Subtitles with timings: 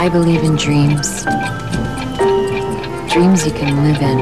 [0.00, 1.24] I believe in dreams.
[3.12, 4.20] Dreams you can live in.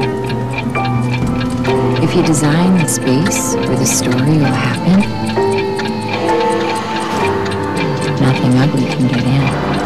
[2.03, 5.01] If you design the space where the story will happen,
[8.19, 9.76] nothing ugly can get in.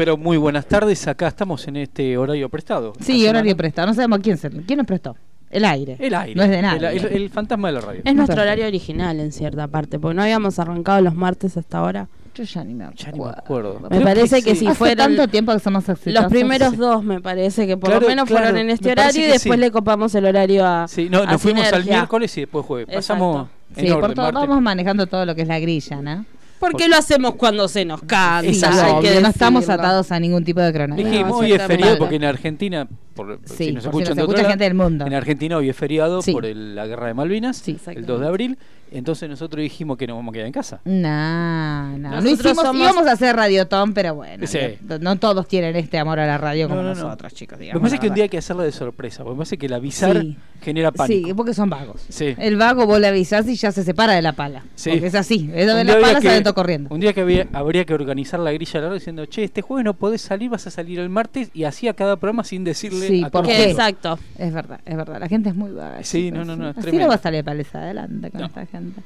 [0.00, 1.06] Pero muy buenas tardes.
[1.08, 2.94] Acá estamos en este horario prestado.
[3.00, 3.88] Sí, horario semana- prestado.
[3.88, 5.14] No sabemos quién, se, quién nos prestó.
[5.50, 5.96] El aire.
[5.98, 6.34] El aire.
[6.34, 6.88] No es de nadie.
[6.88, 8.00] El, el- el fantasma de la radio.
[8.02, 12.08] Es nuestro horario original en cierta parte, porque no habíamos arrancado los martes hasta ahora.
[12.34, 13.04] Yo ya ni me acuerdo.
[13.04, 13.80] Ya ni me acuerdo.
[13.90, 14.60] Me parece que sí.
[14.60, 16.22] si Hace fueron tanto tiempo que somos exitosos.
[16.22, 18.92] los primeros dos, me parece que por Claro, lo menos claro, fueron en este me
[18.92, 19.60] horario y que después sí.
[19.60, 20.88] le copamos el horario a.
[20.88, 22.94] Sí, no, a nos fuimos al miércoles y después jueves.
[22.94, 26.24] Pasamos en Sí, orden, por todo, vamos manejando todo lo que es la grilla, ¿no?
[26.60, 28.46] Porque lo hacemos cuando se nos canta.
[28.46, 28.82] Exacto.
[28.82, 29.82] hay que Obvio, no estamos decirlo.
[29.82, 31.10] atados a ningún tipo de cronograma.
[31.10, 34.08] Dijimos, No, hoy es feriado porque en Argentina, por, Sí, si nos por si escuchan
[34.10, 35.06] nos de escucha lado, gente del mundo.
[35.06, 36.32] en Argentina hoy es feriado Sí.
[36.32, 37.78] por el- la guerra de Malvinas, Sí.
[37.86, 38.58] el 2 de abril.
[38.92, 40.80] Entonces nosotros dijimos que nos vamos a quedar en casa.
[40.84, 41.96] No, no.
[41.98, 44.46] No Nosotros hicimos, somos- íbamos a hacer radiotón, pero bueno.
[44.46, 44.58] Sí.
[44.82, 47.02] no, no todos tienen este amor a la radio como No, no, no.
[47.04, 47.58] nosotros, chicos.
[47.58, 49.58] Me digamos parece la que un día hay que hacerla de sorpresa, porque me parece
[49.58, 50.36] que el avisar Sí.
[50.60, 51.28] Genera pánico.
[51.28, 52.02] Sí, porque son vagos.
[52.08, 52.34] Sí.
[52.38, 54.64] El vago vos le avisás y ya se separa de la pala.
[54.74, 54.90] Sí.
[54.90, 55.50] Porque es así.
[55.54, 56.94] Es Un de día la pala salen todo corriendo.
[56.94, 59.62] Un día que había- habría que organizar la grilla de la radio diciendo, che, este
[59.62, 62.64] jueves no podés salir, vas a salir el martes y así a cada programa sin
[62.64, 63.56] decirle Sí, a ¿por todo qué?
[63.62, 63.82] el mundo.
[63.82, 64.18] Exacto.
[64.38, 65.18] Es verdad, es verdad.
[65.20, 66.02] La gente es muy vaga.
[66.04, 68.46] Sí, no, no, no, Así no va a salir paliza adelante con No.
[68.48, 69.00] esta gente.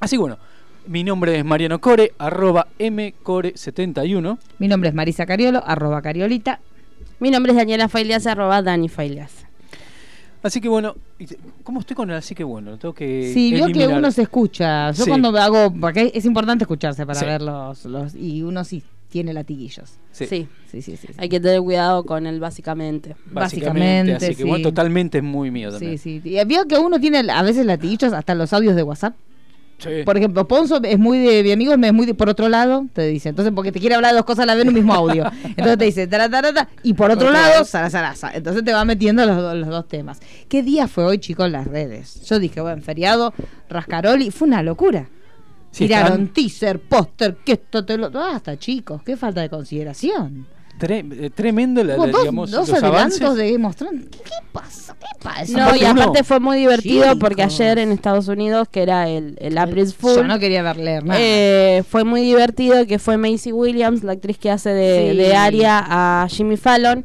[0.00, 0.38] Así bueno,
[0.86, 4.38] mi nombre es Mariano Core, arroba mcore71.
[4.58, 6.60] Mi nombre es Marisa Cariolo, arroba Cariolita.
[7.18, 9.45] Mi nombre es Daniela Failias, arroba Dani Failias.
[10.46, 11.26] Así que bueno, y-
[11.62, 12.78] ¿cómo estoy con el así que bueno?
[12.78, 13.98] Tengo que Sí, vio que eliminar.
[13.98, 14.90] uno se escucha.
[14.92, 15.10] Yo Sí.
[15.10, 17.26] cuando hago, porque es importante escucharse para Sí.
[17.26, 19.98] ver los, los, y uno sí tiene latiguillos.
[20.12, 20.48] Sí, Sí.
[20.70, 21.06] Sí, sí, sí.
[21.08, 21.14] sí.
[21.18, 23.14] Hay que tener cuidado con él, básicamente.
[23.30, 23.34] básicamente.
[23.34, 24.48] básicamente, Así que sí.
[24.48, 25.98] bueno, totalmente es muy mío también.
[25.98, 26.28] Sí, sí.
[26.38, 29.14] Y vio que uno tiene a veces latiguillos hasta en los audios de WhatsApp.
[29.78, 30.02] Sí.
[30.04, 33.06] Por ejemplo, Ponzo es muy de mi amigo, es muy de por otro lado, te
[33.06, 33.28] dice.
[33.28, 35.30] Entonces, porque te quiere hablar de dos cosas a la vez en un mismo audio.
[35.44, 38.30] Entonces te dice, tara, tara, tara, y por otro lado, zaraza.
[38.32, 40.20] Entonces te va metiendo los, los dos temas.
[40.48, 42.22] ¿Qué día fue hoy, chicos, en las redes?
[42.26, 43.34] Yo dije, bueno, feriado,
[43.68, 45.08] Rascaroli, fue una locura.
[45.70, 48.10] Sí, Tiraron están teaser, póster, que esto te lo.
[48.10, 50.46] Basta, chicos, qué falta de consideración.
[50.78, 53.36] Tre- eh, tremendo la, la- dos, digamos, dos los adelantos avances.
[53.44, 54.04] de Game of Thrones.
[54.10, 54.96] ¿Qué, qué pasa?
[54.98, 55.52] ¿Qué pasa?
[55.52, 57.18] No, Aparte y aparte uno- fue muy divertido Chicos.
[57.20, 60.76] porque ayer en Estados Unidos, que era el, el April Fool, Yo no quería ver
[60.78, 61.20] leer nada.
[61.20, 65.16] eh, fue muy divertido que fue Macy Williams, la actriz que hace de, Sí.
[65.16, 67.04] de Aria a Jimmy Fallon.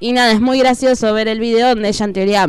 [0.00, 2.46] Y nada, es muy gracioso ver el video donde ella en teoría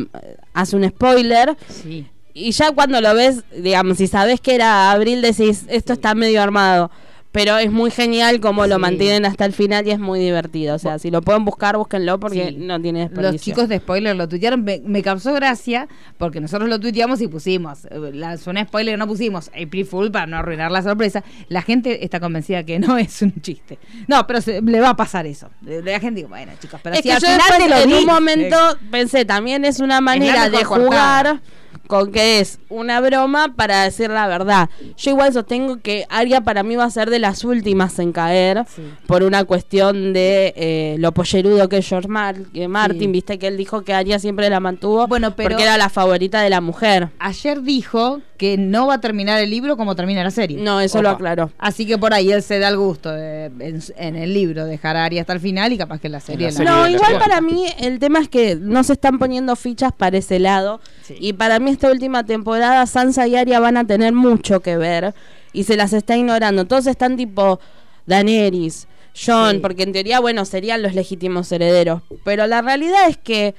[0.54, 1.58] hace un spoiler.
[1.68, 2.06] sí.
[2.32, 6.42] Y ya cuando lo ves, digamos, si sabes que era abril, decís, esto está medio
[6.42, 6.90] armado.
[7.32, 8.82] Pero es muy genial como lo Sí.
[8.82, 10.74] mantienen hasta el final y es muy divertido.
[10.76, 12.56] O sea, si lo pueden buscar, búsquenlo porque Sí.
[12.58, 13.32] no tiene desperdicio.
[13.34, 17.28] Los chicos de spoiler lo tuitearon, me, me causó gracia porque nosotros lo tuiteamos y
[17.28, 21.24] pusimos, eh, la zona spoiler no pusimos April Fool para no arruinar la sorpresa.
[21.50, 23.78] La gente está convencida que no es un chiste.
[24.08, 25.50] No, pero se- le va a pasar eso.
[25.62, 27.78] La gente dice, bueno chicos, pero es si que al yo final después, te lo
[27.78, 31.42] en di, un momento eh, pensé, también es una manera de cortada.
[31.90, 34.70] Con que es una broma para decir la verdad.
[34.96, 38.64] Yo igual sostengo que Aria para mí va a ser de las últimas en caer
[38.76, 38.84] Sí.
[39.08, 43.08] por una cuestión de eh, lo pollerudo que es George Mar- que Martin, Sí.
[43.08, 46.42] viste que él dijo que Aria siempre la mantuvo Bueno, pero- porque era la favorita
[46.42, 47.10] de la mujer.
[47.18, 50.60] ayer dijo que no va a terminar el libro como termina la serie.
[50.62, 51.16] No, eso lo Opa.
[51.18, 51.52] aclaró.
[51.58, 54.96] Así que por ahí él se da el gusto de, en, en el libro dejar
[54.96, 56.88] a Ari hasta el final y capaz que en la serie la la- serie No,
[56.88, 60.80] igual para mí el tema es que no se están poniendo fichas para ese lado.
[61.02, 61.16] Sí.
[61.20, 65.14] Y para mí esta última temporada Sansa y Arya van a tener mucho que ver.
[65.54, 66.66] Y se las está ignorando.
[66.66, 67.60] Todos están tipo
[68.06, 68.86] Daenerys,
[69.26, 69.60] John, Sí.
[69.60, 72.02] porque en teoría, bueno, serían los legítimos herederos.
[72.26, 73.56] Pero la realidad es que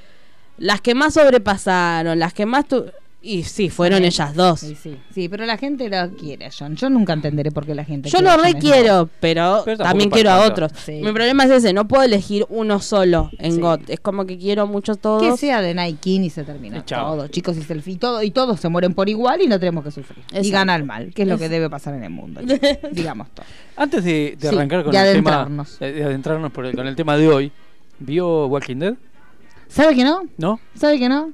[0.59, 2.69] las que más sobrepasaron, las que más...
[2.69, 2.85] tu-
[3.23, 4.07] Y sí, fueron Sí.
[4.07, 4.61] ellas dos.
[4.61, 6.75] Sí, sí, sí, pero la gente lo quiere a John.
[6.77, 10.31] Yo nunca entenderé por qué la gente Yo quiere lo Jon requiero, pero, también quiero
[10.31, 10.73] a otros.
[10.87, 10.93] Sí.
[11.03, 13.61] Mi problema es ese, no puedo elegir uno solo en Sí.
[13.61, 13.91] GOT.
[13.91, 15.23] Es como que quiero mucho todos.
[15.23, 17.15] Que sea de King y se termina Y chao.
[17.15, 17.29] todo.
[17.29, 20.25] Chicos y selfie, todo, y todos se mueren por igual y no tenemos que sufrir.
[20.33, 20.51] Y Exacto.
[20.53, 22.41] gana el mal, que es lo que debe pasar en el mundo.
[22.93, 23.45] Digamos todo.
[23.77, 25.79] Antes de, de Sí, arrancar con de el tema, adentrarnos.
[25.79, 27.53] de, de adentrarnos por el- con el tema de hoy,
[27.99, 28.95] ¿vio Walking Dead?
[29.69, 30.23] ¿Sabe que no?
[30.39, 30.59] ¿No?
[30.75, 31.33] ¿Sabe que no?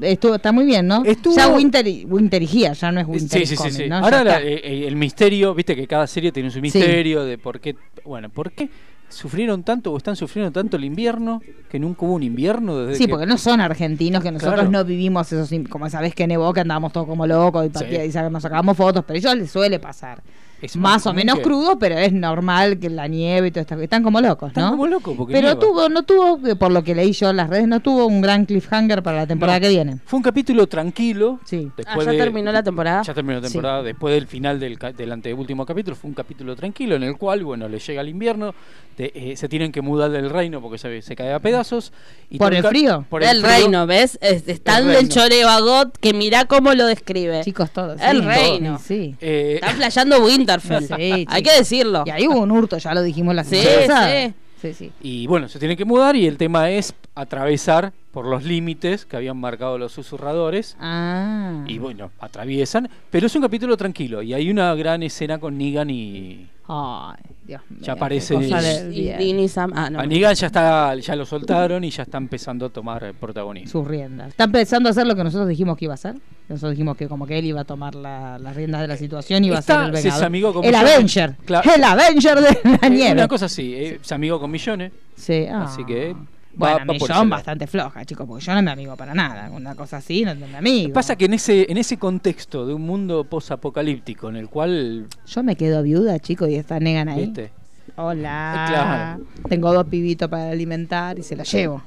[0.00, 1.04] Estuvo, está muy bien, ¿no?
[1.04, 3.88] Estuvo- Ya Winter, y- Winter y Gia, ya no es Winter Sí, sí, sí.
[3.88, 3.96] ¿no?
[3.96, 7.76] Ahora la- eh, el misterio, viste que cada serie tiene su misterio de por qué,
[8.04, 8.68] bueno, por qué
[9.08, 11.40] sufrieron tanto o están sufriendo tanto el invierno,
[11.70, 14.70] que nunca hubo un invierno desde Sí, que- porque no son argentinos, que nosotros Claro.
[14.70, 17.78] no vivimos esos, como esa vez que nevó, que andábamos todos como locos y,
[18.10, 18.18] Sí.
[18.30, 20.22] nos sacábamos fotos, pero a ellos les suele pasar.
[20.62, 23.74] Es Más o menos que- crudo, pero es normal que la nieve y todo esto.
[23.80, 24.70] Están como locos, Están ¿no?
[24.72, 25.60] como locos porque pero nieva.
[25.60, 28.20] tuvo, no tuvo, eh, por lo que leí yo en las redes, no tuvo un
[28.20, 29.62] gran cliffhanger para la temporada No.
[29.62, 29.98] que viene.
[30.04, 31.40] Fue un capítulo tranquilo.
[31.44, 31.70] Sí.
[31.86, 33.02] Ah, ya de- terminó la temporada.
[33.02, 33.52] Ya terminó la Sí.
[33.52, 37.44] temporada, después del final del, del anteúltimo capítulo, fue un capítulo tranquilo en el cual,
[37.44, 38.54] bueno, le llega el invierno,
[38.98, 41.92] eh, se tienen que mudar del reino porque se, se cae a pedazos.
[42.30, 43.04] Y ¿Por todo el frío?
[43.10, 43.46] Por el frío.
[43.50, 44.18] reino, ¿ves?
[44.22, 47.42] Es- Están El del choreo a God, que mirá cómo lo describe.
[47.44, 48.00] Chicos, todos.
[48.00, 48.78] El sí, reino.
[48.82, 49.14] Sí.
[49.20, 50.20] Eh, Están flasheando
[50.54, 50.86] Winterfell.
[50.96, 52.04] Sí, Hay que decirlo.
[52.06, 54.26] Y ahí hubo un hurto, ya lo dijimos la Sí, semana pasada.
[54.28, 54.34] sí.
[54.58, 54.92] Sí, sí.
[55.02, 59.16] y bueno, se tienen que mudar y el tema es atravesar por los límites que
[59.16, 60.78] habían marcado los susurradores.
[60.80, 61.62] Ah.
[61.66, 65.90] Y bueno, atraviesan, pero es un capítulo tranquilo y hay una gran escena con Negan
[65.90, 66.48] y...
[66.68, 67.16] Ay,
[67.46, 67.80] Dios mío.
[67.82, 69.18] Ya qué parece- cosa Y- del Y bien.
[69.18, 69.72] Dean y Sam.
[69.74, 70.04] Ah, no.
[70.04, 73.70] Ya, está, ya lo soltaron y ya está empezando a tomar eh, protagonismo.
[73.70, 74.28] sus riendas.
[74.28, 76.16] Está empezando a hacer lo que nosotros dijimos que iba a hacer.
[76.48, 79.44] Nosotros dijimos que como que él iba a tomar la- las riendas de la situación
[79.44, 80.24] y iba Está- a ser el vengador.
[80.24, 80.92] amigó con el millones.
[80.94, 81.36] Avenger.
[81.44, 81.70] Claro.
[81.74, 83.12] El Avenger de la Eh, nieve.
[83.12, 84.92] Una cosa así, eh, se amigó con millones.
[85.16, 85.64] Sí, ah.
[85.64, 86.20] Así que va-
[86.56, 86.84] Bueno, va
[87.24, 87.36] lado.
[87.36, 89.50] bastante floja, chicos, porque yo no me amigo para nada.
[89.50, 90.92] Una cosa así no mi amigo.
[90.92, 95.42] Pasa que en ese, en ese contexto de un mundo posapocalíptico en el cual, Yo
[95.42, 97.26] me quedo viuda, chicos, y está Negan ahí.
[97.26, 97.50] viste,
[97.96, 98.66] Hola.
[98.66, 99.24] Eh, claro.
[99.48, 101.82] Tengo dos pibitos para alimentar y se los llevo.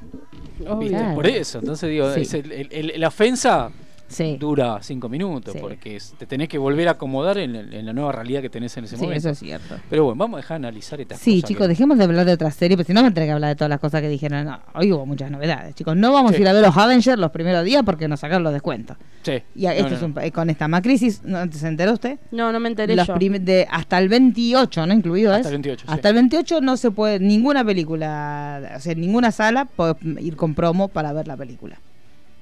[0.80, 1.16] viste, Claro.
[1.16, 2.22] por eso, entonces digo, Sí.
[2.22, 3.70] es el- el- el- la ofensa
[4.10, 4.38] Sí.
[4.40, 5.60] dura cinco minutos, Sí.
[5.62, 8.50] porque es- te tenés que volver a acomodar en, el- en la nueva realidad que
[8.50, 9.20] tenés en ese Sí, momento.
[9.20, 9.76] eso es cierto.
[9.90, 12.26] Pero bueno, vamos a dejar de analizar estas Sí, cosas chicos, que- dejemos de hablar
[12.26, 14.10] de otra serie, porque si no me tendré que hablar de todas las cosas que
[14.10, 14.46] dijeron.
[14.46, 15.96] No, hoy hubo muchas novedades, chicos.
[15.96, 16.38] No vamos Sí.
[16.38, 18.98] a ir a ver los Avengers los primeros días porque nos sacaron los descuentos.
[19.24, 19.42] Sí.
[19.56, 22.18] Y a- No, esto no, es un, eh, con esta crisis, ¿no se enteró usted?
[22.32, 23.16] No, no me enteré Los yo.
[23.16, 24.94] prim- de, hasta el 28, ¿no?
[24.94, 25.46] Incluido Hasta es.
[25.48, 25.94] el 28, sí.
[25.94, 30.56] Hasta el 28 no se puede, ninguna película, o sea, ninguna sala puede ir con
[30.56, 31.80] promo para ver la película.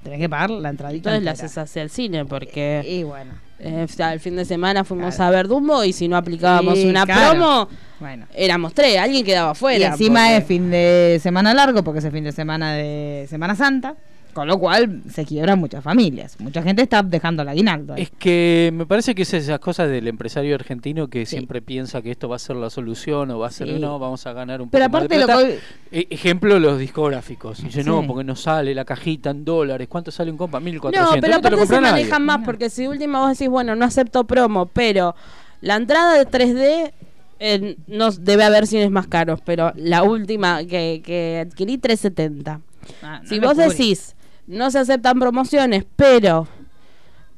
[0.08, 1.10] Tenés que pagar la entradita.
[1.10, 1.46] Entonces la entera.
[1.46, 5.16] haces hacia el cine porque Y bueno, eh, o sea, el fin de semana fuimos
[5.16, 5.28] Claro.
[5.28, 7.30] a ver Dumbo y si no aplicábamos Sí, una claro.
[7.38, 7.68] promo,
[8.00, 8.26] bueno.
[8.34, 9.86] éramos tres, alguien quedaba Y afuera.
[9.88, 13.54] encima porque- es fin de semana largo porque es el fin de semana de Semana
[13.54, 13.96] Santa,
[14.38, 16.36] con lo cual se quiebran muchas familias.
[16.40, 17.94] Mucha gente está dejando el aguinaldo.
[17.94, 18.02] ahí.
[18.02, 21.36] Es que me parece que es esas cosas del empresario argentino que Sí.
[21.36, 23.78] siempre piensa que esto va a ser la solución o va a ser Sí.
[23.80, 25.42] no, vamos a ganar un Pero poco más aparte de lo plata.
[25.42, 25.58] que hoy-
[25.90, 27.62] E- ejemplo, los discográficos.
[27.64, 27.88] Dice, Sí.
[27.88, 29.88] no, porque no sale la cajita en dólares.
[29.88, 30.60] ¿Cuánto sale un compa?
[30.60, 31.16] 1400.
[31.16, 32.04] No, pero no te lo aparte se compra nadie.
[32.04, 32.44] manejan más No.
[32.44, 35.14] porque si última vos decís, bueno, no acepto promo, pero
[35.60, 36.92] la entrada de 3D
[37.40, 42.60] eh, no debe haber cines más caros, pero la última que, que adquirí 370.
[43.02, 44.16] Ah, no si vos decís,
[44.48, 46.48] no se aceptan promociones, pero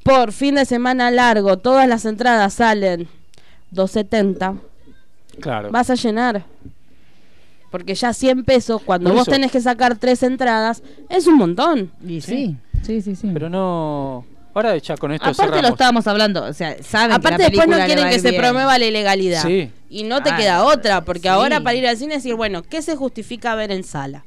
[0.02, 3.08] por fin de semana largo todas las entradas salen
[3.70, 4.54] 270,
[5.40, 5.70] Claro.
[5.70, 6.44] vas a llenar.
[7.70, 9.30] Porque ya 100 pesos, cuando Por vos eso.
[9.32, 11.92] tenés que sacar tres entradas, es un montón.
[12.04, 13.30] Y sí, sí, sí, sí.
[13.32, 14.24] Pero no.
[14.52, 17.68] Ahora ya con esto Aparte lo estábamos hablando, o sea, saben Aparte que la después
[17.68, 19.42] no quieren que se promueva la ilegalidad.
[19.44, 19.70] Sí.
[19.88, 21.28] Y no te Ah, queda otra, porque sí.
[21.28, 24.24] ahora para ir al cine decir, bueno, ¿qué se justifica ver en sala?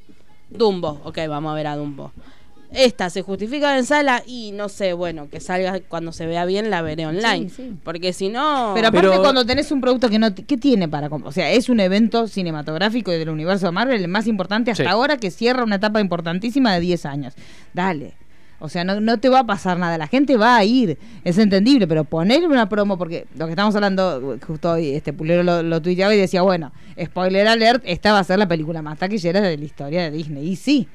[0.49, 2.13] Dumbo, ok, vamos a ver a Dumbo.
[2.73, 6.69] Esta se justifica en sala y no sé, bueno, que salga cuando se vea bien
[6.69, 7.49] la veré online.
[7.49, 7.73] Sí, sí.
[7.83, 8.71] Porque si no...
[8.75, 10.33] Pero aparte Pero- cuando tenés un producto que no...
[10.33, 11.07] ¿Qué tiene para...
[11.07, 14.83] O sea, es un evento cinematográfico y del universo de Marvel el más importante hasta
[14.83, 14.89] Sí.
[14.89, 17.33] ahora que cierra una etapa importantísima de 10 años.
[17.73, 18.13] Dale.
[18.59, 19.97] O sea, no, no te va a pasar nada.
[19.97, 20.97] La gente va a ir.
[21.23, 21.85] Es entendible.
[21.87, 22.97] Pero poner una promo...
[22.97, 24.37] Porque lo que estamos hablando...
[24.47, 26.71] Justo hoy este Pulero lo, lo tuiteaba y decía, bueno,
[27.03, 30.47] spoiler alert, esta va a ser la película más taquillera de la historia de Disney.
[30.49, 30.87] Y sí.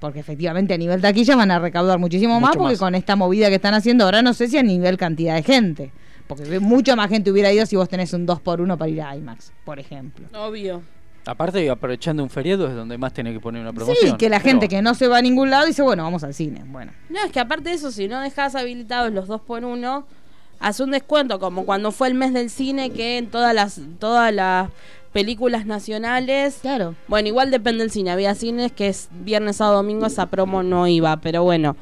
[0.00, 2.78] Porque efectivamente a nivel taquilla van a recaudar muchísimo más porque más.
[2.78, 5.92] con esta movida que están haciendo ahora no sé si a nivel cantidad de gente.
[6.28, 9.16] Porque ve- mucha más gente hubiera ido si vos tenés un 2x1 para ir a
[9.16, 10.26] IMAX, por ejemplo.
[10.38, 10.82] Obvio.
[11.26, 14.12] Aparte, aprovechando un feriado es donde más tenés que poner una promoción.
[14.12, 16.32] Sí, que la gente que no se va a ningún lado dice, bueno, vamos al
[16.32, 16.62] cine.
[16.68, 20.06] Bueno, No, es que aparte de eso, si no dejas habilitados los dos por uno,
[20.60, 24.32] hace un descuento, como cuando fue el mes del cine, que en todas las, todas
[24.32, 24.70] las
[25.12, 26.94] películas nacionales claro.
[27.08, 28.10] Bueno, igual depende del cine.
[28.10, 31.76] Había cines que es viernes, sábado, domingo, esa promo no iba, pero bueno,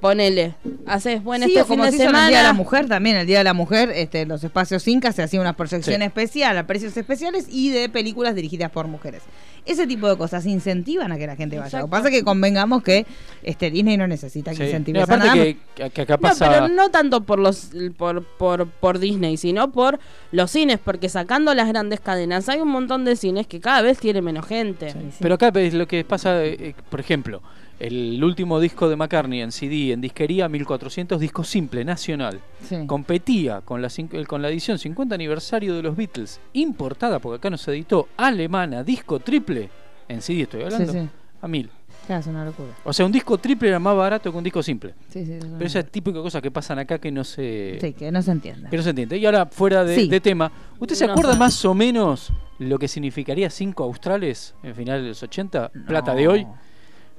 [0.00, 0.54] ponele.
[0.86, 2.52] Haces, bueno, sí, este o fin como de se hizo en el Día de la.
[2.52, 6.00] Mujer también, el Día de la Mujer, este, los espacios Inca se hacía una proyección
[6.00, 6.06] Sí.
[6.06, 9.22] especial a precios especiales y de películas dirigidas por mujeres.
[9.66, 11.78] Ese tipo de cosas incentivan a que la gente vaya.
[11.80, 13.06] Lo que pasa es que convengamos que
[13.42, 14.62] este Disney no necesita que Sí.
[14.64, 15.42] incentive aparte nada.
[15.42, 19.70] que, que- que acá No, pero no tanto por los por, por, por Disney, sino
[19.72, 19.98] por
[20.32, 23.98] los cines, porque sacando las grandes cadenas hay un montón de cines que cada vez
[23.98, 24.90] tiene menos gente.
[24.90, 24.98] Sí.
[25.20, 27.42] Pero acá lo que pasa, eh, eh, por ejemplo,
[27.80, 32.38] El último disco de McCartney en CD, en disquería, 1400, disco simple, nacional.
[32.64, 32.86] Sí.
[32.86, 37.50] Competía con la, cinc- con la edición 50 aniversario de los Beatles, importada, porque acá
[37.50, 39.68] no se editó, alemana, disco triple,
[40.08, 41.08] en CD estoy hablando, Sí, sí.
[41.42, 41.70] a mil.
[42.06, 42.68] Claro, es una locura.
[42.84, 44.94] O sea, un disco triple era más barato que un disco simple.
[45.08, 47.78] Sí, sí, es una Pero esa es típica cosa que pasan acá que no se,
[47.80, 48.68] Sí, que no se entiende.
[48.68, 49.16] que no se entiende.
[49.16, 50.08] Y ahora, fuera de, Sí.
[50.08, 55.02] de tema, ¿usted se acuerda más o menos lo que significaría 5 australes en finales
[55.02, 56.46] de los 80, plata de hoy?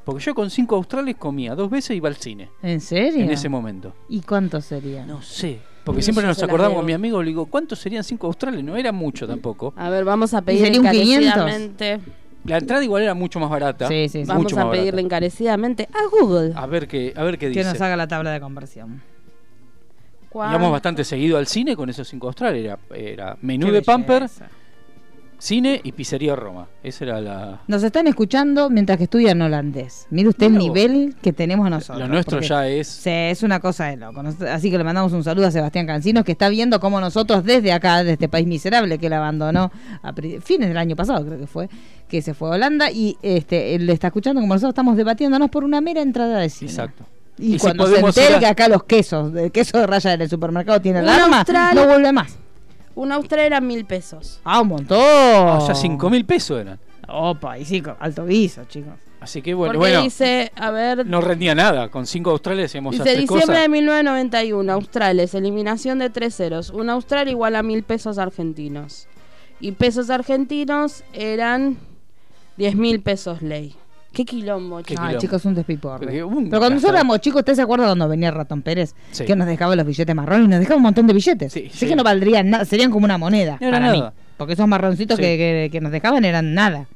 [0.05, 3.23] Porque yo con 5 australes comía dos veces y iba al cine ¿En serio?
[3.23, 3.93] en ese momento.
[4.07, 5.05] ¿Y cuánto sería?
[5.05, 5.59] No sé.
[5.83, 8.63] Porque No, siempre nos acordamos con mi amigo, le digo, ¿cuántos serían 5 australes?
[8.63, 9.73] No era mucho tampoco.
[9.75, 11.25] A ver, vamos a pedir sería un 500?
[11.25, 11.99] encarecidamente.
[12.45, 13.87] La entrada igual era mucho más barata.
[13.87, 14.25] Sí, sí, sí.
[14.27, 15.01] Vamos Mucho a pedirle barata.
[15.01, 16.53] encarecidamente a Google.
[16.55, 17.63] A ver qué, a ver qué Que dice.
[17.71, 19.01] nos haga la tabla de conversión.
[20.29, 20.51] ¿Cuánto?
[20.57, 22.63] Íbamos bastante seguido al cine con esos 5 australes.
[22.63, 24.47] Era, era menú Qué de Pamper, belleza.
[25.45, 26.67] Cine y pizzería Roma.
[26.83, 27.61] Esa era la...
[27.67, 30.07] Nos están escuchando mientras que estudian holandés.
[30.09, 30.63] Mire usted el vos.
[30.63, 31.99] nivel que tenemos nosotros.
[31.99, 32.87] Lo nuestro ya es...
[32.87, 34.23] Sí, es una cosa de loco.
[34.23, 37.43] Nos- Así que le mandamos un saludo a Sebastián Cancinos, que está viendo cómo nosotros
[37.43, 39.71] desde acá, de este país miserable que él abandonó
[40.01, 41.69] a pri- fines del año pasado, creo que fue,
[42.09, 45.49] que se fue a Holanda, y este él le está escuchando como nosotros estamos debatiéndonos
[45.49, 46.71] por una mera entrada de cine.
[46.71, 47.05] Exacto.
[47.37, 49.77] Y, Y si cuando se podemos ir entere a- que acá los quesos, el queso
[49.77, 52.37] de raya del supermercado tiene Un alarma, austral- no vuelve más.
[52.95, 54.39] Un austral era mil pesos.
[54.43, 54.97] Ah, un montón.
[54.99, 56.79] O sea, 5 mil pesos eran.
[57.07, 58.93] Opa, y sí, alto guiso, chicos.
[59.19, 61.89] Así que bueno, Porque bueno dice, a ver, no rendía nada.
[61.89, 63.61] Con 5 australes hacíamos dice tres diciembre cosas.
[63.61, 66.69] de 1991, australes, eliminación de tres ceros.
[66.69, 69.07] Un austral igual a mil pesos argentinos.
[69.59, 71.77] Y pesos argentinos eran
[72.57, 73.75] diez mil pesos ley.
[74.15, 74.99] Qué quilombo, chicos.
[75.01, 75.19] Ay, quilombo.
[75.21, 76.07] chicos, un despiporre.
[76.07, 78.95] Pero cuando nosotros éramos chicos, ¿usted se acuerda cuando venía ratón Pérez?
[79.11, 79.25] Sí.
[79.25, 81.53] Que nos dejaba los billetes marrones y nos dejaba un montón de billetes.
[81.53, 84.09] Sí, que no valdrían nada, serían como una moneda No era para nada.
[84.11, 84.15] mí.
[84.37, 85.21] Porque esos marroncitos Sí.
[85.23, 86.87] que, que- que nos dejaban eran nada.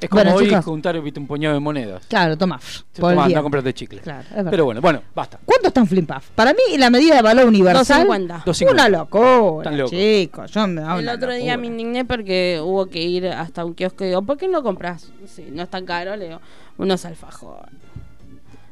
[0.00, 0.64] Es como Bueno, hoy chicos.
[0.64, 2.04] juntar viste, un puñado de monedas.
[2.06, 2.60] Claro, toma.
[2.60, 3.36] Se por el toma, día.
[3.36, 4.00] anda a comprarte chicle.
[4.00, 4.24] Claro.
[4.50, 5.38] Pero bueno, bueno, basta.
[5.44, 6.28] ¿Cuánto está un puff?
[6.34, 8.06] Para mí, la medida de valor universal.
[8.06, 8.44] 2.50.
[8.44, 8.70] 2.50.
[8.72, 9.90] Una locura, Tan loco.
[9.90, 10.50] chicos.
[10.50, 13.74] Yo me da El una otro día me indigné porque hubo que ir hasta un
[13.74, 15.10] kiosco y digo, ¿por qué no compras?
[15.26, 16.40] Sí, no es tan caro, le digo,
[16.76, 17.72] unos alfajores.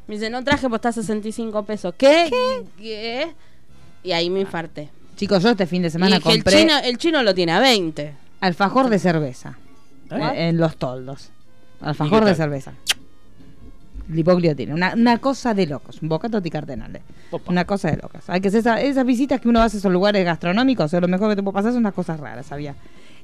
[0.06, 1.94] Me dice, no traje, pues está a 65 pesos.
[1.96, 2.28] ¿Qué?
[2.76, 3.32] ¿Qué?
[4.02, 4.90] Y ahí me infarté.
[5.16, 7.60] Chicos, yo este fin de Y semana dije, el, chino, el chino lo tiene a
[7.60, 8.14] 20.
[8.40, 9.56] alfajor de cerveza.
[10.10, 10.16] ¿Eh?
[10.34, 11.30] eh, en los toldos.
[11.80, 12.72] ¿Y Alfajor de cerveza.
[14.08, 14.74] Lipoglio tiene.
[14.74, 16.02] Una, una cosa de locos.
[16.02, 17.02] Un bocato di cardenales.
[17.30, 17.50] Opa.
[17.50, 18.20] Una cosa de locos.
[18.28, 20.84] Hay que hacer esa- esas visitas que uno hace a esos lugares gastronómicos.
[20.86, 22.52] O sea, lo mejor que te puede pasar son unas cosas raras.
[22.52, 22.74] Había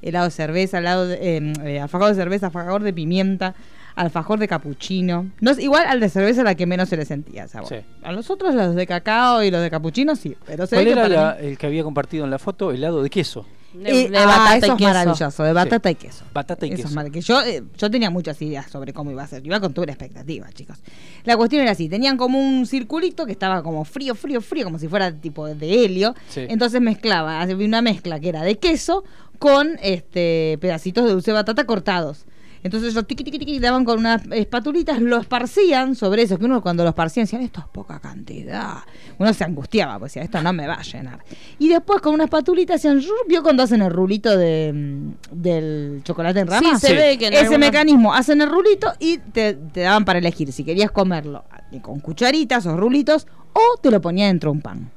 [0.00, 3.54] helado de cerveza, helado de, eh, eh, alfajor de cerveza, alfajor de pimienta,
[3.94, 5.26] alfajor de capuchino.
[5.42, 7.68] No, es- igual al de cerveza la que menos se le sentía sabor.
[7.68, 7.76] Sí.
[8.02, 10.34] A los otros, los de cacao y los de capuchino, sí.
[10.46, 12.72] Pero se ¿Cuál que era para la- mí- el que había compartido en la foto?
[12.72, 13.44] Helado de queso.
[13.72, 14.88] De, Eh, de ah, batata eso y es queso.
[14.88, 16.24] maravilloso, de batata y queso.
[16.34, 16.94] Batata y Eso es queso.
[16.94, 19.42] mar- que yo, eh, yo tenía muchas ideas sobre cómo iba a ser.
[19.42, 20.78] Yo iba con toda la expectativa, chicos.
[21.24, 24.78] La cuestión era así: tenían como un circulito que estaba como frío, frío, frío, como
[24.80, 26.14] si fuera tipo de helio.
[26.28, 26.46] Sí.
[26.48, 29.04] Entonces mezclaba, había una mezcla que era de queso
[29.38, 32.24] con este pedacitos de dulce de batata cortados.
[32.62, 36.61] Entonces ellos tiqui, tiqui, tiqui, daban con unas espatulitas, lo esparcían sobre eso, que uno
[36.61, 38.79] cuando lo esparcían decían, esto es poca cantidad.
[39.19, 41.25] Uno se angustiaba, pues decía, esto no me va a llenar.
[41.59, 45.12] Y después con unas espatulitas hacían, vio cuando hacen el rulito de, mm,
[45.43, 46.75] del chocolate en rama.
[46.79, 46.95] Sí, se Sí.
[46.95, 50.62] ve que en Ese mecanismo, hacen el rulito y te, te daban para elegir si
[50.64, 51.45] querías comerlo
[51.83, 54.90] con cucharitas o rulitos o te lo ponía dentro de un pan.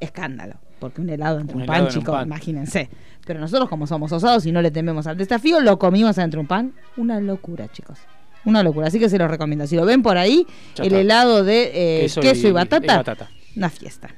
[0.00, 2.26] Escándalo, porque un helado dentro de Un un pan, helado chicos, pan.
[2.26, 2.88] imagínense.
[3.26, 6.42] Pero nosotros como somos osados y no le tememos al desafío, lo comimos dentro de
[6.42, 6.72] un pan.
[6.96, 7.98] Una locura, chicos.
[8.44, 9.66] Una locura, así que se los recomiendo.
[9.66, 10.46] Si lo ven por ahí,
[10.78, 11.70] el helado de
[12.04, 13.28] eh, queso, y, batata, y batata.
[13.56, 14.08] una fiesta.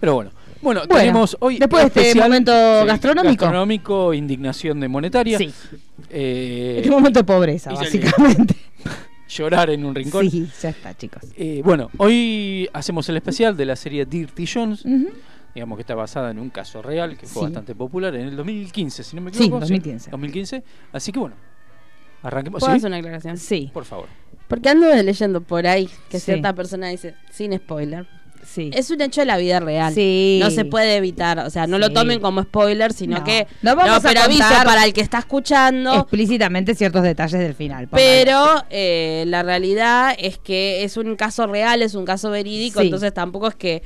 [0.00, 0.30] Pero bueno.
[0.62, 1.58] Bueno, Bueno, tenemos hoy.
[1.58, 2.50] después de este momento
[2.86, 3.44] gastronómico.
[3.44, 5.36] Gastronómico, indignación de monetaria.
[5.36, 5.52] Sí,
[6.08, 8.56] eh, este momento de pobreza, básicamente.
[9.28, 10.30] llorar en un rincón.
[10.30, 11.22] Sí, ya está, chicos.
[11.36, 14.84] Eh, bueno, hoy hacemos el especial de la serie Dirty Jones.
[14.86, 15.10] Ujú.
[15.56, 17.46] Digamos que está basada en un caso real que fue Sí.
[17.46, 19.60] bastante popular en el 2015, si no me Sí, equivoco.
[19.60, 20.10] 2015.
[20.10, 20.62] 2015.
[20.92, 21.34] Así que bueno,
[22.22, 22.60] arranquemos.
[22.60, 22.76] ¿Puedo ¿Sí?
[22.76, 23.38] hacer una aclaración?
[23.38, 24.06] Sí, Por favor.
[24.48, 26.26] Porque ando leyendo por ahí que Sí.
[26.26, 28.06] cierta persona dice, sin spoiler.
[28.44, 28.70] sí.
[28.74, 29.92] Es un hecho de la vida real.
[29.94, 30.38] Sí.
[30.42, 31.38] No se puede evitar.
[31.40, 31.94] O sea, no lo Sí.
[31.94, 33.24] tomen como spoiler, sino No.
[33.24, 33.46] que.
[33.62, 35.94] No vamos a pero aviso contar para el que está escuchando.
[35.94, 37.88] explícitamente ciertos detalles del final.
[37.90, 42.86] Pero eh, la realidad es que es un caso real, es un caso verídico, Sí.
[42.88, 43.82] entonces tampoco es que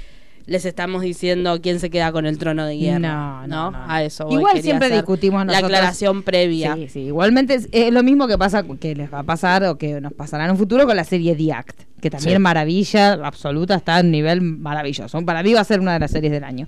[0.47, 2.99] les estamos diciendo quién se queda con el trono de hierro.
[3.01, 3.85] No, no, no.
[3.89, 6.75] A eso voy, Igual quería siempre discutimos La nosotros- aclaración previa.
[6.75, 7.01] Sí, sí.
[7.01, 10.13] Igualmente es, es lo mismo que pasa que les va a pasar o que nos
[10.13, 12.43] pasará en un futuro con la serie The Act, que también Sí.
[12.43, 15.21] maravilla absoluta, está a un nivel maravilloso.
[15.25, 16.67] Para mí va a ser una de las series del año.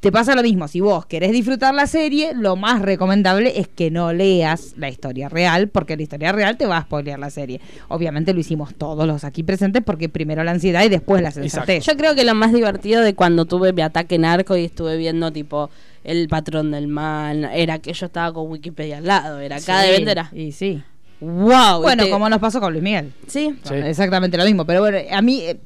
[0.00, 3.90] Te pasa lo mismo, si vos querés disfrutar la serie, lo más recomendable es que
[3.90, 7.60] no leas la historia real, porque la historia real te va a spoilear la serie.
[7.88, 11.84] Obviamente lo hicimos todos los aquí presentes, porque primero la ansiedad y después la sensatez.
[11.84, 15.32] Yo creo que lo más divertido de cuando tuve mi ataque narco y estuve viendo
[15.32, 15.68] tipo
[16.04, 19.88] el patrón del mal, era que yo estaba con Wikipedia al lado, era cada Sí,
[19.90, 20.80] evento era Y sí.
[21.20, 21.82] wow.
[21.82, 23.12] Bueno, este- como nos pasó con Luis Miguel.
[23.26, 23.56] sí.
[23.64, 23.74] Sí.
[23.74, 25.58] Exactamente lo mismo, pero bueno, a mí eh,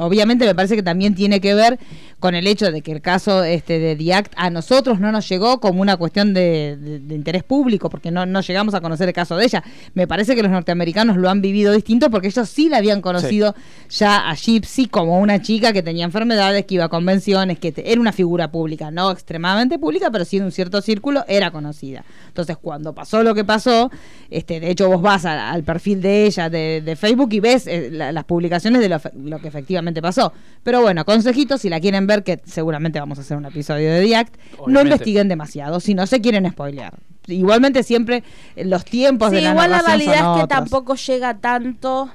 [0.00, 1.78] obviamente me parece que también tiene que ver
[2.24, 5.28] con el hecho de que el caso este de The Act a nosotros no nos
[5.28, 9.06] llegó como una cuestión de, de- de interés público, porque no, no llegamos a conocer
[9.08, 9.62] el caso de ella.
[9.92, 13.54] Me parece que los norteamericanos lo han vivido distinto porque ellos sí la habían conocido
[13.90, 17.92] ya a Gypsy como una chica que tenía enfermedades, que iba a convenciones, que te-
[17.92, 22.06] era una figura pública, no extremadamente pública, pero sí en un cierto círculo era conocida.
[22.28, 23.90] Entonces, cuando pasó lo que pasó,
[24.30, 27.66] este, de hecho vos vas a- al perfil de ella de, de Facebook y ves
[27.66, 30.32] eh, la- las publicaciones de lo, lo que efectivamente pasó.
[30.62, 34.04] Pero bueno, consejitos, si la quieren ver, que seguramente vamos a hacer un episodio de
[34.06, 34.34] The Act,
[34.66, 36.94] no investiguen demasiado, si no se quieren spoilear.
[37.26, 38.22] Igualmente siempre
[38.54, 40.48] eh, los tiempos Sí, de la igual la realidad son es que otros.
[40.48, 42.10] tampoco llega tanto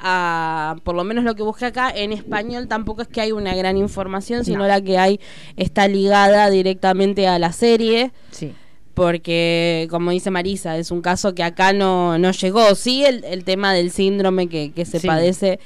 [0.00, 3.54] a, por lo menos lo que busqué acá, en español tampoco es que hay una
[3.54, 4.66] gran información, sino No.
[4.66, 5.20] la que hay
[5.56, 8.12] está ligada directamente a la serie.
[8.30, 8.54] Sí.
[8.94, 12.74] Porque, como dice Marisa, es un caso que acá no, no llegó.
[12.74, 15.06] Sí, el, el tema del síndrome que, que se Sí.
[15.06, 15.60] padece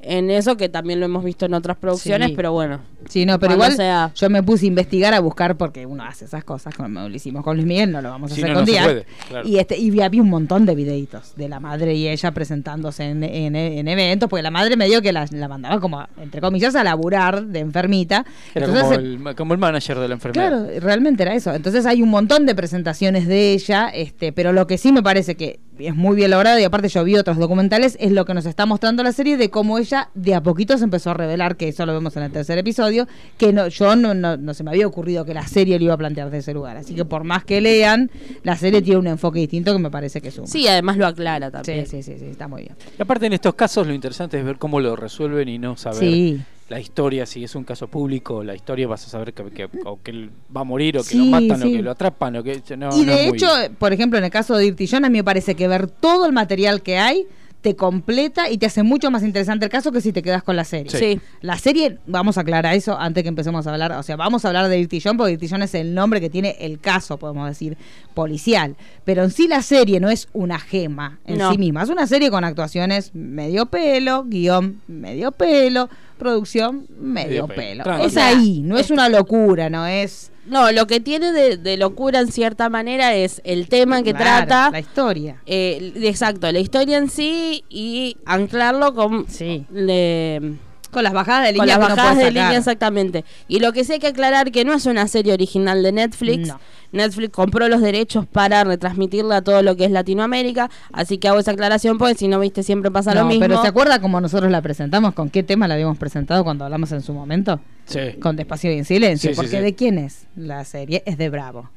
[0.00, 2.34] en eso, que también lo hemos visto en otras producciones, Sí.
[2.36, 2.80] pero bueno.
[3.08, 6.24] Sí, no, pero igual sea- yo me puse a investigar, a buscar, porque uno hace
[6.24, 8.64] esas cosas, como lo hicimos con Luis Miguel, no lo vamos a Sí, hacer no,
[8.64, 9.48] con no puede, claro.
[9.48, 13.22] Y, este, y había un montón de videitos de la madre y ella presentándose en,
[13.24, 16.74] en- en eventos, porque la madre me dio que la, la mandaba como, entre comillas,
[16.74, 18.24] a laburar de enfermita.
[18.54, 20.48] Era Entonces, como, el, como el manager de la enfermedad.
[20.66, 21.54] Claro, realmente era eso.
[21.54, 25.36] Entonces hay un montón de presentaciones de ella, este, pero lo que sí me parece
[25.36, 28.46] que es muy bien logrado, y aparte yo vi otros documentales, es lo que nos
[28.46, 31.68] está mostrando la serie de cómo ella de a poquito se empezó a revelar, que
[31.68, 33.06] eso lo vemos en el tercer episodio,
[33.38, 35.94] que no, yo no, no, no se me había ocurrido que la serie lo iba
[35.94, 36.76] a plantear de ese lugar.
[36.76, 38.10] Así que por más que lean,
[38.42, 40.46] la serie tiene un enfoque distinto que me parece que suma.
[40.46, 41.86] Sí, además lo aclara sí, también.
[41.86, 42.74] sí, sí, sí, está muy bien.
[42.98, 45.98] Y aparte en estos casos lo interesante es ver cómo lo resuelven y no saber
[46.00, 46.40] Sí.
[46.68, 50.00] la historia, si es un caso público, la historia vas a saber que, que- o
[50.02, 51.68] que él va a morir o que Sí, lo matan sí.
[51.68, 53.46] o que lo atrapan o que no, y no de muy- hecho,
[53.78, 56.26] por ejemplo, en el caso de Dirty John, a mí me parece que ver todo
[56.26, 57.26] el material que hay
[57.66, 60.54] te completa y te hace mucho más interesante el caso que si te quedas con
[60.54, 60.88] la serie.
[60.88, 60.98] Sí.
[60.98, 61.20] Sí.
[61.40, 64.48] La serie, vamos a aclarar eso antes que empecemos a hablar, o sea, vamos a
[64.48, 67.48] hablar de Dirty John porque Dirty John es el nombre que tiene el caso, podemos
[67.48, 67.76] decir,
[68.14, 68.76] policial.
[69.04, 71.50] Pero en sí la serie no es una gema en No.
[71.50, 77.48] sí misma, es una serie con actuaciones medio pelo, guion medio pelo, producción medio, Medio
[77.48, 77.84] pelo.
[78.04, 80.32] Es ahí, no es una locura, no es...
[80.46, 84.46] No, lo que tiene de, de locura en cierta manera es el tema que Claro,
[84.46, 84.70] trata.
[84.70, 85.42] La historia.
[85.44, 89.66] eh, exacto, la historia en sí y anclarlo con, Sí.
[89.72, 90.54] le-
[90.90, 93.24] Con las bajadas de con línea las que uno bajadas de línea exactamente.
[93.48, 96.48] Y lo que sí hay que aclarar que no es una serie original de Netflix.
[96.48, 96.60] No.
[96.92, 101.40] Netflix compró los derechos para retransmitirla a todo lo que es Latinoamérica, así que hago
[101.40, 103.40] esa aclaración porque si no viste siempre pasa No, lo mismo.
[103.40, 105.12] pero ¿se acuerda cómo nosotros la presentamos?
[105.12, 107.60] ¿Con qué tema la habíamos presentado cuando hablamos en su momento?
[107.86, 108.14] Sí.
[108.20, 109.30] Con Despacio y en Silencio.
[109.30, 109.62] Sí, sí, porque sí.
[109.62, 110.26] ¿de quién es?
[110.36, 111.70] La serie es de Bravo.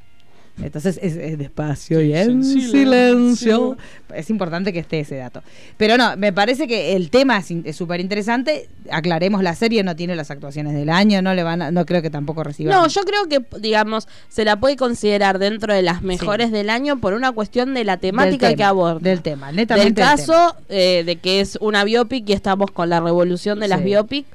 [0.62, 2.70] Entonces es, es despacio y Sí, en en silencio.
[2.70, 3.76] silencio.
[4.14, 5.42] Es importante que esté ese dato.
[5.78, 8.68] Pero no, me parece que el tema es súper interesante.
[8.90, 12.02] Aclaremos, la serie no tiene las actuaciones del año, no le van a- no creo
[12.02, 12.74] que tampoco reciba.
[12.74, 17.00] No, yo creo que, digamos, se la puede considerar dentro de las mejores del año
[17.00, 18.98] por una cuestión de la temática Del que tema, aborda.
[19.00, 19.84] Del tema, Del netamente.
[19.86, 20.10] del tema.
[20.16, 23.84] caso eh, de que es una biopic y estamos con la revolución de las Sí.
[23.86, 24.26] biopic,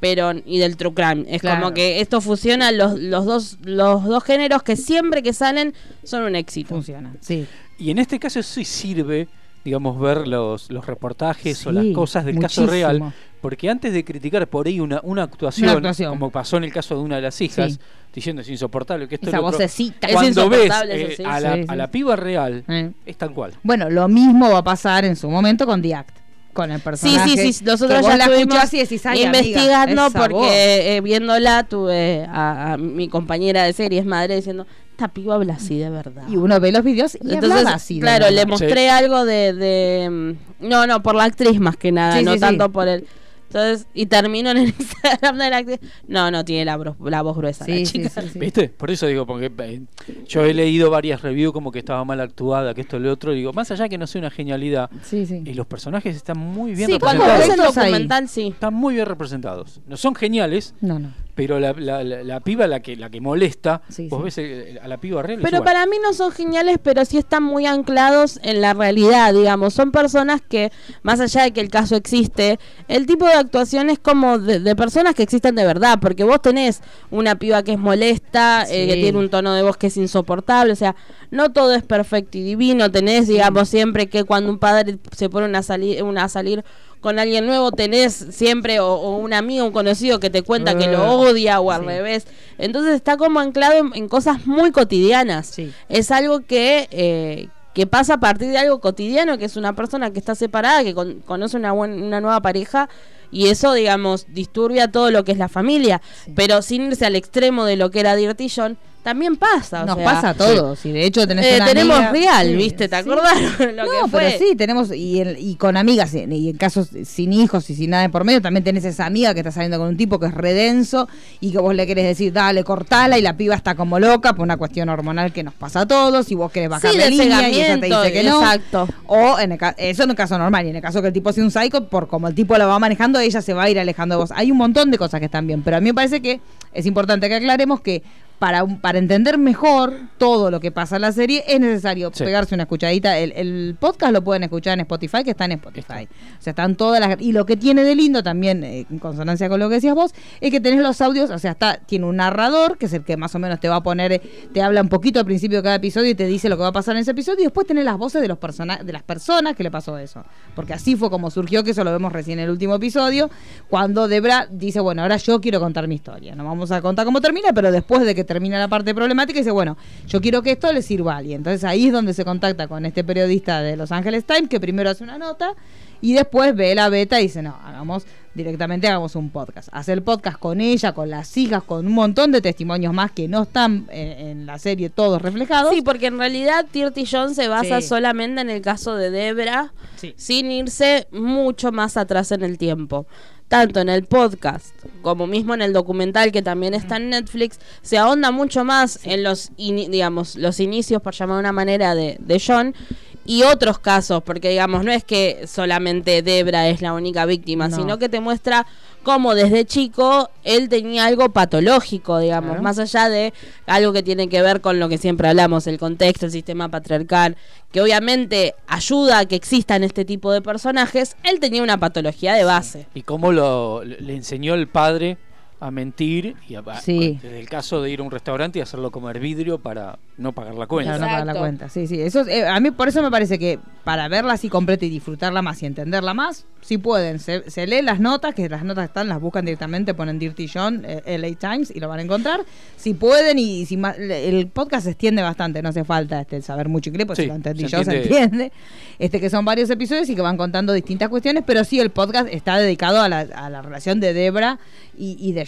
[0.00, 1.24] pero y del true crime.
[1.28, 1.60] Es Claro.
[1.60, 6.22] como que esto fusiona los, los dos los dos géneros que siempre que salen son
[6.24, 6.70] un éxito.
[6.70, 7.46] Funciona, sí.
[7.78, 9.28] Y en este caso sí sirve,
[9.64, 14.46] digamos, ver los, los reportajes o las cosas del caso real, porque antes de criticar
[14.48, 16.10] por ahí una, una, actuación, Una actuación.
[16.10, 17.78] como pasó en el caso de una de las hijas, Sí.
[18.14, 20.06] diciendo es insoportable, que esto Esa es lo otro", vocecita.
[20.08, 21.22] Es cuando ves insoportable, eso eh, sí.
[21.24, 21.76] a, la, Sí, a sí.
[21.78, 22.90] la piba real, Eh.
[23.06, 23.52] es tal cual.
[23.62, 26.16] Bueno, lo mismo va a pasar en su momento con The Act.
[26.52, 27.36] Con el Sí, personaje.
[27.36, 30.48] sí, sí, nosotros que vos ya la estuvimos y decís, "Ay, amiga, investigando porque voz".
[30.52, 35.78] eh, viéndola tuve a, a mi compañera de series madre diciendo, esta piba habla así
[35.78, 36.24] de verdad.
[36.28, 37.94] Y uno ve los videos y Entonces, hablaba así.
[37.94, 41.92] de claro, le mostré algo de, de, mm, No, no, por la actriz más que
[41.92, 42.40] nada, Sí, no sí, sí.
[42.40, 43.06] tanto por el...
[43.52, 45.80] Entonces, y termino en el Instagram de la actriz.
[46.06, 48.22] No, no, tiene la, voz gruesa Sí, la sí, chica.
[48.22, 48.38] sí, sí.
[48.38, 48.68] ¿Viste?
[48.68, 49.82] Por eso digo, porque eh,
[50.28, 53.32] yo he leído varias reviews como que estaba mal actuada, que esto y lo otro,
[53.32, 55.42] digo, más allá que no sea una genialidad, Sí, sí.
[55.44, 57.74] y los personajes están muy bien Sí, cuando representados.
[57.74, 58.48] ves el documental, sí.
[58.48, 59.80] Están muy bien representados.
[59.88, 61.12] No son geniales, No, no.
[61.40, 64.24] Pero la, la, la, la piba, la que, la que molesta, Sí, vos sí.
[64.24, 65.40] ves el- a la piba real.
[65.42, 69.72] Pero para mí no son geniales, pero sí están muy anclados en la realidad, digamos.
[69.74, 70.70] Son personas que,
[71.02, 74.76] más allá de que el caso existe, el tipo de actuación es como de, de
[74.76, 78.94] personas que existen de verdad, porque vos tenés una piba que es molesta, eh, que
[78.94, 80.94] tiene un tono de voz que es insoportable, o sea,
[81.30, 85.46] no todo es perfecto y divino, tenés, digamos, siempre que cuando un padre se pone
[85.46, 86.64] una, sali- una a salir
[87.00, 90.86] con alguien nuevo, tenés siempre o, o un amigo, un conocido que te cuenta que
[90.86, 91.86] lo Uh, odia o al sí.
[91.86, 92.26] revés.
[92.58, 95.46] Entonces está como anclado en, en cosas muy cotidianas.
[95.46, 95.72] Sí.
[95.88, 100.10] Es algo que, eh, que pasa a partir de algo cotidiano, que es una persona
[100.12, 102.88] que está separada, que con- conoce una, buen- una nueva pareja.
[103.32, 106.02] Y eso, digamos, disturbia todo lo que es la familia.
[106.24, 106.32] Sí.
[106.34, 109.82] Pero sin irse al extremo de lo que era Dirty John, también pasa.
[109.82, 110.84] o Nos sea, pasa a todos.
[110.86, 112.88] Y de hecho tenés eh, una tenemos amiga- real, Sí, ¿viste?
[112.88, 113.02] ¿Te sí.
[113.02, 114.20] acordás lo no, que fue?
[114.20, 117.90] pero sí, tenemos, y, en- y con amigas, y en casos sin hijos y sin
[117.90, 120.26] nada de por medio, también tenés esa amiga que está saliendo con un tipo que
[120.26, 121.08] es redenso
[121.40, 124.42] y que vos le querés decir, dale, cortala, y la piba está como loca por
[124.42, 127.10] una cuestión hormonal que nos pasa a todos, y vos querés bajar Sí, la de
[127.10, 128.40] línea y ella te dice que no.
[128.42, 128.88] exacto.
[129.06, 131.14] O en el ca- eso en el caso normal, y en el caso que el
[131.14, 133.70] tipo sea un psycho, por como el tipo lo va manejando, ella se va a
[133.70, 134.30] ir alejando de vos.
[134.34, 136.40] Hay un montón de cosas que están bien, pero a mí me parece que
[136.72, 138.02] es importante que aclaremos que
[138.40, 142.24] para, un- para entender mejor todo lo que pasa en la serie es necesario Sí.
[142.24, 143.18] pegarse una escuchadita.
[143.18, 146.08] El, el podcast lo pueden escuchar en Spotify, que está en Spotify.
[146.38, 147.20] O sea, están todas las...
[147.20, 150.12] Y lo que tiene de lindo también, eh, en consonancia con lo que decías vos,
[150.40, 153.16] es que tenés los audios, o sea, está tiene un narrador, que es el que
[153.16, 154.22] más o menos te va a poner, eh,
[154.52, 156.68] te habla un poquito al principio de cada episodio y te dice lo que va
[156.68, 159.02] a pasar en ese episodio, y después tenés las voces de los persona de las
[159.02, 160.24] personas que le pasó eso.
[160.56, 163.28] Porque así fue como surgió, que eso lo vemos recién en el último episodio,
[163.68, 166.34] cuando Debra dice, bueno, ahora yo quiero contar mi historia.
[166.34, 169.50] No vamos a contar cómo termina, pero después de que termina la parte problemática, dice,
[169.50, 171.38] bueno, yo quiero que esto le sirva a alguien.
[171.38, 174.88] Entonces ahí es donde se contacta con este periodista de Los Angeles Times, que primero
[174.88, 175.54] hace una nota
[176.00, 179.68] y después ve la beta y dice, no, hagamos directamente hagamos un podcast.
[179.72, 183.26] Hace el podcast con ella, con las hijas, con un montón de testimonios más que
[183.26, 185.74] no están en, en la serie todos reflejados.
[185.74, 187.88] Sí, porque en realidad Dirty John se basa Sí.
[187.88, 190.14] solamente en el caso de Debra, Sí.
[190.16, 193.06] sin irse mucho más atrás en el tiempo.
[193.50, 197.98] Tanto en el podcast como mismo en el documental que también está en Netflix, se
[197.98, 202.40] ahonda mucho más en los, digamos, los inicios, por llamar de una manera, de, de
[202.46, 202.76] John
[203.24, 207.76] y otros casos, porque digamos, no es que solamente Debra es la única víctima, No.
[207.76, 208.66] sino que te muestra
[209.02, 212.62] cómo desde chico él tenía algo patológico, digamos, Claro.
[212.62, 213.32] más allá de
[213.66, 217.36] algo que tiene que ver con lo que siempre hablamos, el contexto, el sistema patriarcal,
[217.72, 222.44] que obviamente ayuda a que existan este tipo de personajes, él tenía una patología de
[222.44, 222.86] base.
[222.94, 225.18] Y cómo lo, le enseñó el padre
[225.60, 227.18] a mentir y a, Sí.
[227.22, 230.54] desde el caso de ir a un restaurante y hacerlo comer vidrio para no pagar
[230.54, 230.96] la cuenta.
[230.96, 231.68] Claro, no pagar la cuenta.
[231.68, 232.00] Sí, sí.
[232.00, 234.88] Eso, es- eh, a mí por eso me parece que para verla así completa y
[234.90, 237.18] disfrutarla más y entenderla más, sí pueden.
[237.18, 240.82] Se, se leen las notas, que las notas están, las buscan directamente, ponen Dirty John,
[240.86, 242.40] eh, LA Times y lo van a encontrar.
[242.76, 246.68] Si pueden y si ma- el podcast se extiende bastante, no hace falta este, saber
[246.68, 248.18] mucho inglés, porque Sí, si lo entendí se yo, se entiende.
[248.22, 248.52] entiende.
[248.98, 252.28] Este, que son varios episodios y que van contando distintas cuestiones, pero sí el podcast
[252.30, 254.58] está dedicado a la, a la relación de Debra
[254.98, 255.44] y, y de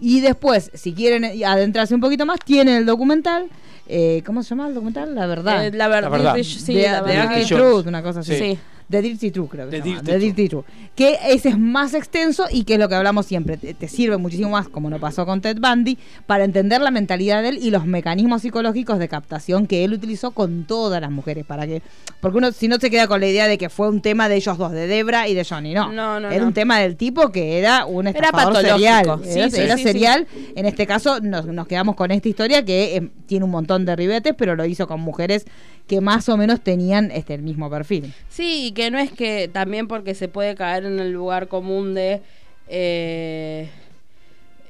[0.00, 3.46] Y después, si quieren adentrarse un poquito más, tienen el documental.
[3.86, 5.14] eh, ¿Cómo se llama el documental?
[5.14, 5.66] La verdad.
[5.66, 6.36] Eh, la, ver- La verdad.
[6.42, 7.34] Sí, de, la de verdad.
[7.36, 8.36] Dirty Truth, una cosa así.
[8.38, 8.58] Sí.
[8.88, 10.00] De Dirty True, creo que The se llama.
[10.02, 10.64] Dirty The Dirty True.
[10.96, 13.56] Que ese es más extenso y que es lo que hablamos siempre.
[13.58, 17.42] Te, te sirve muchísimo más, como no pasó con Ted Bundy, para entender la mentalidad
[17.42, 21.44] de él y los mecanismos psicológicos de captación que él utilizó con todas las mujeres.
[21.44, 21.82] para que
[22.20, 24.36] Porque uno, si no se queda con la idea de que fue un tema de
[24.36, 25.92] ellos dos, de Debra y de Johnny, no.
[25.92, 26.46] No, no, Era no.
[26.48, 28.78] un tema del tipo que era un Era estafador patológico.
[28.78, 29.20] serial.
[29.24, 30.26] Sí, era sí, era sí, serial.
[30.56, 33.94] En este caso nos, nos quedamos con esta historia que eh, tiene un montón de
[33.96, 35.44] ribetes, pero lo hizo con mujeres
[35.88, 38.12] que más o menos tenían este el mismo perfil.
[38.28, 41.94] Sí, y que no es que también porque se puede caer en el lugar común
[41.94, 42.20] de...
[42.68, 43.68] eh,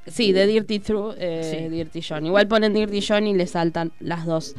[0.07, 1.68] sí, de Dirty True, eh, Sí.
[1.68, 2.24] Dirty John.
[2.24, 4.54] Igual ponen Dirty John y le saltan las dos.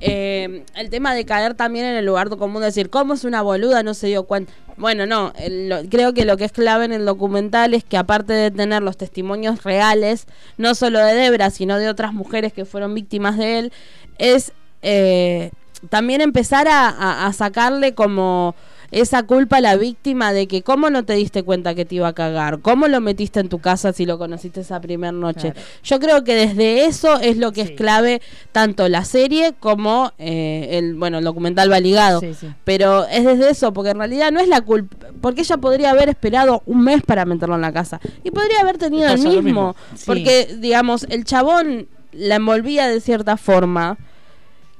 [0.00, 3.42] Eh, el tema de caer también en el lugar común, de decir, ¿cómo es una
[3.42, 3.82] boluda?
[3.82, 4.52] No se dio cuenta.
[4.76, 7.96] Bueno, no, el- lo- creo que lo que es clave en el documental es que
[7.96, 12.64] aparte de tener los testimonios reales, no solo de Debra, sino de otras mujeres que
[12.64, 13.72] fueron víctimas de él,
[14.18, 15.50] es eh,
[15.88, 18.54] también empezar a, a- a sacarle como
[18.90, 22.08] esa culpa a la víctima de que cómo no te diste cuenta que te iba
[22.08, 25.52] a cagar, cómo lo metiste en tu casa si lo conociste esa primera noche.
[25.52, 25.66] Claro.
[25.82, 27.72] Yo creo que desde eso es lo que Sí.
[27.72, 28.20] es clave
[28.52, 32.20] tanto la serie como eh, el bueno el documental va ligado.
[32.20, 32.48] Sí, sí.
[32.64, 36.10] Pero es desde eso, porque en realidad no es la culpa, porque ella podría haber
[36.10, 39.76] esperado un mes para meterlo en la casa y podría haber tenido el mismo, mismo.
[39.94, 40.02] Sí.
[40.04, 43.96] porque digamos el chabón la envolvía de cierta forma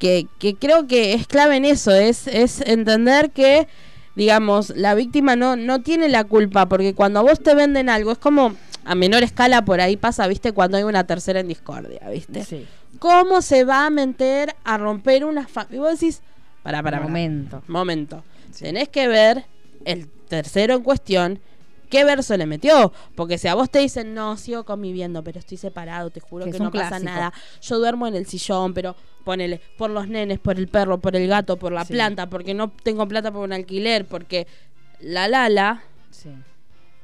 [0.02, 3.68] que, que creo que es clave en eso, es, es entender que,
[4.16, 8.10] digamos, la víctima no, no tiene la culpa, porque cuando a vos te venden algo,
[8.10, 10.50] es como, a menor escala por ahí pasa, ¿viste?
[10.50, 12.44] Cuando hay una tercera en discordia, ¿viste?
[12.44, 12.66] Sí.
[12.98, 15.76] ¿Cómo se va a meter a romper una familia?
[15.76, 16.20] Y vos decís,
[16.64, 17.62] para, para, Momento.
[17.68, 18.24] momento.
[18.58, 19.44] Tenés que ver
[19.84, 21.38] el tercero en cuestión.
[21.92, 22.90] ¿Qué verso le metió?
[23.14, 26.58] Porque si a vos te dicen, no, sigo conviviendo, pero estoy separado, te juro Que
[26.58, 27.34] no pasa nada.
[27.60, 31.28] Yo duermo en el sillón, pero ponele, por los nenes, por el perro, por el
[31.28, 31.92] gato, por la Sí.
[31.92, 34.46] planta, porque no tengo plata por un alquiler, porque
[35.00, 35.82] la lala.
[36.10, 36.30] Sí.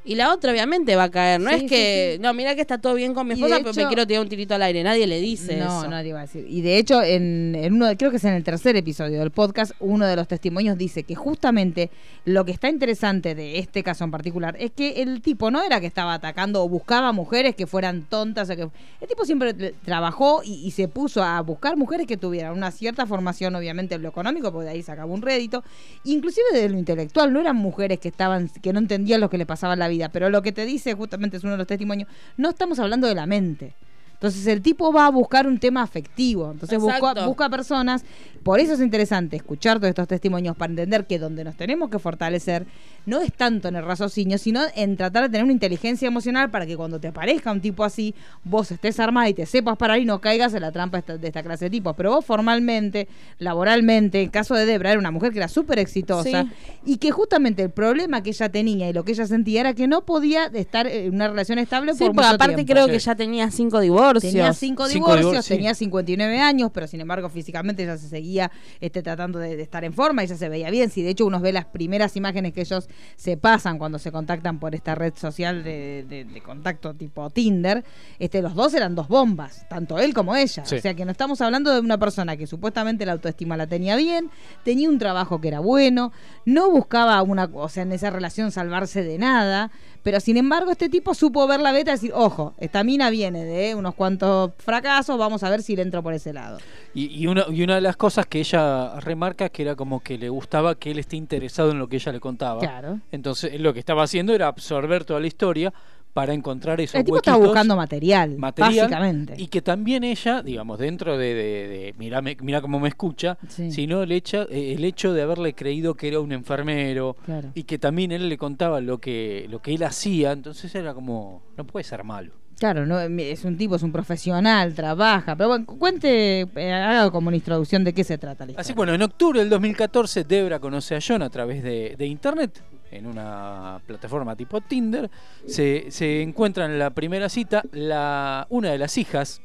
[0.08, 1.38] Y la otra obviamente va a caer.
[1.38, 2.22] No Sí, es que, sí.
[2.22, 4.28] no, mira que está todo bien con mi de esposa, pero me quiero tirar un
[4.30, 4.82] tirito al aire.
[4.82, 5.90] Nadie le dice No, eso.
[5.90, 6.46] nadie va a decir.
[6.48, 9.72] Y de hecho, en, en uno, creo que es en el tercer episodio del podcast,
[9.80, 11.90] uno de los testimonios dice que justamente
[12.24, 15.78] lo que está interesante de este caso en particular es que el tipo no era
[15.78, 18.48] que estaba atacando o buscaba mujeres que fueran tontas.
[18.48, 19.52] O que, el tipo siempre
[19.84, 24.02] trabajó y, y se puso a buscar mujeres que tuvieran una cierta formación, obviamente, en
[24.02, 25.62] lo económico, porque de ahí sacaba un rédito.
[26.04, 29.44] Inclusive desde lo intelectual, no eran mujeres que estaban, que no entendían lo que le
[29.44, 29.97] pasaba en la vida.
[30.12, 33.16] Pero lo que te dice, justamente es uno de los testimonios, no estamos hablando de
[33.16, 33.74] la mente.
[34.18, 36.50] Entonces el tipo va a buscar un tema afectivo.
[36.50, 38.04] Entonces busca, busca personas.
[38.42, 41.98] Por eso es interesante escuchar todos estos testimonios para entender que donde nos tenemos que
[41.98, 42.66] fortalecer
[43.06, 46.66] no es tanto en el raciocinio, sino en tratar de tener una inteligencia emocional para
[46.66, 50.04] que cuando te aparezca un tipo así, vos estés armada y te sepas parar y
[50.04, 51.94] no caigas en la trampa esta- de esta clase de tipos.
[51.96, 56.42] Pero vos formalmente, laboralmente, en caso de Debra, era una mujer que era súper exitosa
[56.42, 56.48] Sí.
[56.84, 59.86] y que justamente el problema que ella tenía y lo que ella sentía era que
[59.88, 62.72] no podía estar en una relación estable Sí, por porque mucho aparte tiempo.
[62.72, 62.92] creo Sí.
[62.92, 64.07] que ya tenía cinco divorcios.
[64.20, 69.02] Tenía cinco Cinco divorcios, tenía 59 años, pero sin embargo físicamente ella se seguía este,
[69.02, 70.90] tratando de, de estar en forma, ella se veía bien.
[70.90, 74.58] Si de hecho uno ve las primeras imágenes que ellos se pasan cuando se contactan
[74.58, 77.84] por esta red social de, de- de contacto tipo Tinder,
[78.18, 80.64] este, los dos eran dos bombas, tanto él como ella.
[80.64, 80.76] Sí.
[80.76, 83.96] O sea que no estamos hablando de una persona que supuestamente la autoestima la tenía
[83.96, 84.30] bien,
[84.64, 86.12] tenía un trabajo que era bueno,
[86.44, 89.70] no buscaba una, o sea, en esa relación salvarse de nada.
[90.02, 93.44] Pero sin embargo, este tipo supo ver la beta y decir, ojo, esta mina viene
[93.44, 96.58] de unos cuantos fracasos, vamos a ver si le entro por ese lado.
[96.94, 100.18] Y, y una, y una de las cosas que ella remarca que era como que
[100.18, 102.60] le gustaba que él esté interesado en lo que ella le contaba.
[102.60, 103.00] Claro.
[103.12, 105.72] Entonces lo que estaba haciendo era absorber toda la historia
[106.12, 109.34] para encontrar esos El tipo huequitos, buscando material, material, básicamente.
[109.36, 113.70] y que también ella, digamos, dentro de, de, de mira, mira cómo me escucha, Sí.
[113.70, 117.50] sino el hecho, eh, el hecho de haberle creído que era un enfermero Claro.
[117.54, 121.42] y que también él le contaba lo que, lo que él hacía, entonces era como,
[121.56, 122.32] no puede ser malo.
[122.58, 125.36] Claro, no, es un tipo, es un profesional, trabaja.
[125.36, 128.92] Pero bueno, cuente, eh, haga como una introducción de qué se trata la Así bueno,
[128.94, 133.80] en octubre del 2014 Debra conoce a John a través de, de internet, en una
[133.86, 135.10] plataforma tipo Tinder.
[135.46, 139.40] Se, se encuentran en la primera cita la, una de las hijas,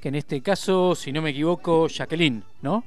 [0.00, 2.84] que en este caso, si no me equivoco, Jacqueline, ¿no?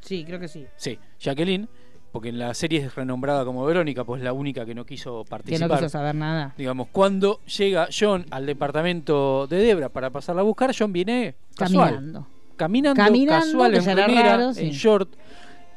[0.00, 0.66] Sí, creo que sí.
[0.76, 1.68] Sí, Jacqueline,
[2.12, 5.30] porque en la serie es renombrada como Verónica, pues la única que no quiso Que
[5.30, 5.68] participar.
[5.68, 6.54] no quiso saber nada.
[6.56, 11.94] Digamos, cuando llega John al departamento de Debra para pasarla a buscar, John viene casual
[11.94, 12.26] Caminando.
[12.56, 14.62] caminando, Caminando, casual que en ya era remera, raro, sí.
[14.66, 15.10] en short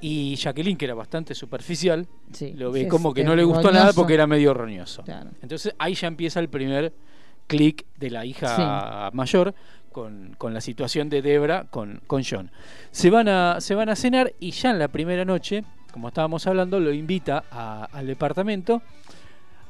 [0.06, 3.94] y Jacqueline que era bastante superficial Sí, lo ve como que no le gustó nada
[3.94, 5.04] porque era medio roñoso.
[5.04, 5.30] Claro.
[5.42, 6.94] entonces ahí ya empieza el primer
[7.48, 9.54] clic de la hija mayor
[9.92, 12.50] con, con la situación de Debra con, con John.
[12.92, 16.48] Se van a se van a cenar y ya en la primera noche como estábamos
[16.48, 18.82] hablando lo invita a- al departamento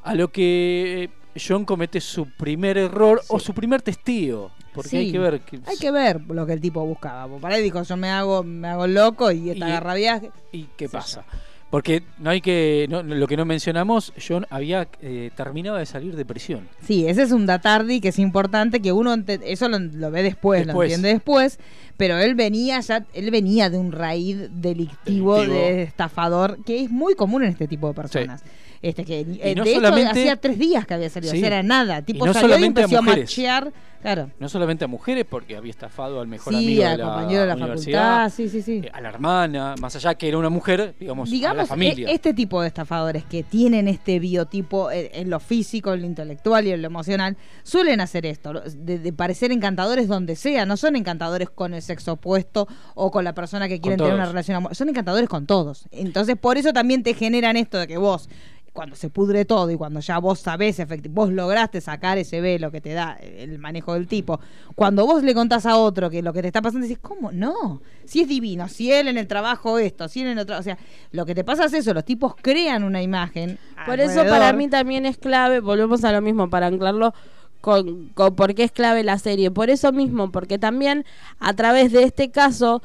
[0.02, 4.96] a lo que John comete su primer error o su primer testigo porque Sí.
[4.98, 7.26] hay que ver que Hay que ver lo que el tipo buscaba.
[7.38, 10.30] Para él dijo, yo me hago, me hago loco y esta Y- agarra viaje.
[10.52, 11.24] ¿Y qué Sí, pasa?
[11.70, 12.86] Porque no hay que.
[12.88, 16.68] no- lo que no mencionamos, John había eh, terminado de salir de prisión.
[16.86, 20.22] Sí, ese es un datardi que es importante, que uno ente- eso lo, lo ve
[20.22, 21.58] después, lo entiende después,
[21.96, 25.42] pero él venía ya, él venía de un raíz delictivo, Delictivo.
[25.66, 28.44] de estafador, que es muy común en este tipo de personas.
[28.80, 31.38] Este que eh, no de hecho hacía tres días que había salido, Sí.
[31.38, 33.72] o sea, era nada, tipo no salió y empezó a, machear,
[34.04, 34.30] claro.
[34.38, 37.40] No solamente a mujeres, porque había estafado al mejor Sí, amigo de al la, compañero
[37.40, 38.82] de la universidad, facultad, sí, sí, sí.
[38.84, 42.08] eh, a la hermana, más allá que era una mujer, digamos, a la Digamos, familia.
[42.08, 46.66] e- este tipo de estafadores que tienen este biotipo en lo físico, en lo intelectual
[46.66, 50.96] y en lo emocional, suelen hacer esto, de, de parecer encantadores donde sea, no son
[50.96, 54.76] encantadores con el sexo opuesto o con la persona que quieren tener una relación amorosa,
[54.78, 55.88] son encantadores con todos.
[55.90, 58.28] Entonces, por eso también te generan esto de que vos
[58.72, 62.80] cuando se pudre todo y cuando ya vos sabés, vos lograste sacar ese velo que
[62.80, 64.40] te da el manejo del tipo,
[64.74, 67.80] cuando vos le contás a otro que lo que te está pasando, decís, ¿cómo no?
[68.04, 70.78] Si es divino, si él en el trabajo esto, si él en otro, o sea,
[71.12, 73.58] lo que te pasa es eso, los tipos crean una imagen.
[73.86, 77.14] Por eso para mí también es clave, volvemos a lo mismo para anclarlo
[77.60, 79.50] con, con por qué es clave la serie.
[79.50, 81.04] Por eso mismo, porque también
[81.38, 82.82] a través de este caso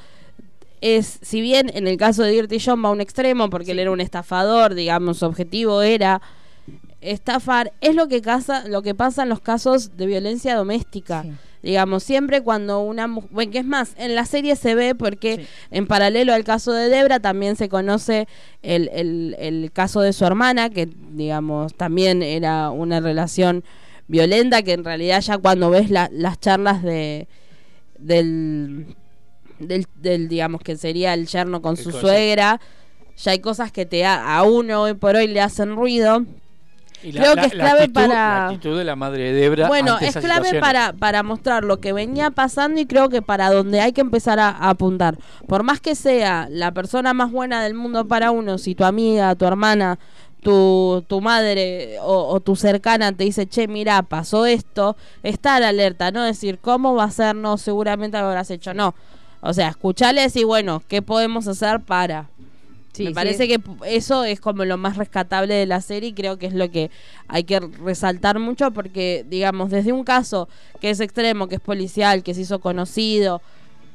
[0.81, 3.79] es, si bien en el caso de Dirty John va a un extremo, porque él
[3.79, 6.21] era un estafador, digamos, su objetivo era
[7.01, 11.23] estafar es lo que casa, lo que pasa en los casos de violencia doméstica.
[11.23, 11.31] Sí.
[11.61, 15.37] Digamos, siempre cuando una mujer, bueno, que es más, en la serie se ve porque
[15.37, 15.47] Sí.
[15.71, 18.27] en paralelo al caso de Debra también se conoce
[18.61, 23.65] el, el, el caso de su hermana, que digamos también era una relación
[24.07, 27.27] violenta, que en realidad ya cuando ves la- las charlas de
[27.97, 28.95] del,
[29.59, 32.61] del, del, digamos que sería el yerno con El su suegra,
[33.17, 36.25] ya hay cosas que te a, a uno hoy por hoy le hacen ruido.
[37.03, 39.67] Y Creo que es clave actitud, para- la actitud de la madre de Debra.
[39.67, 43.51] Bueno, ante es clave para, para mostrar lo que venía pasando y creo que para
[43.51, 45.17] donde hay que empezar a, a apuntar.
[45.47, 49.33] Por más que sea la persona más buena del mundo para uno, si tu amiga,
[49.35, 49.97] tu hermana,
[50.41, 56.11] tu, tu madre o, o tu cercana te dice, che, mira, pasó esto, estar alerta,
[56.11, 57.35] no decir, ¿cómo va a ser?
[57.35, 58.95] No, seguramente lo habrás hecho, no.
[59.41, 62.29] O sea, escucharles y bueno, ¿qué podemos hacer para?
[62.93, 63.13] Sí, Me sí.
[63.15, 66.53] parece que eso es como lo más rescatable de la serie y creo que es
[66.53, 66.89] lo que
[67.27, 70.49] hay que resaltar mucho porque, digamos, desde un caso
[70.81, 73.41] que es extremo, que es policial, que se hizo conocido,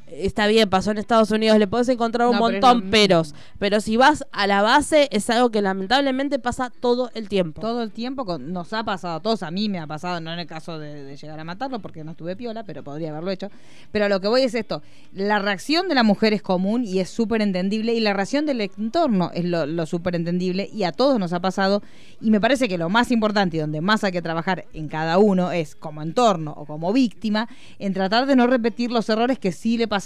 [0.07, 2.91] está bien, pasó en Estados Unidos, le puedes encontrar un No, pero montón mismo.
[2.91, 7.59] peros, pero si vas a la base es algo que lamentablemente pasa todo el tiempo.
[7.61, 10.31] Todo el tiempo con- nos ha pasado a todos, a mí me ha pasado, no
[10.31, 13.31] en el caso de, de llegar a matarlo, porque no estuve piola, pero podría haberlo
[13.31, 13.49] hecho.
[13.91, 16.99] Pero a lo que voy es esto, la reacción de la mujer es común y
[16.99, 20.91] es súper entendible, y la reacción del entorno es lo, lo súper entendible, y a
[20.91, 21.81] todos nos ha pasado,
[22.21, 25.17] y me parece que lo más importante y donde más hay que trabajar en cada
[25.17, 29.51] uno es como entorno o como víctima, en tratar de no repetir los errores que
[29.51, 30.04] sí le pasaron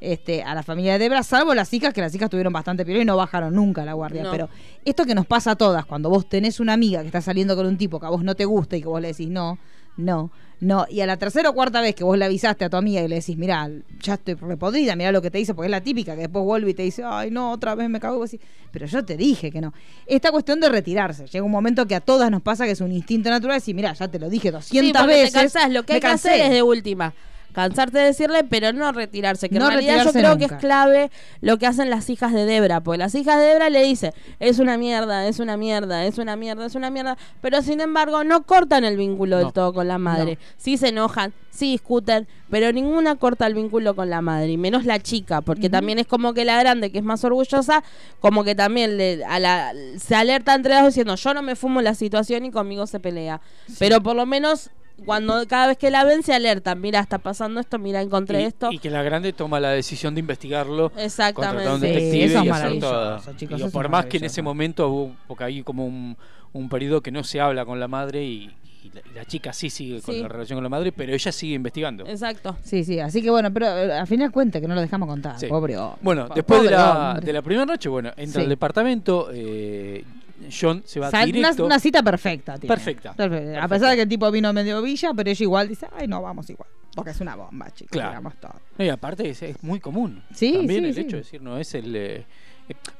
[0.00, 3.02] este, a la familia de Debra, salvo las hijas, que las hijas tuvieron bastante piola
[3.02, 4.30] y no bajaron nunca la guardia, No.
[4.30, 4.48] pero
[4.84, 7.66] esto que nos pasa a todas, cuando vos tenés una amiga que está saliendo con
[7.66, 9.58] un tipo que a vos no te gusta y que vos le decís no,
[9.96, 12.76] no, no, y a la tercera o cuarta vez que vos le avisaste a tu
[12.76, 13.68] amiga y le decís, mirá,
[14.00, 16.70] ya estoy repodrida, mirá lo que te dice, porque es la típica que después vuelve
[16.70, 19.16] y te dice, ay, no, otra vez me cago, y vos decís, pero yo te
[19.16, 19.74] dije que no.
[20.06, 22.92] Esta cuestión de retirarse, llega un momento que a todas nos pasa que es un
[22.92, 25.32] instinto natural decir, mirá, ya te lo dije 200 Sí, porque veces.
[25.32, 26.28] te cansás, lo que me hay que cansé".
[26.30, 27.12] hacer es de última.
[27.52, 29.48] Cansarte de decirle, pero no retirarse.
[29.48, 31.10] Que No en realidad yo creo que es clave
[31.40, 32.80] lo que hacen las hijas de Debra.
[32.80, 36.36] Porque las hijas de Debra le dicen, es una mierda, es una mierda, es una
[36.36, 37.16] mierda, es una mierda.
[37.40, 39.52] Pero sin embargo, no cortan el vínculo del No.
[39.52, 40.38] todo con la madre.
[40.56, 44.48] Sí se enojan, sí discuten, pero ninguna corta el vínculo con la madre.
[44.52, 47.82] Y menos la chica, porque también es como que la grande, que es más orgullosa,
[48.20, 51.56] como que también le, a la, se alerta entre las dos diciendo, yo no me
[51.56, 53.40] fumo la situación y conmigo se pelea.
[53.78, 54.70] Pero por lo menos
[55.04, 58.44] cuando cada vez que la ven se alertan, mira, está pasando esto, mira, encontré y,
[58.44, 58.70] esto.
[58.72, 60.92] y que la grande toma la decisión de investigarlo.
[60.96, 61.68] Exactamente.
[61.70, 63.36] Un Sí, detective eso es y hacer maravilloso, todo.
[63.36, 66.16] chicos, Digo, eso por es más que en ese momento hubo, porque hay como un,
[66.52, 68.50] un periodo que no se habla con la madre y,
[68.84, 70.22] y la, y la chica sí sigue con Sí.
[70.22, 72.04] la relación con la madre, pero ella sigue investigando.
[72.06, 72.56] Exacto.
[72.62, 75.38] Sí, sí, así que bueno, pero eh, al final cuenta que no lo dejamos contar,
[75.38, 75.46] Sí.
[75.46, 75.98] pobre hombre.
[76.02, 78.44] Bueno, Po- después la, de la primera noche, bueno, entra Sí.
[78.44, 80.04] al departamento, eh,
[80.50, 81.66] John se va O sea, una, directo.
[81.66, 82.58] una cita perfecta.
[82.58, 82.74] tiene.
[82.74, 83.14] Perfecta.
[83.14, 83.62] Perfecta.
[83.64, 86.22] A pesar de que el tipo vino medio villa, pero ella igual dice, ay, no,
[86.22, 86.68] vamos igual.
[86.94, 87.92] Porque es una bomba, chicos.
[87.92, 88.30] Claro.
[88.40, 88.54] todo.
[88.78, 90.22] No, y aparte es, es muy común.
[90.34, 91.00] Sí, También sí, el sí.
[91.00, 91.96] hecho de decir, no es el.
[91.96, 92.26] eh,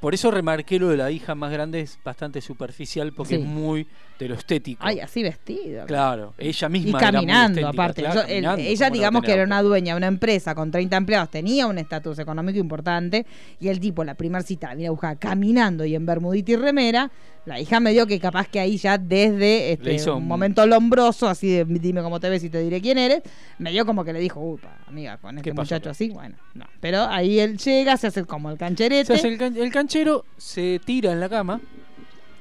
[0.00, 3.42] por eso remarqué lo de la hija más grande, es bastante superficial porque Sí.
[3.42, 3.86] es muy
[4.18, 4.80] de lo estético.
[4.84, 5.84] Ay, así vestido.
[5.86, 6.86] Claro, ella misma.
[6.86, 8.02] Y era muy caminando, aparte.
[8.02, 10.54] claro, Yo- el- caminando, ella, ¿cómo no digamos que era una dueña de una empresa
[10.54, 13.26] con 30 empleados, tenía un estatus económico importante.
[13.58, 16.56] Y el tipo, la primera cita, la viene a buscar caminando y en bermudita y
[16.56, 17.10] remera.
[17.44, 21.28] La hija me dio que capaz que ahí ya desde este, hizo un momento lombroso,
[21.28, 23.22] así de dime cómo te ves y te diré quién eres,
[23.58, 26.10] me dio como que le dijo, uy, pa, amiga, con este ¿Qué pasó muchacho así,
[26.10, 26.66] bueno, no.
[26.80, 29.06] Pero ahí él llega, se hace como el cancherete.
[29.06, 31.60] Se hace el, can- el canchero se tira en la cama,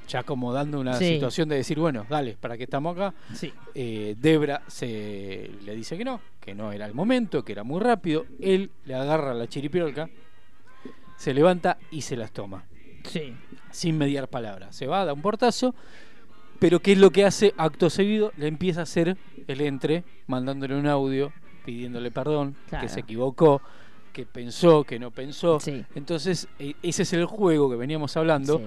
[0.07, 1.05] ya como dando una Sí.
[1.13, 3.13] situación de decir, bueno, dale, para que estamos acá.
[3.33, 3.53] Sí.
[3.73, 7.79] Eh, Debra se le dice que no, que no era el momento, que era muy
[7.79, 8.25] rápido.
[8.39, 10.09] Él le agarra la chiripiolca,
[11.17, 12.65] se levanta y se las toma,
[13.03, 13.33] Sí.
[13.71, 14.71] sin mediar palabra.
[14.73, 15.75] Se va, da un portazo,
[16.59, 18.33] pero ¿qué es lo que hace acto seguido?
[18.37, 21.31] Le empieza a hacer el entre, mandándole un audio,
[21.65, 22.83] pidiéndole perdón, Claro.
[22.85, 23.61] que se equivocó,
[24.11, 25.59] que pensó, que no pensó.
[25.59, 25.83] Sí.
[25.95, 28.63] Entonces, eh, ese es el juego que veníamos hablando Sí.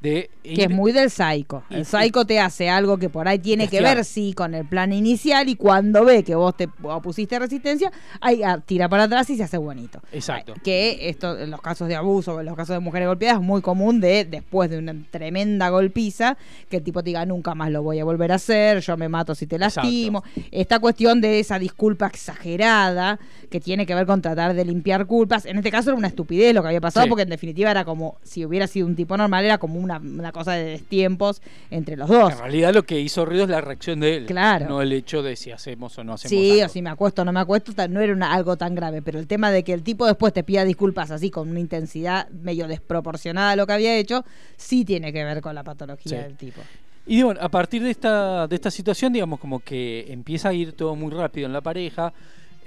[0.00, 1.64] De Que es muy del psycho.
[1.70, 4.92] El psycho te hace algo que por ahí tiene que ver, sí, con el plan
[4.92, 9.36] inicial y cuando ve que vos te opusiste resistencia, ahí ah, tira para atrás y
[9.36, 10.00] se hace bonito.
[10.12, 10.54] Exacto.
[10.62, 13.62] Que esto, en los casos de abuso, en los casos de mujeres golpeadas, es muy
[13.62, 16.36] común de, después de una tremenda golpiza,
[16.68, 19.08] que el tipo te diga, nunca más lo voy a volver a hacer, yo me
[19.08, 19.80] mato si te Exacto.
[19.82, 20.22] lastimo.
[20.52, 23.18] Esta cuestión de esa disculpa exagerada,
[23.50, 25.46] que tiene que ver con tratar de limpiar culpas.
[25.46, 27.08] En este caso era una estupidez lo que había pasado, Sí.
[27.08, 30.32] porque en definitiva era como, si hubiera sido un tipo normal, era como una, una
[30.32, 32.32] cosa de destiempos entre los dos.
[32.32, 34.26] En realidad lo que hizo ruido es la reacción de él.
[34.26, 34.68] Claro.
[34.68, 36.66] No el hecho de si hacemos o no hacemos Sí, algo.
[36.66, 39.18] o si me acuesto o no me acuesto, no era una- algo tan grave, pero
[39.18, 42.68] el tema de que el tipo después te pida disculpas así con una intensidad medio
[42.68, 44.24] desproporcionada a lo que había hecho,
[44.56, 46.22] sí tiene que ver con la patología Sí.
[46.24, 46.60] del tipo.
[47.06, 50.72] Y bueno, a partir de esta, de esta situación, digamos, como que empieza a ir
[50.72, 52.12] todo muy rápido en la pareja.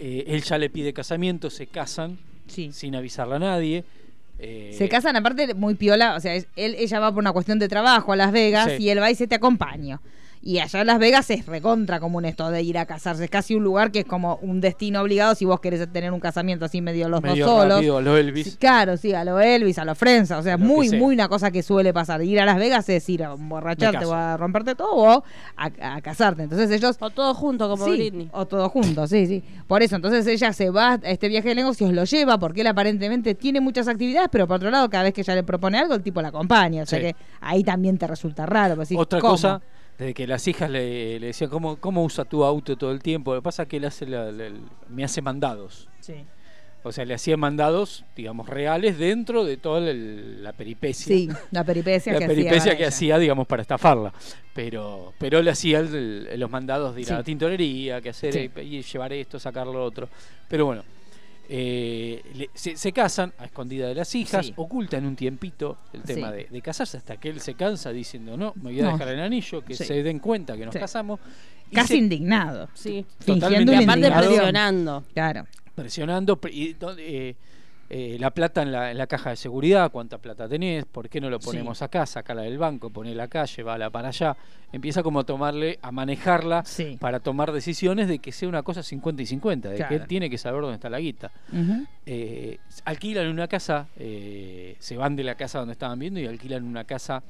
[0.01, 2.17] eh, él ya le pide casamiento, se casan
[2.47, 2.69] Sí.
[2.71, 3.83] sin avisarle a nadie.
[4.39, 7.67] Eh, Se casan aparte muy piola, o sea, él, ella va por una cuestión de
[7.67, 8.83] trabajo a Las Vegas Sí.
[8.83, 9.99] y él va y se te acompaña.
[10.41, 13.25] Y allá en Las Vegas es recontra común esto de ir a casarse.
[13.25, 16.21] Es casi un lugar que es como un destino obligado si vos querés tener un
[16.21, 17.75] casamiento así medio los medio dos solos.
[17.75, 18.51] rápido, a lo Elvis.
[18.51, 20.97] Sí, claro, sí, a lo Elvis, a lo Friends, o sea, Lo muy, sea.
[20.99, 22.23] muy una cosa que suele pasar.
[22.23, 25.23] Ir a Las Vegas es ir a emborracharte o a romperte todo o
[25.57, 26.43] a, a casarte.
[26.43, 28.29] Entonces ellos O todo junto, como Sí, Britney.
[28.31, 29.43] O todos juntos, sí, sí.
[29.67, 32.67] Por eso, entonces ella se va a este viaje de negocios, lo lleva, porque él
[32.67, 35.95] aparentemente tiene muchas actividades, pero por otro lado, cada vez que ella le propone algo,
[35.95, 36.83] el tipo la acompaña.
[36.83, 37.05] O sea Sí.
[37.07, 38.75] que ahí también te resulta raro.
[38.75, 39.33] pues, decís, Otra ¿cómo?
[39.33, 39.61] cosa,
[39.99, 43.33] desde que las hijas le, le decían, ¿cómo, ¿cómo usa tu auto todo el tiempo?
[43.35, 44.49] Lo que pasa es que él hace la- la-
[44.89, 45.87] me hace mandados.
[45.99, 46.13] Sí.
[46.81, 51.07] O sea, le hacía mandados, digamos, reales dentro de toda la peripecia.
[51.13, 52.71] Sí, la peripecia la que peripecia hacía.
[52.77, 52.87] que ella.
[52.87, 54.13] hacía, digamos, para estafarla.
[54.53, 58.31] Pero, pero le hacía el- el- los mandados de ir a la tintorería, que hacer
[58.33, 58.49] Sí.
[58.55, 60.07] eh, y llevar esto, sacar lo otro.
[60.47, 60.83] Pero bueno,
[61.51, 64.53] eh, le- se, se casan a escondida de las hijas, Sí.
[64.55, 66.37] ocultan un tiempito el tema Sí.
[66.37, 68.91] de, de casarse hasta que él se cansa diciendo no, me voy a No.
[68.93, 69.83] dejar el anillo, que Sí.
[69.83, 70.79] se den cuenta que nos Sí.
[70.79, 71.19] casamos.
[71.71, 72.69] Y Casi se- indignado.
[72.75, 73.05] Sí.
[73.19, 74.27] Fingiendo Y aparte indignado.
[74.27, 75.03] presionando.
[75.13, 75.47] Claro.
[75.75, 77.35] presionando pre- y donde, eh,
[77.89, 81.19] eh, la plata en la, en la caja de seguridad, cuánta plata tenés, por qué
[81.19, 81.83] no lo ponemos Sí.
[81.83, 84.37] acá, sacala del banco, ponela acá, llévala para allá,
[84.71, 86.97] empieza como a tomarle, a manejarla Sí.
[86.99, 89.89] para tomar decisiones de que sea una cosa 50 y 50, de Claro.
[89.89, 91.31] que él tiene que saber dónde está la guita.
[92.05, 96.63] Eh, alquilan una casa, eh, se van de la casa donde estaban viendo y alquilan
[96.63, 97.23] una casa,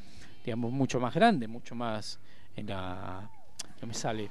[0.43, 2.19] digamos, mucho más grande, mucho más
[2.55, 3.29] en la...
[3.81, 4.29] No me sale.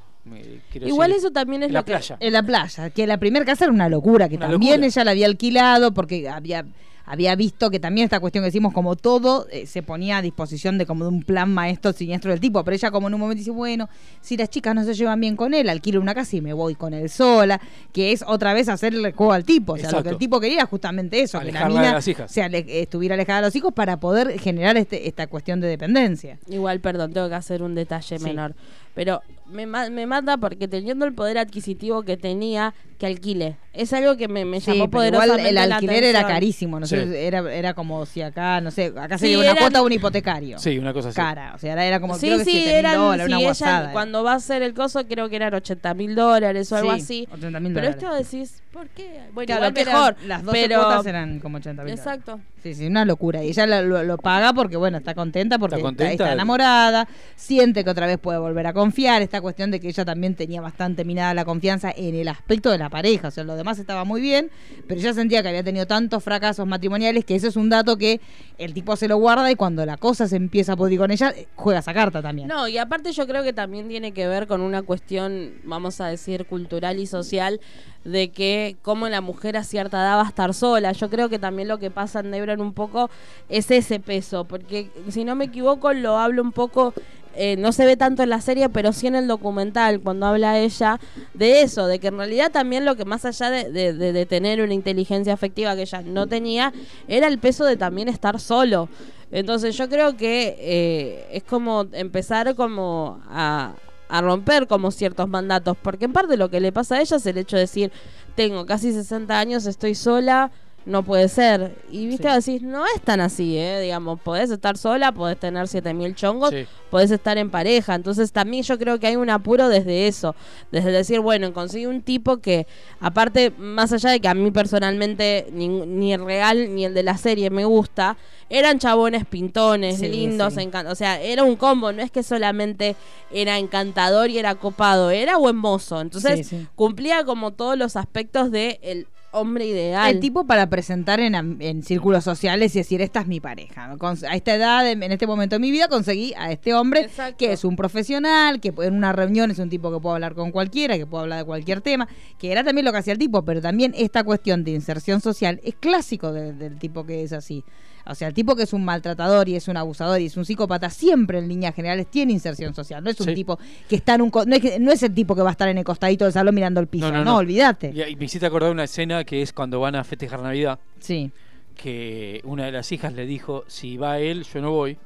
[0.75, 2.17] Igual decir, eso también es en la que- playa.
[2.21, 4.87] En la playa, que la primera casa era una locura, que Una también locura.
[4.87, 6.65] ella la había alquilado porque había
[7.11, 10.77] había visto que también esta cuestión que decimos como todo eh, se ponía a disposición
[10.77, 13.39] de como de un plan maestro siniestro del tipo, pero ella como en un momento
[13.39, 13.89] dice, bueno,
[14.21, 16.75] si las chicas no se llevan bien con él, alquilo una casa y me voy
[16.75, 17.63] con él sola,
[17.95, 20.57] que es otra vez hacerle juego al tipo, o sea, lo que el tipo quería
[20.59, 22.31] era justamente eso, que la Alejarla de mina las hijas.
[22.31, 26.39] se ale- estuviera alejada de los hijos para poder generar este, esta cuestión de dependencia.
[26.47, 28.23] Igual, perdón, tengo que hacer un detalle Sí.
[28.23, 28.55] menor.
[28.99, 33.55] Pero me, me mata porque teniendo el poder adquisitivo que tenía, que alquile.
[33.73, 36.87] Es algo que me, me Sí, llamó pero igual el la alquiler era carísimo, no
[36.87, 37.13] sé, Sí.
[37.15, 39.93] era, era como si acá, no sé, acá Sí, sería una eran- cuota de un
[39.93, 40.59] hipotecario.
[40.59, 41.17] Sí, una cosa así.
[41.17, 43.37] Cara, o sea, era, era como Sí, creo que sí, 7.000 eran, dólares, sí, una
[43.39, 43.93] ella guasada.
[43.93, 47.01] cuando va a hacer el coso creo que eran 80 mil dólares o algo Sí,
[47.01, 47.29] así.
[47.31, 48.03] 80.000 Pero dólares.
[48.03, 49.21] esto decís, ¿por qué?
[49.33, 50.17] Bueno, Claro, igual que eran- mejor.
[50.27, 50.81] las 12 pero...
[50.83, 52.41] cuotas eran como 80 mil Exacto.
[52.63, 53.43] Sí, sí, una locura.
[53.45, 56.13] Y ella lo, lo- lo paga porque, bueno, está contenta porque Está contenta.
[56.13, 59.23] está enamorada, siente que otra vez puede volver a confiar.
[59.23, 62.79] Esta cuestión de que ella también tenía bastante minada la confianza en el aspecto de
[62.79, 63.29] la pareja.
[63.29, 64.51] O sea, lo demás estaba muy bien,
[64.87, 68.21] pero ella sentía que había tenido tantos fracasos matrimoniales que ese es un dato que
[68.59, 71.33] el tipo se lo guarda y cuando la cosa se empieza a poder con ella,
[71.37, 72.49] eh, juega esa carta también.
[72.49, 76.07] No, y aparte yo creo que también tiene que ver con una cuestión, vamos a
[76.09, 77.61] decir, cultural y social,
[78.05, 80.93] de que como la mujer a cierta edad va a estar sola.
[80.93, 82.31] Yo creo que también lo que pasa en
[82.61, 83.11] Un poco
[83.49, 86.95] es ese peso, porque si no me equivoco lo hablo un poco...
[87.41, 90.59] eh, no se ve tanto en la serie, pero sí en el documental, cuando habla
[90.59, 90.99] ella
[91.35, 95.35] de eso, de que en realidad también lo que más allá de tener una inteligencia
[95.35, 96.73] afectiva que ella no tenía,
[97.07, 98.89] era el peso de también estar solo.
[99.31, 103.75] Entonces yo creo que eh, es como empezar como a,
[104.09, 107.27] a romper como ciertos mandatos, porque en parte lo que le pasa a ella es
[107.27, 107.93] el hecho de decir,
[108.35, 110.51] tengo casi 60 años, estoy sola,
[110.87, 111.77] no puede ser.
[111.91, 113.81] Y viste, decís, no es tan así, ¿eh?
[113.81, 116.67] Digamos, podés estar sola, podés tener 7000 chongos, Sí.
[116.91, 117.95] podés estar en pareja.
[117.95, 120.35] Entonces también yo creo que hay un apuro desde eso,
[120.73, 122.67] desde decir, bueno, conseguí un tipo que,
[123.01, 127.03] aparte, más allá de que a mí personalmente ni, ni el real ni el de
[127.03, 128.17] la serie me gusta,
[128.49, 130.71] eran chabones pintones, Sí, lindos, sí.
[130.87, 132.97] o sea, era un combo, no es que solamente
[133.31, 136.01] era encantador y era copado, era buen mozo.
[136.01, 136.67] Entonces Sí, sí.
[136.75, 140.11] cumplía como todos los aspectos de el hombre ideal.
[140.11, 143.95] El tipo para presentar en, en círculos sociales y decir, esta es mi pareja.
[143.99, 147.03] Con- a esta edad, en en este momento de mi vida, conseguí a este hombre
[147.03, 147.37] Exacto.
[147.39, 150.51] que es un profesional, que en una reunión es un tipo que puede hablar con
[150.51, 152.09] cualquiera, que puede hablar de cualquier tema,
[152.39, 155.61] que era también lo que hacía el tipo, pero también esta cuestión de inserción social
[155.63, 157.65] es clásico de- del tipo que es así.
[158.09, 160.45] O sea, el tipo que es un maltratador y es un abusador y es un
[160.45, 163.05] psicópata, siempre en líneas generales tiene inserción social.
[163.05, 163.35] No es un Sí.
[163.35, 164.33] tipo que está en un...
[164.47, 166.33] No es, que- no es el tipo que va a estar en el costadito del
[166.33, 167.11] salón mirando el piso.
[167.13, 167.93] No, olvídate.
[167.95, 171.31] Y, y me hiciste acordar una escena que es cuando van a festejar Navidad, Sí.
[171.77, 174.97] que una de las hijas le dijo, si va él, yo no voy.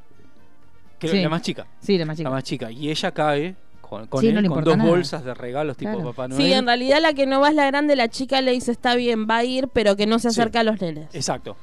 [0.99, 1.21] Creo Sí.
[1.21, 1.67] la más chica.
[1.81, 2.29] Sí, la más chica.
[2.31, 2.71] La más chica.
[2.71, 3.57] Y ella cae
[3.93, 4.91] con, con Sí, él, no le con importa dos nada.
[4.91, 6.11] bolsas de regalos tipo Claro.
[6.13, 6.43] Papá Noel.
[6.43, 8.95] Sí, en realidad la que no va es la grande, la chica le dice está
[8.95, 10.41] bien, va a ir, pero que no se Sí.
[10.41, 11.09] acerque a los nenes.
[11.13, 11.57] Exacto.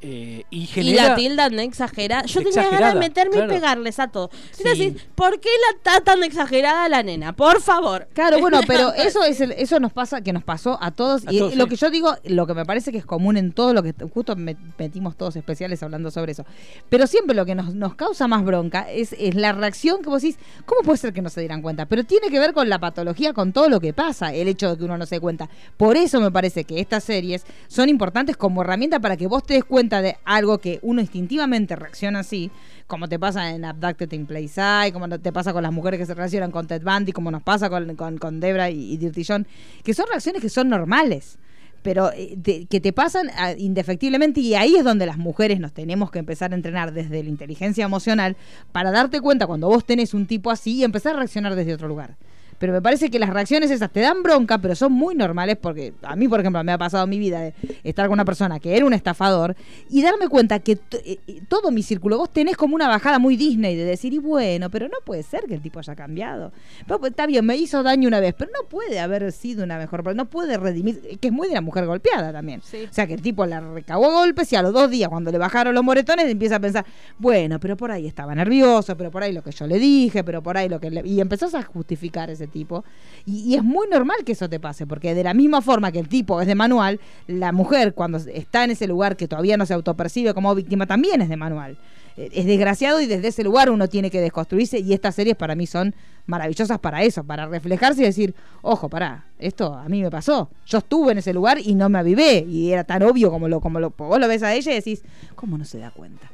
[0.00, 2.24] Eh, y la tildan de exagerada.
[2.26, 3.52] Yo tenía ganas de meterme claro.
[3.52, 4.30] y pegarles a todos.
[4.52, 4.96] Sí.
[5.16, 7.32] ¿por qué la está tan exagerada la nena?
[7.32, 8.06] Por favor.
[8.12, 11.26] Claro, bueno, pero eso es el- eso nos pasa, que nos pasó a todos.
[11.26, 11.70] A y todos, lo sí.
[11.70, 14.36] que yo digo, lo que me parece que es común en todo lo que justo
[14.36, 16.44] me- metimos todos especiales hablando sobre eso.
[16.88, 20.22] Pero siempre lo que nos, nos causa más bronca es, es la reacción que vos
[20.22, 21.71] decís, ¿cómo puede ser que no se dieran cuenta?
[21.88, 24.78] Pero tiene que ver con la patología, con todo lo que pasa, el hecho de
[24.78, 25.48] que uno no se cuenta.
[25.76, 29.54] Por eso me parece que estas series son importantes como herramienta para que vos te
[29.54, 32.50] des cuenta de algo que uno instintivamente reacciona así,
[32.86, 36.06] como te pasa en Abducted in Plain Sight, como te pasa con las mujeres que
[36.06, 39.46] se relacionan con Ted Bundy, como nos pasa con Debra y, y Dirty John,
[39.82, 41.38] que son reacciones que son normales.
[41.82, 46.10] Pero eh, que te pasan ah, indefectiblemente y ahí es donde las mujeres nos tenemos
[46.10, 48.36] que empezar a entrenar desde la inteligencia emocional
[48.70, 51.88] para darte cuenta cuando vos tenés un tipo así y empezar a reaccionar desde otro
[51.88, 52.16] lugar.
[52.62, 55.94] Pero me parece que las reacciones esas te dan bronca, pero son muy normales porque
[56.02, 58.60] a mí, por ejemplo, me ha pasado en mi vida de estar con una persona
[58.60, 59.56] que era un estafador
[59.90, 63.36] y darme cuenta que eh, eh, todo mi círculo, vos tenés como una bajada muy
[63.36, 66.52] Disney de decir, y bueno, pero no puede ser que el tipo haya cambiado.
[66.86, 69.76] Pero, pues, está bien, me hizo daño una vez, pero no puede haber sido una
[69.76, 72.60] mejor, persona, no puede redimir, que es muy de la mujer golpeada también.
[72.62, 72.86] Sí.
[72.88, 75.32] O sea, que el tipo la recabó a golpes y a los dos días, cuando
[75.32, 76.86] le bajaron los moretones, empieza a pensar,
[77.18, 80.44] bueno, pero por ahí estaba nervioso, pero por ahí lo que yo le dije, pero
[80.44, 81.02] por ahí lo que le...
[81.04, 82.84] Y empezás a justificar ese tipo.
[83.26, 86.08] Y, es muy normal que eso te pase, porque de la misma forma que el
[86.08, 89.74] tipo es de manual, la mujer cuando está en ese lugar que todavía no se
[89.74, 91.78] autopercibe como víctima también es de manual.
[92.16, 95.54] Eh, Es desgraciado y desde ese lugar uno tiene que desconstruirse y estas series para
[95.54, 95.94] mí son
[96.26, 100.50] maravillosas para eso, para reflejarse y decir, ojo, pará, esto a mí me pasó.
[100.66, 103.60] Yo estuve en ese lugar y no me avivé y era tan obvio como lo
[103.60, 105.02] como lo vos lo ves a ella y decís,
[105.34, 106.31] ¿cómo no se da cuenta?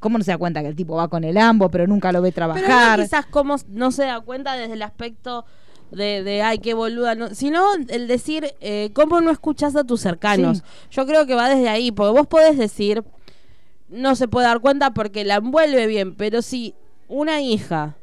[0.00, 2.22] ¿Cómo no se da cuenta que el tipo va con el ambo pero nunca lo
[2.22, 2.98] ve Pero trabajar?
[2.98, 5.44] no quizás como no se da cuenta desde el aspecto
[5.90, 10.00] de, de ay, qué boluda, no, sino el decir, eh, ¿cómo no escuchás a tus
[10.00, 10.58] cercanos?
[10.58, 10.64] Sí.
[10.92, 13.04] Yo creo que va desde ahí, porque vos podés decir,
[13.88, 16.74] no se puede dar cuenta porque la envuelve bien, pero si
[17.08, 17.96] una hija,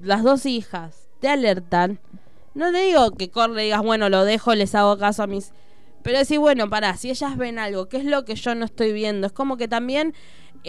[0.00, 1.98] las dos hijas, te alertan,
[2.54, 5.52] no le digo que corre y digas, bueno, lo dejo, les hago caso a mis...
[6.02, 8.92] Pero decir, bueno, pará, si ellas ven algo, ¿qué es lo que yo no estoy
[8.92, 9.26] viendo?
[9.26, 10.14] Es como que también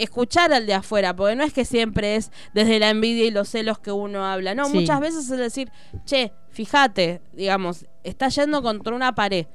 [0.02, 3.48] escuchar al de afuera, porque no es que siempre es desde la envidia y los
[3.48, 4.54] celos que uno habla.
[4.54, 4.74] No, Sí.
[4.78, 5.70] muchas veces es decir,
[6.04, 9.46] che, fíjate, digamos, está yendo contra una pared.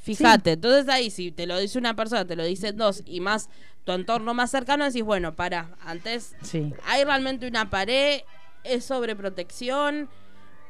[0.00, 3.50] Fíjate, entonces ahí si te lo dice una persona, te lo dicen dos y más
[3.84, 6.72] tu entorno más cercano, decís, bueno, para, antes Sí.
[6.86, 8.20] hay realmente una pared,
[8.64, 10.08] es sobreprotección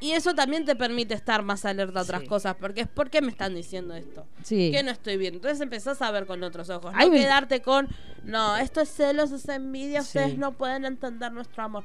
[0.01, 2.27] y eso también te permite estar más alerta a otras Sí.
[2.27, 4.25] cosas, porque es ¿por qué me están diciendo esto?
[4.43, 4.69] Sí.
[4.71, 5.37] ¿Qué no estoy viendo?
[5.37, 7.87] Entonces empezás a ver con otros ojos, Hay no un- quedarte con,
[8.23, 10.17] no, esto es celos, es envidia, Sí.
[10.17, 11.83] ustedes no pueden entender nuestro amor.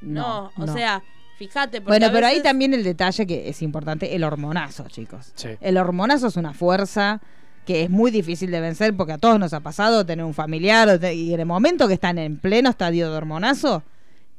[0.00, 0.72] No, No, o no.
[0.72, 1.02] sea,
[1.38, 1.80] fíjate.
[1.80, 5.32] porque Bueno, pero ahí también el detalle que es importante, el hormonazo, chicos.
[5.34, 5.48] Sí.
[5.60, 7.20] El hormonazo es una fuerza
[7.66, 10.98] que es muy difícil de vencer porque a todos nos ha pasado tener un familiar
[11.12, 13.82] y en el momento que están en pleno estadio de hormonazo,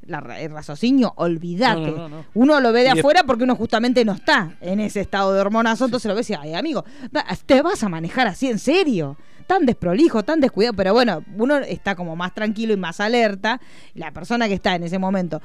[0.06, 1.80] la el raciocinio, olvídate.
[1.80, 2.24] No, no, no, no.
[2.34, 5.40] Uno lo ve de Y afuera porque uno justamente no está en ese estado de
[5.40, 6.84] hormonazo, entonces lo ves y, ay, amigo,
[7.46, 9.16] te vas a manejar así en serio.
[9.46, 13.60] Tan desprolijo, tan descuidado, pero bueno, uno está como más tranquilo y más alerta.
[13.94, 15.42] La persona que está en ese momento,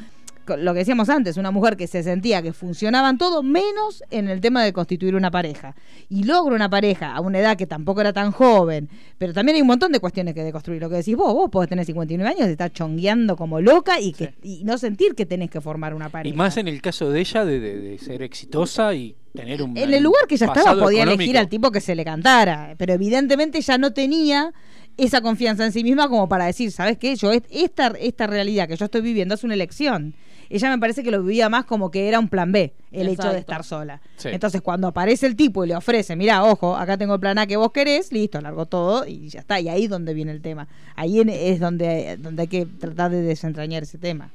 [0.48, 4.42] lo que decíamos antes, una mujer que se sentía que funcionaban todo menos en el
[4.42, 5.76] tema de constituir una pareja.
[6.10, 9.62] Y logra una pareja a una edad que tampoco era tan joven, pero también hay
[9.62, 10.82] un montón de cuestiones que deconstruir.
[10.82, 14.14] Lo que decís vos, vos podés tener 59 años y estar chongueando como loca y,
[14.14, 16.34] que, y no sentir que tenés que formar una pareja.
[16.34, 19.78] Y más en el caso de ella, de, de- de ser exitosa y tener un.
[19.78, 21.22] En el lugar que ella estaba podía económico.
[21.24, 24.54] elegir al tipo que se le cantara, pero evidentemente ella no tenía
[24.98, 27.16] esa confianza en sí misma como para decir, ¿sabes qué?
[27.16, 30.14] Yo est- esta, esta realidad que yo estoy viviendo es una elección.
[30.48, 33.30] Ella me parece que lo vivía más como que era un plan B, el hecho
[33.34, 34.00] de estar sola.
[34.18, 34.30] Sí.
[34.32, 37.48] Entonces cuando aparece el tipo y le ofrece, mira, ojo, acá tengo el plan A
[37.48, 39.60] que vos querés, listo, largo todo y ya está.
[39.60, 40.68] Y ahí es donde viene el tema.
[40.96, 44.30] Ahí es donde, donde hay que tratar de desentrañar ese tema.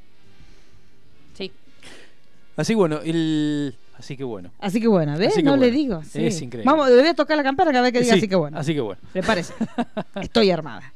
[1.39, 1.53] Sí.
[2.57, 3.75] Así bueno, el.
[4.01, 4.51] Así que bueno.
[4.59, 5.35] Así que bueno, ¿ves?
[5.35, 6.03] Que no le digo.
[6.03, 6.27] sí.
[6.27, 6.69] Es increíble.
[6.71, 8.59] Vamos, le voy a tocar la campana cada vez que diga Sí, así que bueno.
[8.59, 9.01] Así que bueno.
[9.13, 9.55] Prepárese.
[10.21, 10.93] Estoy armada.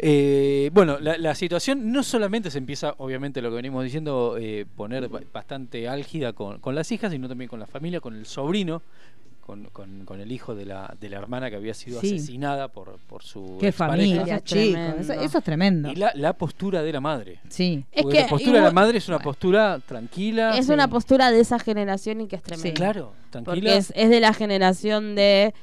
[0.00, 4.64] Eh, bueno, la, la situación no solamente se empieza, obviamente lo que venimos diciendo, eh,
[4.76, 8.24] poner ba- bastante álgida con, con las hijas, sino también con la familia, con el
[8.26, 8.80] sobrino,
[9.48, 12.16] con, con- con el hijo de la, de la hermana que había sido Sí.
[12.16, 14.78] asesinada por, por su Qué familia, es chicos.
[15.00, 15.90] Eso, eso es tremendo.
[15.90, 17.40] Y la, la postura de la madre.
[17.48, 17.82] Sí.
[17.90, 19.24] Es Porque que la postura de la madre es una bueno.
[19.30, 20.58] postura tranquila.
[20.58, 20.72] Es sí.
[20.72, 22.68] una postura de esa generación y que es tremenda.
[22.68, 22.74] Sí.
[22.74, 23.74] Claro, Porque tranquila.
[23.76, 25.54] es, es de la generación de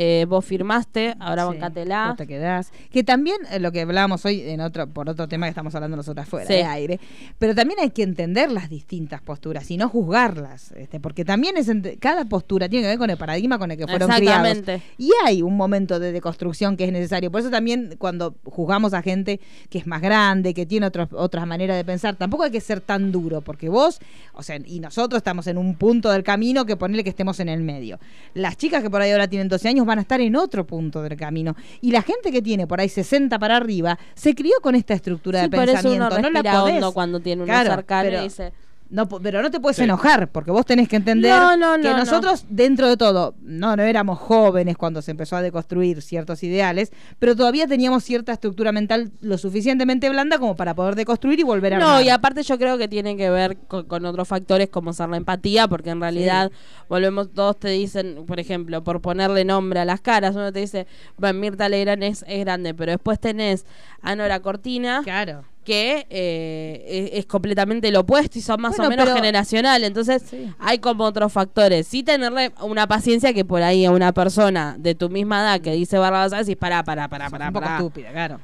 [0.00, 2.14] eh, vos firmaste, ahora Sí, bancatela.
[2.16, 2.70] te quedás.
[2.92, 5.96] Que también eh, lo que hablábamos hoy en otro, por otro tema que estamos hablando
[5.96, 6.52] nosotras fuera Sí.
[6.52, 7.00] de aire,
[7.40, 11.68] pero también hay que entender las distintas posturas y no juzgarlas, este, porque también es
[11.98, 14.48] cada postura tiene que ver con el paradigma con el que fueron criados.
[14.48, 14.82] Exactamente.
[14.98, 17.30] Y hay un momento de deconstrucción que es necesario.
[17.32, 21.44] Por eso también cuando juzgamos a gente que es más grande, que tiene otros, otras
[21.46, 23.98] maneras de pensar, tampoco hay que ser tan duro, porque vos,
[24.32, 27.48] o sea, y nosotros estamos en un punto del camino que ponerle que estemos en
[27.48, 27.98] el medio.
[28.34, 31.02] Las chicas que por ahí ahora tienen 12 años van a estar en otro punto
[31.02, 31.56] del camino.
[31.80, 35.42] Y la gente que tiene por ahí 60 para arriba se crió con esta estructura
[35.42, 36.20] Sí, de por eso uno pensamiento.
[36.20, 36.84] no la podés.
[36.94, 38.52] cuando tiene uno Claro, cercano pero- y dice...
[38.90, 39.84] No, pero no te puedes Sí.
[39.84, 41.98] enojar, porque vos tenés que entender No, no, que no, no.
[41.98, 46.90] nosotros, dentro de todo, no, no éramos jóvenes cuando se empezó a deconstruir ciertos ideales,
[47.18, 51.74] pero todavía teníamos cierta estructura mental lo suficientemente blanda como para poder deconstruir y volver
[51.74, 52.02] a No, armar.
[52.04, 55.18] y aparte yo creo que tiene que ver con, con otros factores como ser la
[55.18, 56.50] empatía, porque en realidad,
[56.88, 60.86] volvemos, todos te dicen, por ejemplo, por ponerle nombre a las caras, uno te dice,
[61.18, 63.66] bueno, Mirta Legrand es, es grande, pero después tenés
[64.00, 65.44] a Nora Cortina, Claro.
[65.68, 69.84] Que eh, es, es completamente lo opuesto y son más Bueno, o menos pero- generacional.
[69.84, 70.50] Entonces, Sí.
[70.58, 71.86] hay como otros factores.
[71.86, 75.72] Sí tenerle una paciencia que por ahí a una persona de tu misma edad que
[75.72, 78.40] dice barbadas, decís, pará, pará, pará, Sos pará, un poco estúpida, claro.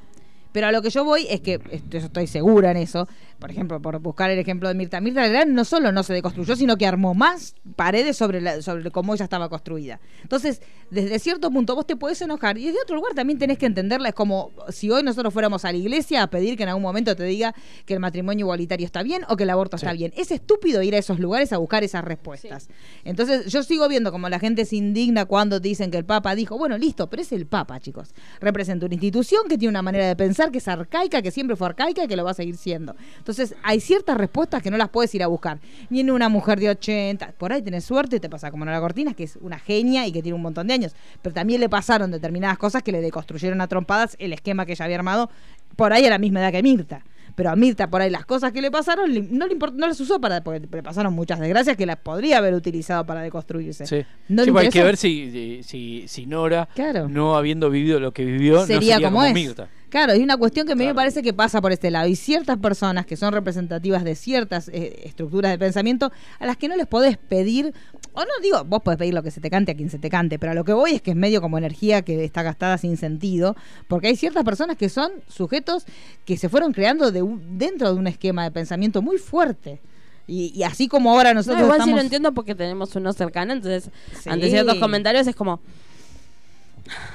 [0.53, 3.09] Pero a lo que yo voy es que, esto- yo estoy segura en eso,
[3.39, 5.01] por ejemplo, por buscar el ejemplo de Mirta.
[5.01, 8.91] Mirta Legrand no solo no se deconstruyó, sino que armó más paredes sobre, la- sobre
[8.91, 10.01] cómo ella estaba construida.
[10.23, 13.67] Entonces, desde cierto punto vos te podés enojar y desde otro lugar también tenés que
[13.67, 14.11] entenderla.
[14.11, 17.15] Es como si hoy nosotros fuéramos a la iglesia a pedir que en algún momento
[17.17, 17.55] te diga
[17.87, 20.13] que el matrimonio igualitario está bien o que el aborto está bien.
[20.17, 22.69] Es estúpido ir a esos lugares a buscar esas respuestas.
[23.05, 26.57] Entonces, yo sigo viendo como la gente se indigna cuando dicen que el Papa dijo,
[26.59, 28.15] bueno, listo, pero es el Papa, chicos.
[28.41, 31.67] Representa una institución que tiene una manera de pensar que es arcaica, que siempre fue
[31.67, 32.95] arcaica y que lo va a seguir siendo.
[33.25, 35.59] Entonces, hay ciertas respuestas que no las puedes ir a buscar.
[35.89, 37.33] Ni en una mujer de 80.
[37.39, 40.13] Por ahí tenés suerte y te pasa como Nora Cortina, que es una genia y
[40.13, 40.95] que tiene un montón de años.
[41.23, 44.85] Pero también le pasaron determinadas cosas que le deconstruyeron a trompadas el esquema que ella
[44.85, 45.31] había armado
[45.75, 47.03] por ahí a la misma edad que Mirta.
[47.35, 49.99] Pero a Mirta, por ahí, las cosas que le pasaron, no le, import- no las
[49.99, 50.45] usó para.
[50.45, 53.87] Porque le pasaron muchas desgracias que las podría haber utilizado para deconstruirse.
[53.87, 54.05] Sí.
[54.29, 57.09] No Sí, le hay que ver si, si, si Nora, Claro.
[57.09, 59.33] no habiendo vivido lo que vivió, no sería, como, es.
[59.35, 59.69] Mirta.
[59.95, 62.09] Claro, es una cuestión que a mí me parece que pasa por este lado.
[62.09, 66.67] Y ciertas personas que son representativas de ciertas eh, estructuras de pensamiento, a las que
[66.67, 67.73] no les podés pedir,
[68.13, 70.11] o no digo, vos podés pedir lo que se te cante a quien se te
[70.11, 72.77] cante, pero a lo que voy es que es medio como energía que está gastada
[72.77, 73.55] sin sentido,
[73.87, 75.85] porque hay ciertas personas que son sujetos
[76.25, 79.81] que se fueron creando de un- dentro de un esquema de pensamiento muy fuerte.
[80.27, 81.97] Y, y así como ahora No, nosotros igual sí estamos...
[81.99, 83.91] lo entiendo porque tenemos uno cercano, entonces
[84.21, 84.29] Sí.
[84.29, 85.61] ante ciertos comentarios es como,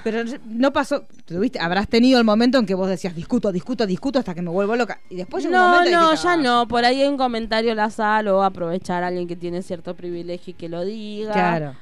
[0.03, 4.17] Pero no pasó, tuviste, habrás tenido el momento en que vos decías discuto, discuto, discuto
[4.20, 4.99] hasta que me vuelvo loca.
[5.09, 7.17] Y después llegó un no, momento no, dijiste, ya "Ah, no, por ahí hay un
[7.17, 11.34] comentario al azar o aprovechar a alguien que tiene cierto privilegio y que lo diga.
[11.34, 11.76] Claro,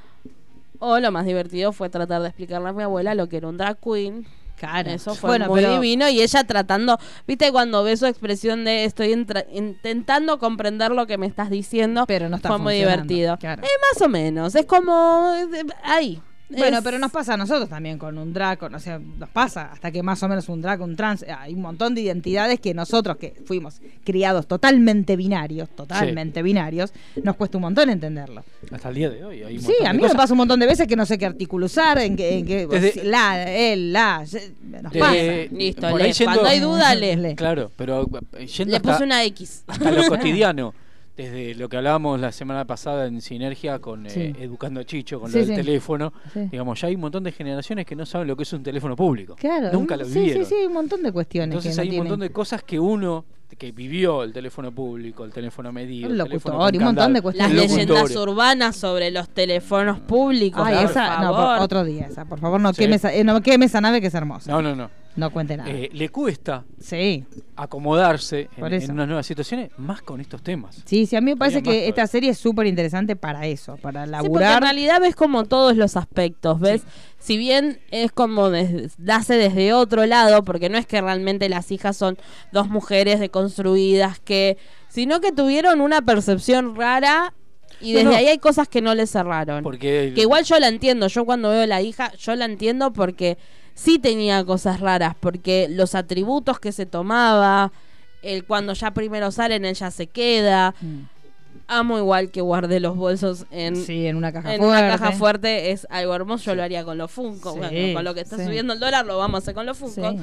[0.80, 3.56] O lo más divertido fue tratar de explicarle a mi abuela lo que era un
[3.56, 4.26] drag queen.
[4.58, 4.90] claro.
[4.90, 8.84] Eso fue Bueno, muy pero- divino y ella tratando, viste cuando ves su expresión de
[8.84, 9.12] estoy
[9.52, 13.36] intentando comprender lo que me estás diciendo, Pero no está fue muy divertido.
[13.38, 13.62] claro.
[13.62, 16.20] Eh, más o menos, es como eh, ahí.
[16.50, 19.28] Bueno, Es- pero nos pasa a nosotros también con un drag, con- o sea, nos
[19.28, 22.58] pasa hasta que más o menos un drag, un trans, hay un montón de identidades
[22.58, 26.92] que nosotros que fuimos criados totalmente binarios, totalmente binarios,
[27.22, 28.44] nos cuesta un montón entenderlo.
[28.72, 29.42] Hasta el día de hoy.
[29.42, 31.26] Hay un Sí, a mí me pasa un montón de veces que no sé qué
[31.26, 35.54] articulo usar, en qué, en qué Desde- la, él, la, nos Desde- pasa.
[35.54, 36.94] Listo, yendo- Cuando hay duda.
[36.98, 37.34] Lee.
[37.36, 39.64] Claro, pero eh, yendo Le hasta, puse una X.
[39.66, 40.72] hasta lo cotidiano.
[41.18, 44.32] Desde lo que hablábamos la semana pasada en Sinergia con eh, Sí.
[44.40, 45.62] Educando a Chicho, con Sí, lo del sí.
[45.62, 46.40] teléfono, Sí.
[46.50, 48.94] digamos, ya hay un montón de generaciones que no saben lo que es un teléfono
[48.94, 49.34] público.
[49.34, 49.70] Claro.
[49.72, 50.44] Nunca lo sí, vivieron.
[50.46, 51.48] Sí, sí, un montón de cuestiones.
[51.48, 52.08] Entonces que no hay un tienen.
[52.08, 53.24] montón de cosas que uno
[53.58, 57.56] que vivió el teléfono público, el teléfono medido, El locutor, un montón de cuestiones.
[57.56, 60.62] Las leyendas urbanas sobre los teléfonos públicos.
[60.64, 61.58] Ay, por esa, no, por- favor.
[61.62, 62.82] otro día esa, por favor, no Sí.
[62.82, 64.52] queme esa, eh, no queme esa nave que es hermosa.
[64.52, 64.90] No, no, no.
[65.18, 65.68] No cuente nada.
[65.70, 67.24] Eh, le cuesta sí.
[67.56, 70.82] acomodarse Por en, unas nuevas situaciones, más con estos temas.
[70.84, 74.04] Sí, sí, a mí me parece que esta serie es súper interesante para eso, para
[74.06, 74.62] Sí, porque en laburar.
[74.62, 76.82] realidad ves como todos los aspectos, ¿ves?
[77.18, 81.70] Si bien es como des- nace desde otro lado, porque no es que realmente las
[81.72, 82.16] hijas son
[82.52, 84.56] dos mujeres deconstruidas que,
[84.88, 87.34] sino que tuvieron una percepción rara
[87.80, 88.16] y desde no.
[88.16, 89.62] ahí hay cosas que no les cerraron.
[89.62, 92.92] Porque Que igual yo la entiendo, yo cuando veo a la hija, yo la entiendo
[92.92, 93.36] porque
[93.78, 97.72] sí tenía cosas raras, porque los atributos que se tomaba,
[98.22, 100.74] el cuando ya primero salen, ella se queda.
[100.80, 101.02] Mm.
[101.70, 105.70] Amo igual que guarde los bolsos en, Sí, en una caja en una caja fuerte,
[105.70, 107.52] es algo hermoso, yo lo haría con los Funko.
[107.52, 109.76] Sí, Bueno, con lo que está subiendo el dólar lo vamos a hacer con los.
[109.76, 110.16] Funko.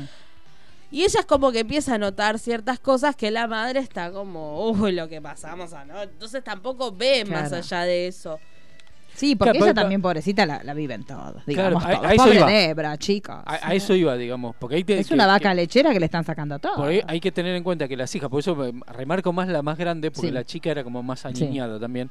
[0.91, 4.69] Y ella es como que empieza a notar ciertas cosas que la madre está como,
[4.69, 6.09] uy, lo que pasamos anoche.
[6.11, 8.39] Entonces tampoco ve más allá de eso.
[9.15, 11.45] Sí, porque Claro, ella también, pobrecita, la, la viven todos.
[11.45, 12.11] Digamos, Claro, a- todos.
[12.11, 12.47] a eso Pobre iba.
[12.49, 13.35] Debra, chicos.
[13.45, 15.99] A, a eso iba, digamos, porque ahí te- es que- una vaca que- lechera que
[15.99, 16.75] le están sacando todo.
[16.75, 18.55] por ahí hay que tener en cuenta que las hijas, por eso
[18.87, 20.33] remarco más la más grande, porque Sí.
[20.33, 22.09] la chica era como más aniñada también,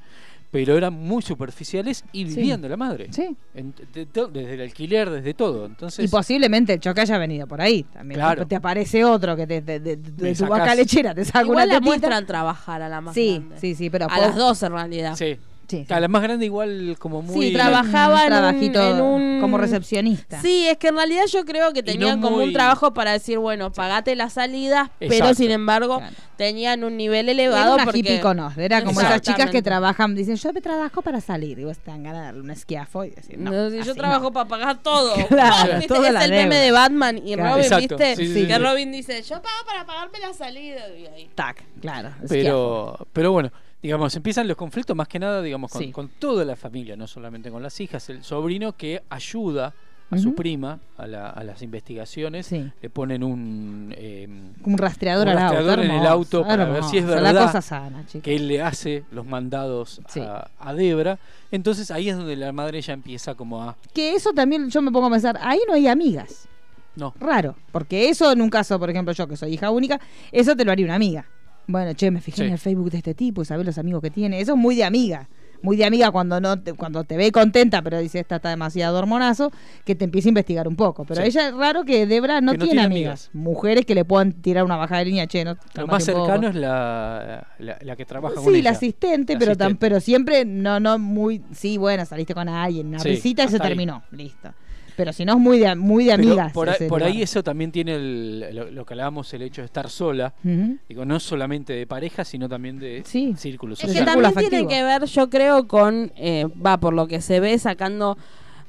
[0.50, 2.36] pero eran muy superficiales y Sí.
[2.36, 3.08] vivían de la madre.
[3.10, 3.36] Sí.
[3.54, 5.66] En- de desde el alquiler, desde todo.
[5.66, 8.18] Entonces, Y posiblemente el choque haya venido por ahí también.
[8.20, 8.46] Claro.
[8.46, 11.66] Te- aparece otro que te, de, de- de Me tu vaca lechera te saca Igual
[11.66, 13.58] una la muestran trabajar a la más Sí, grande.
[13.60, 15.16] sí, sí, pero A las dos en realidad.
[15.16, 15.36] sí.
[15.68, 15.92] Sí, sí.
[15.94, 17.48] A la más grande igual como muy...
[17.48, 20.40] Sí, trabajaba en un- trabajito en un- como recepcionista.
[20.42, 23.12] Sí, es que en realidad yo creo que no tenían como muy- un trabajo para
[23.12, 25.34] decir, bueno, pagate las salidas, pero Exacto.
[25.36, 26.14] sin embargo Claro.
[26.36, 30.14] tenían un nivel Era elevado una porque hippie conos, era como esas chicas que trabajan,
[30.14, 33.04] dicen, yo me trabajo para salir, y vos te dan ganas de darle un esquiafo
[33.04, 33.94] y decir, no, No, si yo no.
[33.94, 35.14] trabajo para pagar todo.
[35.28, 35.88] Claro, ¿Viste?
[35.94, 37.50] toda es la el meme de Batman y Claro.
[37.50, 38.16] Robin, Exacto, ¿viste?
[38.16, 38.58] sí, sí, sí, que sí.
[38.60, 40.88] Robin dice, yo pago para pagarme la salida.
[40.96, 41.30] Y ahí.
[41.34, 42.08] Tac, claro.
[42.22, 42.28] esquiafo.
[42.28, 43.50] Pero, pero bueno,
[43.84, 45.92] digamos, empiezan los conflictos más que nada, digamos, con, Sí.
[45.92, 49.74] con toda la familia, no solamente con las hijas, el sobrino que ayuda
[50.10, 52.70] a su prima a, la- a las investigaciones, Sí.
[52.80, 53.92] le ponen un...
[53.96, 54.26] eh,
[54.64, 55.54] un rastreador, un al auto.
[55.54, 58.22] rastreador en el auto para ver si es verdad La cosa sana, chicos.
[58.22, 60.20] que él le hace los mandados Sí.
[60.20, 61.18] a, a Debra.
[61.50, 63.76] Entonces ahí es donde la madre ya empieza como a...
[63.92, 66.48] Que eso también yo me pongo a pensar, ahí no hay amigas.
[66.96, 70.00] No, Raro, porque eso en un caso, por ejemplo, yo que soy hija única,
[70.32, 71.26] eso te lo haría una amiga.
[71.66, 72.42] Bueno, che, me fijé Sí.
[72.44, 74.40] en el Facebook de este tipo y sabés los amigos que tiene.
[74.40, 75.28] Eso es muy de amiga.
[75.62, 78.98] Muy de amiga cuando no te, cuando te ve contenta, pero dice esta está demasiado
[78.98, 79.50] hormonazo,
[79.86, 81.06] que te empiece a investigar un poco.
[81.06, 81.28] Pero Sí.
[81.28, 83.30] ella es raro que Debra no, Que no tiene, tiene amigas.
[83.32, 85.56] Mujeres que le puedan tirar una bajada de línea, che, no.
[85.76, 88.64] lo más cercano es la, la, la que trabaja con Sí, ella.
[88.64, 89.76] la asistente, pero asistente.
[89.80, 93.54] pero siempre no no muy sí, bueno, saliste con alguien, una Sí, risita y se
[93.56, 93.60] ahí.
[93.62, 94.50] terminó, listo.
[94.96, 96.52] Pero si no es muy de muy de Pero amigas.
[96.52, 99.90] por, ahí- por eso también tiene el- lo, lo que hablábamos, el hecho de estar
[99.90, 100.34] sola.
[100.44, 100.78] Ujú.
[100.88, 103.34] Digo, no solamente de pareja, sino también de Sí.
[103.36, 104.22] círculos Es de que sociales.
[104.34, 108.16] también tiene que ver, yo creo, con, eh, va, por lo que se ve sacando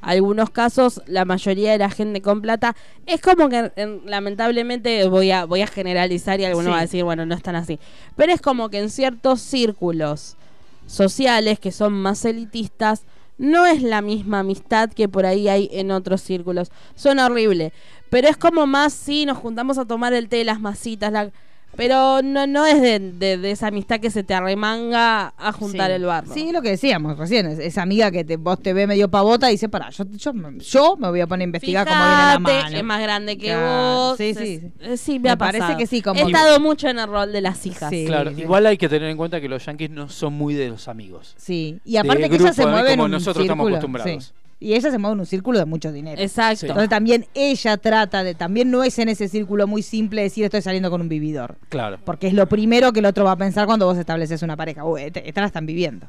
[0.01, 2.75] algunos casos, la mayoría de la gente con plata,
[3.07, 6.71] es como que en- lamentablemente voy a, voy a generalizar y alguno Sí.
[6.71, 7.79] va a decir, bueno, no están así,
[8.15, 10.37] pero es como que en ciertos círculos
[10.85, 13.03] sociales que son más elitistas,
[13.37, 16.71] no es la misma amistad que por ahí hay en otros círculos.
[16.95, 17.73] Suena horrible,
[18.09, 21.31] pero es como más, sí, nos juntamos a tomar el té, las masitas, la...
[21.75, 25.89] Pero no, no es de, de- de esa amistad que se te arremanga a juntar
[25.89, 25.95] Sí.
[25.95, 26.33] el barro.
[26.33, 29.09] Sí, es lo que decíamos recién, es- esa amiga que te, vos te ve medio
[29.09, 31.97] pavota y dice, pará, yo, yo, me- yo me voy a poner a investigar cómo
[31.99, 32.77] viene la Fíjate, mano.
[32.77, 34.17] es más grande que Claro, vos.
[34.17, 34.61] sí, sí.
[34.79, 35.77] eh, sí, me, Me ha parece pasado.
[35.79, 37.89] que sí, como- He estado mucho en el rol de las hijas.
[37.89, 38.05] Sí.
[38.05, 38.41] Claro, sí.
[38.41, 41.33] igual hay que tener en cuenta que los yankees no son muy de los amigos.
[41.37, 44.33] Sí, y aparte de que ella se mueve en como un nosotros estamos círculo, acostumbrados.
[44.65, 46.19] Y ella se mueve en un círculo de mucho dinero.
[46.19, 46.61] Exacto.
[46.61, 46.65] Sí.
[46.65, 50.63] Entonces también ella trata de, también no es en ese círculo muy simple decir estoy
[50.63, 51.57] saliendo con un vividor.
[51.69, 51.99] Claro.
[52.03, 54.83] Porque es lo primero que el otro va a pensar cuando vos estableces una pareja.
[54.83, 56.07] Uy, esta, esta la están viviendo.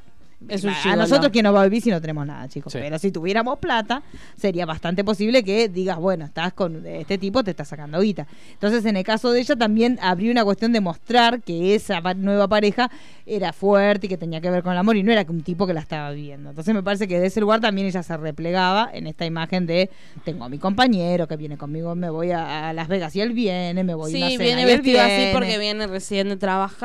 [0.49, 2.73] Es un a nosotros quién nos va a vivir si no tenemos nada, chicos.
[2.73, 2.79] Sí.
[2.81, 4.03] Pero si tuviéramos plata,
[4.37, 8.27] sería bastante posible que digas, bueno, estás con este tipo, te está sacando guita.
[8.53, 12.49] Entonces, en el caso de ella, también habría una cuestión de mostrar que esa nueva
[12.49, 12.91] pareja
[13.25, 15.43] era fuerte y que tenía que ver con el amor y no era que un
[15.43, 16.51] tipo que la estaba viviendo.
[16.51, 19.91] Entonces, me parece que de ese lugar también ella se replegaba en esta imagen de
[20.25, 23.33] tengo a mi compañero que viene conmigo, me voy a, a Las Vegas y él
[23.33, 26.29] viene, me voy a una Sí, cena viene y él vestido así porque viene recién
[26.29, 26.77] de trabajar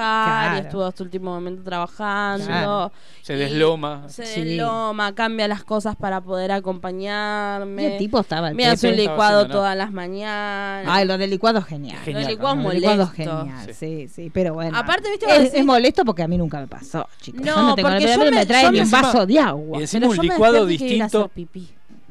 [0.52, 0.58] Claro.
[0.58, 2.46] y estuvo hasta último momento trabajando.
[2.46, 2.92] Claro.
[3.22, 4.04] Se desloma.
[4.08, 4.42] Se Sí.
[4.44, 7.94] desloma, cambia las cosas para poder acompañarme.
[7.94, 10.86] el tipo estaba el Me hace un licuado haciendo todas las mañanas.
[10.90, 11.98] Ay, lo del licuado es genial.
[12.04, 12.24] Genial.
[12.24, 13.40] Los licuados Lo del licuado es molestos.
[13.46, 13.74] genial, Sí.
[13.74, 14.78] sí, sí, pero bueno.
[14.78, 15.26] Aparte, ¿viste?
[15.26, 17.42] Es, decís- es molesto porque a mí nunca me pasó, chicos.
[17.42, 19.80] No, yo no tengo porque yo me- me traen un vaso de agua.
[19.80, 21.30] Y encima Pero un licuado distinto.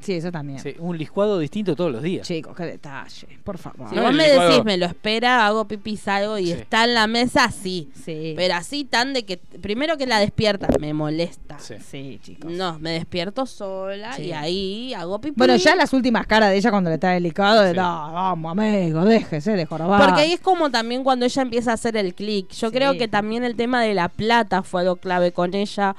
[0.03, 0.59] Sí, eso también.
[0.59, 2.27] Sí, un licuado distinto todos los días.
[2.27, 3.89] Chicos, qué detalle, por favor.
[3.89, 6.53] Si No, vos el me licuado- decís, me lo espera, hago pipí, salgo y Sí.
[6.53, 7.91] está en la mesa, sí.
[8.05, 8.35] Sí.
[8.37, 11.59] Pero así tan de que, primero que la despierta, me molesta.
[11.59, 11.75] Sí.
[11.87, 12.51] Sí, chicos.
[12.51, 14.23] No, me despierto sola Sí.
[14.25, 15.35] y ahí hago pipí.
[15.37, 17.77] Bueno, ya las últimas caras de ella cuando le está el licuado, de Sí.
[17.77, 20.05] no, vamos, amigo, déjese de jorobar.
[20.05, 22.51] Porque ahí es como también cuando ella empieza a hacer el clic.
[22.53, 22.75] Yo Sí.
[22.75, 25.95] creo que también el tema de la plata fue algo clave con ella.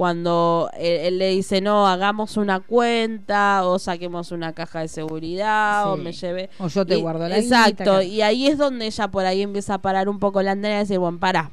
[0.00, 5.92] Cuando él, él le dice, no, hagamos una cuenta o saquemos una caja de seguridad
[5.92, 6.48] o me lleve...
[6.58, 9.42] O yo te Y- guardo la Exacto, guita, y ahí es donde ella por ahí
[9.42, 11.50] empieza a parar un poco la antena y decir, bueno, para.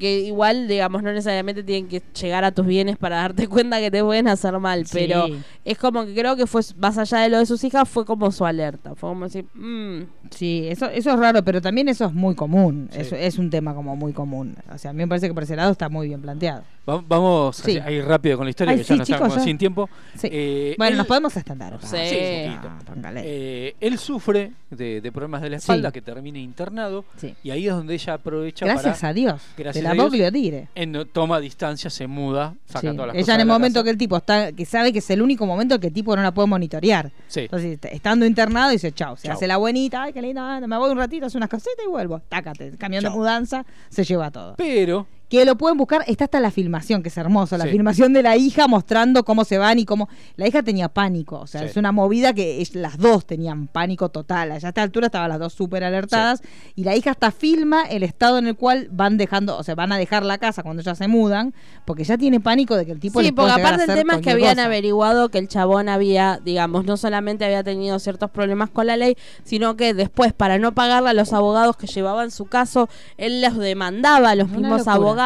[0.00, 3.90] Que igual, digamos, no necesariamente tienen que llegar a tus bienes para darte cuenta que
[3.90, 4.96] te pueden hacer mal, Sí.
[4.98, 5.26] pero
[5.62, 8.32] es como que creo que fue más allá de lo de sus hijas, fue como
[8.32, 8.94] su alerta.
[8.94, 12.88] Fue como decir, mm, Sí, eso, eso es raro, pero también eso es muy común.
[12.92, 12.98] Sí.
[13.00, 14.56] Eso es un tema como muy común.
[14.74, 16.62] O sea, a mí me parece que por ese lado está muy bien planteado.
[16.90, 17.78] Va- Vamos Sí.
[17.78, 19.44] a ir rápido con la historia, Ay, que sí, ya no estamos chicos, ya.
[19.44, 19.88] sin tiempo.
[20.16, 20.28] Sí.
[20.30, 21.74] Eh, bueno, él- nos podemos extender.
[21.82, 21.96] Sí.
[21.96, 23.12] Ah.
[23.16, 27.34] Eh, él sufre de, de problemas de la espalda, que termina internado, Sí.
[27.42, 29.10] y ahí es donde ella aprovecha Gracias para...
[29.10, 29.42] a Dios.
[29.56, 30.64] Gracias de la a Dios.
[30.74, 33.84] En- toma distancia, se muda, saca todas las Ella cosas en el momento casa.
[33.84, 36.22] que el tipo está, que sabe que es el único momento que el tipo no
[36.22, 37.10] la puede monitorear.
[37.34, 39.16] Entonces, est- estando internado, dice chau.
[39.16, 39.36] Se Chau.
[39.36, 42.20] hace la buenita, ay, qué linda, me voy un ratito, hace unas cositas y vuelvo.
[42.28, 44.54] Tácate, camión de mudanza, se lleva todo.
[44.56, 47.70] Pero Que lo pueden buscar, está hasta la filmación, que es hermoso, la Sí.
[47.70, 50.08] filmación de la hija mostrando cómo se van y cómo...
[50.36, 51.66] La hija tenía pánico, o sea, Sí.
[51.68, 54.50] es una movida que las dos tenían pánico total.
[54.50, 56.42] Allá a esta altura estaban las dos súper alertadas
[56.74, 59.92] y la hija hasta filma el estado en el cual van dejando, o sea, van
[59.92, 61.54] a dejar la casa cuando ya se mudan,
[61.84, 64.32] porque ya tiene pánico de que el tipo Sí, porque aparte el tema es que
[64.32, 64.64] habían cosa.
[64.66, 69.16] averiguado que el chabón había, digamos, no solamente había tenido ciertos problemas con la ley,
[69.44, 73.56] sino que después, para no pagarle a los abogados que llevaban su caso, él los
[73.58, 74.94] demandaba a los Una mismos locura.
[74.94, 75.19] abogados.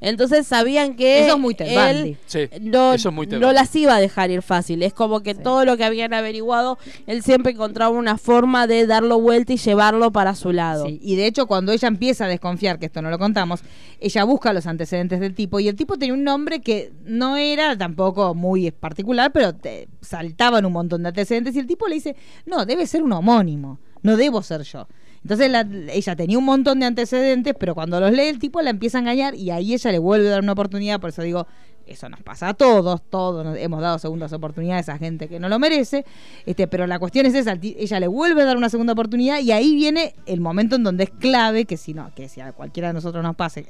[0.00, 3.96] Entonces sabían que Eso es muy él Sí, no, eso es muy no las iba
[3.96, 4.82] a dejar ir fácil.
[4.82, 5.40] Es como que Sí.
[5.42, 10.12] todo lo que habían averiguado, él siempre encontraba una forma de darlo vuelta y llevarlo
[10.12, 10.86] para su lado.
[10.86, 13.60] Sí, y de hecho cuando ella empieza a desconfiar, que esto no lo contamos,
[14.00, 17.76] ella busca los antecedentes del tipo y el tipo tenía un nombre que no era
[17.76, 22.16] tampoco muy particular, pero te saltaban un montón de antecedentes y el tipo le dice,
[22.46, 24.86] no, debe ser un homónimo, no debo ser yo.
[25.24, 28.70] Entonces la- ella tenía un montón de antecedentes, pero cuando los lee el tipo la
[28.70, 31.46] empieza a engañar y ahí ella le vuelve a dar una oportunidad, por eso digo,
[31.86, 35.48] eso nos pasa a todos, todos nos hemos dado segundas oportunidades a gente que no
[35.48, 36.04] lo merece,
[36.46, 39.52] este, pero la cuestión es esa, ella le vuelve a dar una segunda oportunidad y
[39.52, 42.88] ahí viene el momento en donde es clave que si no, que si a cualquiera
[42.88, 43.66] de nosotros nos pase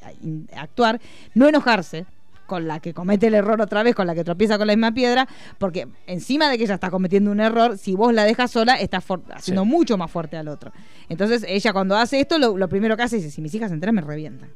[0.57, 1.01] a actuar,
[1.35, 2.07] no enojarse
[2.47, 4.93] con la que comete el error otra vez, con la que tropieza con la misma
[4.93, 5.27] piedra,
[5.59, 9.05] porque encima de que ella está cometiendo un error, si vos la dejas sola, estás
[9.35, 9.69] haciendo Sí.
[9.69, 10.73] mucho más fuerte al otro.
[11.09, 13.75] Entonces ella cuando hace esto, lo, lo primero que hace es, si mis hijas se
[13.75, 14.51] enteran, me revientan.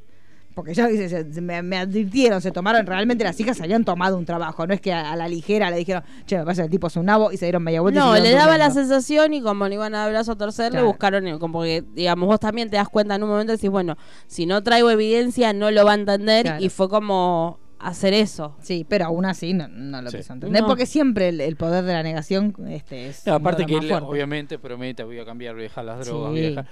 [0.55, 4.19] Porque ya se- se- me, me advirtieron, se tomaron, realmente las hijas se habían tomado
[4.19, 6.71] un trabajo, no es que a, a la ligera le dijeron, che, me pasa el
[6.71, 8.01] tipo es un nabo y se dieron media vuelta.
[8.01, 10.71] y No, le daba la sensación y como no iban a dar brazo a torcer,
[10.71, 10.85] Claro.
[10.87, 13.57] le buscaron, el- como que, digamos, vos también te das cuenta en un momento y
[13.57, 16.65] decís, bueno, si no traigo evidencia no lo va a entender Claro.
[16.65, 18.57] y fue como hacer eso.
[18.61, 20.19] Sí, pero aún así no, no lo Sí.
[20.19, 20.69] quiso entender, No.
[20.69, 23.27] porque siempre el, el poder de la negación este, es...
[23.27, 26.31] No, aparte que él obviamente promete, voy a cambiar, voy a dejar las drogas, Sí.
[26.33, 26.67] voy a dejar...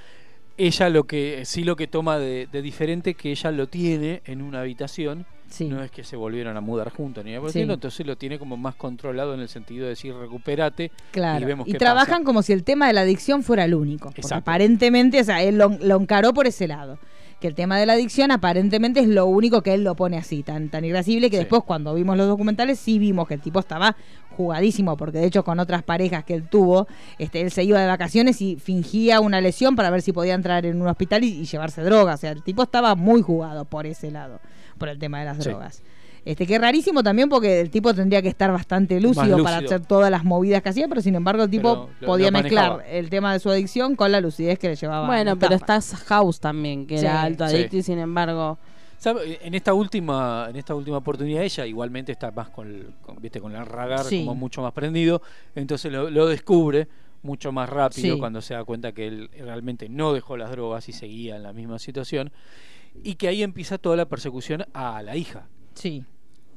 [0.59, 4.41] Ella lo que, sí lo que toma de, de diferente que ella lo tiene en
[4.41, 5.69] una habitación, Sí.
[5.69, 7.59] no es que se volvieron a mudar juntos ni nada por el Sí.
[7.61, 11.43] estilo, entonces lo tiene como más controlado en el sentido de decir recupérate Claro.
[11.43, 12.25] y vemos Y qué trabajan pasa.
[12.25, 14.11] como si el tema de la adicción fuera el único.
[14.11, 16.99] Porque aparentemente, o sea, él lo, lo encaró por ese lado.
[17.41, 20.43] Que el tema de la adicción aparentemente es lo único que él lo pone así,
[20.43, 21.41] tan, tan irascible, que Sí.
[21.43, 23.95] después cuando vimos los documentales sí vimos que el tipo estaba
[24.37, 26.87] jugadísimo, porque de hecho con otras parejas que él tuvo,
[27.19, 30.65] este, él se iba de vacaciones y fingía una lesión para ver si podía entrar
[30.67, 32.17] en un hospital y, y llevarse drogas.
[32.17, 34.41] O sea, el tipo estaba muy jugado por ese lado,
[34.79, 35.45] por el tema de las Sí.
[35.51, 35.83] drogas.
[36.27, 40.11] Este, que rarísimo también porque el tipo tendría que estar bastante lúcido, para hacer todas
[40.11, 42.91] las movidas que hacía, pero sin embargo el tipo Pero podía lo mezclar manejaba.
[42.99, 45.07] el tema de su adicción con la lucidez que le llevaba.
[45.07, 47.05] bueno, pero está House también, que Sí.
[47.07, 47.55] era alto Sí.
[47.55, 48.59] adicto y sin embargo...
[48.99, 49.39] ¿Sabe?
[49.47, 53.41] En esta última, en esta última oportunidad ella igualmente está más con, el- con, viste,
[53.41, 54.21] con el radar Sí.
[54.25, 55.23] como mucho más prendido,
[55.55, 56.89] entonces lo, lo descubre
[57.23, 58.19] mucho más rápido Sí.
[58.19, 61.53] cuando se da cuenta que él realmente no dejó las drogas y seguía en la
[61.53, 62.33] misma situación
[63.05, 66.03] y que ahí empieza toda la persecución a la hija, Sí,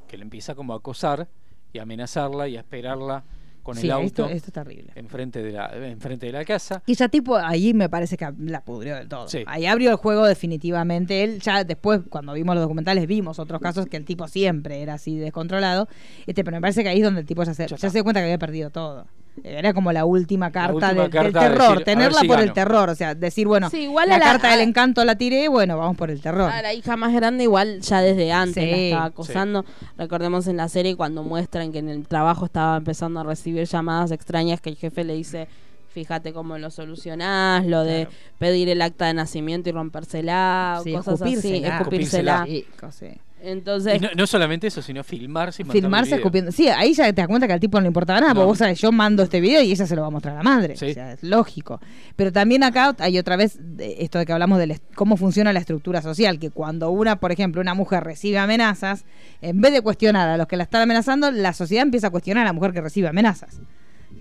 [0.09, 1.29] que le empieza como a acosar
[1.71, 3.23] y a amenazarla y a esperarla
[3.63, 4.91] con sí, el auto esto, esto es terrible.
[4.95, 6.81] enfrente de la enfrente de la casa.
[6.85, 9.27] Y ya tipo, ahí me parece que la pudrió del todo.
[9.27, 9.43] Sí.
[9.45, 11.23] Ahí abrió el juego definitivamente.
[11.23, 14.95] Él ya después, cuando vimos los documentales, vimos otros casos que el tipo siempre era
[14.95, 15.87] así descontrolado.
[16.25, 18.03] Este, pero me parece que ahí es donde el tipo ya se, Ya se dio
[18.03, 19.05] cuenta que había perdido todo.
[19.43, 22.89] Era como la última carta, última del, carta terror, decir, tenerla si por el terror,
[22.89, 26.09] o sea, decir, bueno, Sí, igual la, carta del encanto la tiré, bueno, vamos por
[26.11, 26.49] el terror.
[26.51, 29.65] A la hija más grande igual ya desde antes la estaba acosando.
[29.97, 34.11] Recordemos en la serie cuando muestran que en el trabajo estaba empezando a recibir llamadas
[34.11, 35.47] extrañas que el jefe le dice,
[35.93, 38.11] fíjate cómo lo solucionás, lo de Claro.
[38.37, 41.33] pedir el acta de nacimiento y rompérsela, Sí, cosas así,
[41.63, 42.45] escupírsela.
[42.47, 43.19] escupírsela.
[43.41, 46.51] Entonces, Y no, no solamente eso, sino filmarse y filmarse escupiendo.
[46.51, 48.39] Sí, ahí ya te das cuenta que al tipo no le importaba nada, No.
[48.41, 50.37] porque vos sabes, yo mando este video y ella se lo va a mostrar a
[50.37, 50.75] la madre.
[50.75, 50.91] Sí.
[50.91, 51.79] O sea, es lógico.
[52.15, 56.01] Pero también acá hay otra vez esto de que hablamos de cómo funciona la estructura
[56.01, 59.05] social, que cuando una, por ejemplo, una mujer recibe amenazas,
[59.41, 62.43] en vez de cuestionar a los que la están amenazando, la sociedad empieza a cuestionar
[62.43, 63.61] a la mujer que recibe amenazas.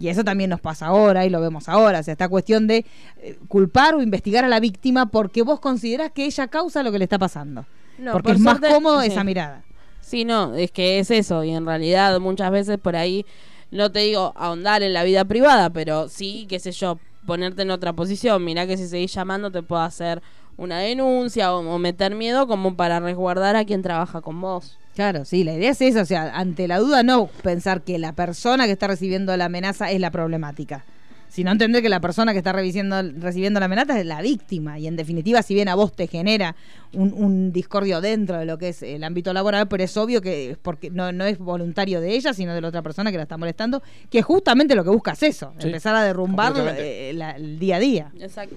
[0.01, 1.99] Y eso también nos pasa ahora y lo vemos ahora.
[1.99, 2.87] O sea, esta cuestión de
[3.21, 6.99] eh, culpar o investigar a la víctima porque vos considerás que ella causa lo que
[6.99, 7.67] le está pasando.
[7.99, 9.09] No, porque por es más cómodo sí.
[9.09, 9.63] esa mirada.
[10.01, 13.27] Sí, no, es que es eso, y en realidad muchas veces por ahí
[13.71, 17.71] no te digo ahondar en la vida privada, pero sí, qué sé yo, ponerte en
[17.71, 18.43] otra posición.
[18.45, 20.23] Mirá que si seguís llamando te puedo hacer
[20.57, 24.79] una denuncia o, o meter miedo como para resguardar a quien trabaja con vos.
[24.95, 28.15] Claro, sí, la idea es esa, o sea, ante la duda no pensar que la
[28.15, 30.85] persona que está recibiendo la amenaza es la problemática,
[31.29, 34.87] sino entender que la persona que está recibiendo, recibiendo la amenaza es la víctima y
[34.87, 36.57] en definitiva si bien a vos te genera
[36.93, 40.51] un, un discordio dentro de lo que es el ámbito laboral, pero es obvio que
[40.53, 43.25] es porque no, no es voluntario de ella, sino de la otra persona que la
[43.25, 47.33] está molestando, que justamente lo que busca es eso, Sí, empezar a derrumbar eh, la-
[47.33, 48.13] el día a día.
[48.21, 48.57] Exacto.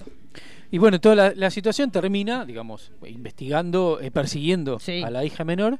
[0.73, 5.01] Y bueno, toda la, la situación termina, digamos, investigando, eh, persiguiendo Sí.
[5.03, 5.79] a la hija menor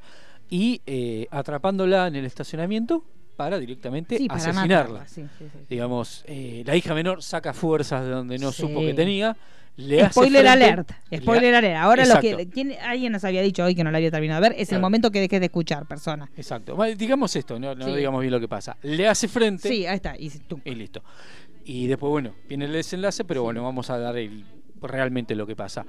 [0.50, 3.06] y eh, atrapándola en el estacionamiento
[3.44, 4.78] para directamente Sí, para asesinarla.
[5.00, 5.60] matarla, sí, sí, sí.
[5.70, 9.36] Digamos, eh, la hija menor saca fuerzas de donde no supo que tenía.
[9.78, 10.92] Le hace Spoiler frente- alert.
[11.16, 11.76] Spoiler le- alert.
[11.78, 12.38] Ahora lo Exacto.
[12.38, 14.72] que ¿quién- alguien nos había dicho hoy que no lo había terminado de ver, es
[14.74, 16.30] el momento que dejes de escuchar, persona.
[16.36, 16.76] Exacto.
[16.76, 18.76] Bueno, digamos esto, no, digamos bien lo que pasa.
[18.84, 20.14] Le hace frente Sí, ahí está.
[20.20, 20.60] Y tú.
[20.66, 21.02] y listo.
[21.64, 24.44] Y después, bueno, viene el desenlace, pero bueno, vamos a dar el,
[24.82, 25.86] realmente lo que pasa.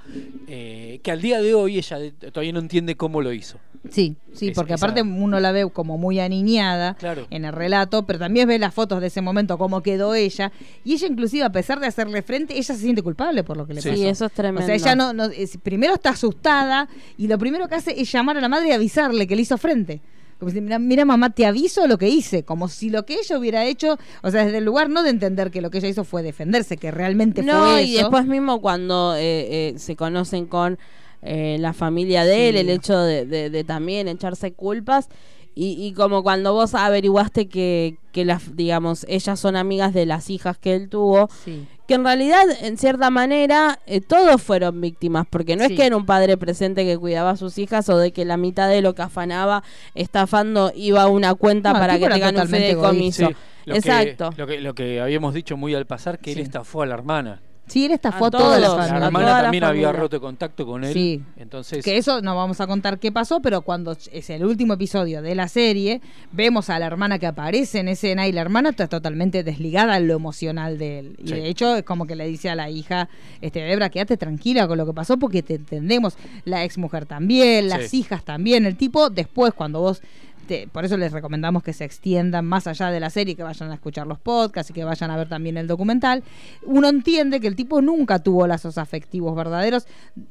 [0.48, 1.98] Eh, que al día de hoy ella
[2.32, 3.58] todavía no entiende cómo lo hizo.
[3.90, 7.26] Sí, sí, Es- porque esa- aparte uno la ve como muy aniñada Claro.
[7.30, 10.52] en el relato, pero también ve las fotos de ese momento, cómo quedó ella.
[10.84, 13.74] Y ella, inclusive, a pesar de hacerle frente, ella se siente culpable por lo que
[13.74, 13.88] le Sí.
[13.88, 14.00] pasó.
[14.00, 14.66] Sí, eso es O tremendo.
[14.66, 16.88] sea, ella no, no- es- primero está asustada
[17.18, 19.58] y lo primero que hace es llamar a la madre y avisarle que le hizo
[19.58, 20.00] frente.
[20.42, 22.42] Como si, mira, mira, mamá, te aviso lo que hice.
[22.42, 25.52] Como si lo que ella hubiera hecho, o sea, desde el lugar no de entender
[25.52, 28.00] que lo que ella hizo fue defenderse, que realmente No, fue y eso.
[28.00, 29.20] después mismo cuando eh,
[29.68, 30.80] eh, se conocen con
[31.22, 32.60] eh, la familia de él, Sí.
[32.62, 35.08] el hecho de, de- de también echarse culpas.
[35.54, 40.30] Y, y como cuando vos averiguaste que, que las, digamos, ellas son amigas de las
[40.30, 41.66] hijas que él tuvo, Sí.
[41.86, 45.74] que en realidad, en cierta manera, eh, todos fueron víctimas, porque no Sí.
[45.74, 48.38] es que era un padre presente que cuidaba a sus hijas o de que la
[48.38, 49.62] mitad de lo que afanaba
[49.94, 53.28] estafando iba a una cuenta No, para que tengan un fideicomiso.
[53.28, 53.34] Sí,
[53.66, 54.30] lo Exacto.
[54.30, 56.40] Que, lo, que, lo que habíamos dicho muy al pasar, que Sí.
[56.40, 57.40] él estafó a la hermana.
[57.72, 59.06] Sí, él estafó A a, toda la todos, La a familia.
[59.06, 60.00] hermana toda la también había familia.
[60.02, 60.92] roto contacto con él.
[60.92, 61.22] Sí.
[61.36, 65.22] Entonces, Que eso no vamos a contar qué pasó, pero cuando es el último episodio
[65.22, 66.00] de la serie,
[66.32, 70.08] vemos a la hermana que aparece en escena y la hermana está totalmente desligada en
[70.08, 71.16] lo emocional de él.
[71.22, 71.34] Y Sí.
[71.34, 73.08] de hecho es como que le dice a la hija,
[73.40, 76.16] este, Debra, quédate tranquila con lo que pasó porque te entendemos.
[76.44, 78.00] La ex mujer también, las Sí.
[78.00, 78.66] hijas también.
[78.66, 80.02] El tipo, después cuando vos...
[80.46, 83.70] te- por eso les recomendamos que se extiendan más allá de la serie, que vayan
[83.70, 86.22] a escuchar los podcasts y que vayan a ver también el documental.
[86.64, 89.86] Uno entiende que el tipo nunca tuvo lazos afectivos verdaderos,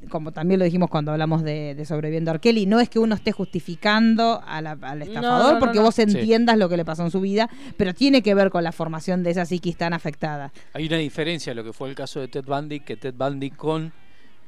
[0.10, 3.16] como también lo dijimos cuando hablamos de, de sobreviviendo a Arkeli, no es que uno
[3.16, 5.84] esté justificando a la- al estafador no, no, porque no.
[5.84, 6.02] vos Sí.
[6.04, 9.24] entiendas lo que le pasó en su vida, pero tiene que ver con la formación
[9.24, 10.52] de esa psiquis tan afectada.
[10.74, 13.94] hay una diferencia, lo que fue el caso de Ted Bundy, que Ted Bundy con,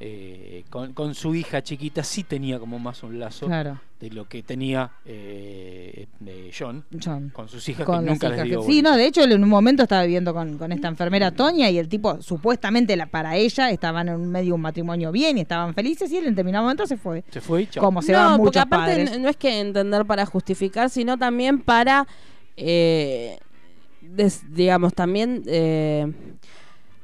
[0.05, 4.27] eh, con, con su hija chiquita sí tenía como más un lazo Claro, de lo
[4.27, 7.29] que tenía eh, de John John.
[7.33, 9.31] con sus hijas, Con que nunca les hijas dio que- Sí, no, de hecho él
[9.31, 13.05] en un momento estaba viviendo con, con esta enfermera Toña y el tipo supuestamente la,
[13.05, 16.25] para ella estaban en un medio de un matrimonio bien y estaban felices y él
[16.25, 17.23] en determinado momento se fue.
[17.31, 17.81] Se fue y chao.
[17.85, 19.19] Como se no, van porque muchos aparte padres.
[19.21, 22.05] no es que entender para justificar, sino también para,
[22.57, 23.37] eh,
[24.01, 26.11] des- digamos, también eh,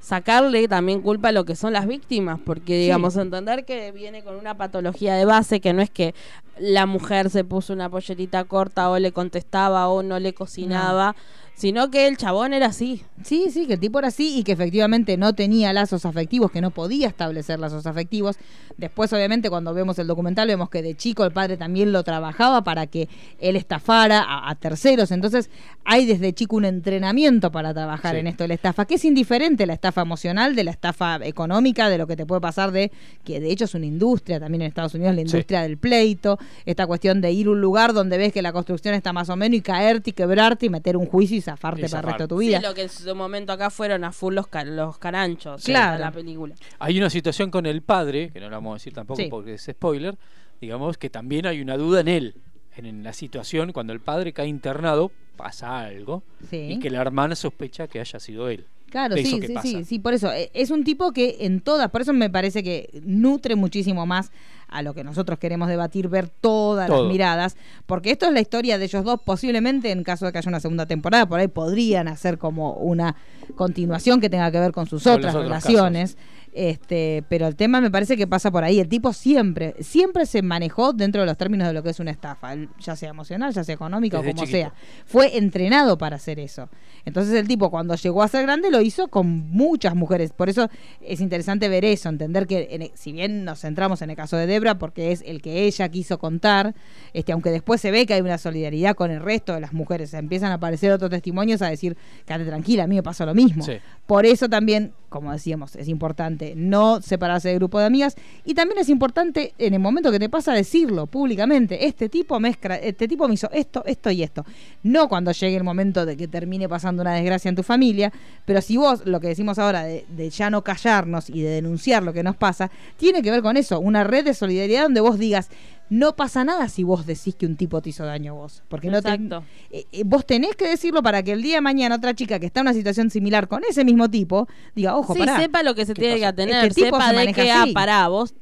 [0.09, 4.37] sacarle también culpa a lo que son las víctimas, porque digamos, entender que viene con
[4.37, 6.15] una patología de base, que no es que
[6.57, 11.15] la mujer se puso una pollerita corta o le contestaba o no le cocinaba,
[11.59, 13.03] sino que el chabón era así.
[13.23, 16.61] Sí, sí, que el tipo era así y que efectivamente no tenía lazos afectivos, que
[16.61, 18.37] no podía establecer lazos afectivos.
[18.77, 22.63] Después, obviamente, cuando vemos el documental, vemos que de chico el padre también lo trabajaba
[22.63, 23.09] para que
[23.41, 25.11] él estafara a, a terceros.
[25.11, 25.49] Entonces,
[25.83, 28.21] hay desde chico un entrenamiento para trabajar Sí.
[28.21, 31.89] en esto de la estafa, que es indiferente la estafa emocional, de la estafa económica,
[31.89, 32.89] de lo que te puede pasar de
[33.25, 35.27] que de hecho es una industria también en Estados Unidos, la Sí.
[35.27, 38.95] industria del pleito, esta cuestión de ir a un lugar donde ves que la construcción
[38.95, 41.89] está más o menos y caerte y quebrarte y meter un juicio y zafarte Y
[41.89, 42.61] para el resto de tu Sí, vida.
[42.61, 45.93] lo que en su momento acá fueron a full los, ca- los caranchos Claro.
[45.93, 46.55] de la película.
[46.79, 49.27] Hay una situación con el padre, que no la vamos a decir tampoco Sí.
[49.29, 50.15] porque es spoiler,
[50.61, 52.35] digamos que también hay una duda en él,
[52.75, 56.57] en, en la situación cuando el padre cae internado, pasa algo, Sí.
[56.73, 58.65] y que la hermana sospecha que haya sido él.
[58.89, 60.31] Claro, sí, sí, sí, sí, por eso.
[60.33, 64.31] eh, Es un tipo que en todas, por eso me parece que nutre muchísimo más
[64.71, 67.03] a lo que nosotros queremos debatir, ver todas Todo.
[67.03, 70.37] las miradas, porque esto es la historia de ellos dos, posiblemente en caso de que
[70.37, 73.15] haya una segunda temporada, por ahí podrían hacer como una
[73.55, 76.17] continuación que tenga que ver con sus Con otras relaciones.
[76.53, 78.79] Este, pero el tema me parece que pasa por ahí.
[78.79, 82.11] El tipo siempre, siempre se manejó dentro de los términos de lo que es una
[82.11, 84.57] estafa, ya sea emocional, ya sea económica Desde o como chiquito.
[84.69, 84.73] sea.
[85.05, 86.69] Fue entrenado para hacer eso.
[87.05, 90.31] Entonces el tipo cuando llegó a ser grande lo hizo con muchas mujeres.
[90.31, 90.69] Por eso
[91.01, 94.35] es interesante ver eso, entender que en e- si bien nos centramos en el caso
[94.37, 96.75] de Debra, porque es el que ella quiso contar,
[97.13, 100.13] este, aunque después se ve que hay una solidaridad con el resto de las mujeres,
[100.13, 101.95] empiezan a aparecer otros testimonios a decir,
[102.25, 103.63] quédate tranquila, a mí me pasó lo mismo.
[103.63, 103.73] Sí.
[104.05, 108.15] Por eso también, como decíamos, es importante no separarse del grupo de amigas
[108.45, 112.49] y también es importante en el momento que te pasa decirlo públicamente, este tipo me,
[112.51, 114.45] escra- este tipo me hizo esto, esto y esto.
[114.83, 118.11] No cuando llegue el momento de que termine pasando una desgracia en tu familia,
[118.45, 122.13] pero si vos, lo que decimos ahora de ya no callarnos y de denunciar lo
[122.13, 125.49] que nos pasa, tiene que ver con eso, una red de solidaridad donde vos digas,
[125.89, 128.89] no pasa nada si vos decís que un tipo te hizo daño a vos, porque
[128.89, 129.43] no te, Exacto.
[129.71, 132.45] eh, eh, vos tenés que decirlo para que el día de mañana otra chica que
[132.45, 135.75] está en una situación similar con ese mismo tipo diga, ojo, Sí, pará, sepa lo
[135.75, 137.73] que se ¿qué tiene que atener, Este tipo sepa se de que, ah, así.
[137.73, 138.33] pará, vos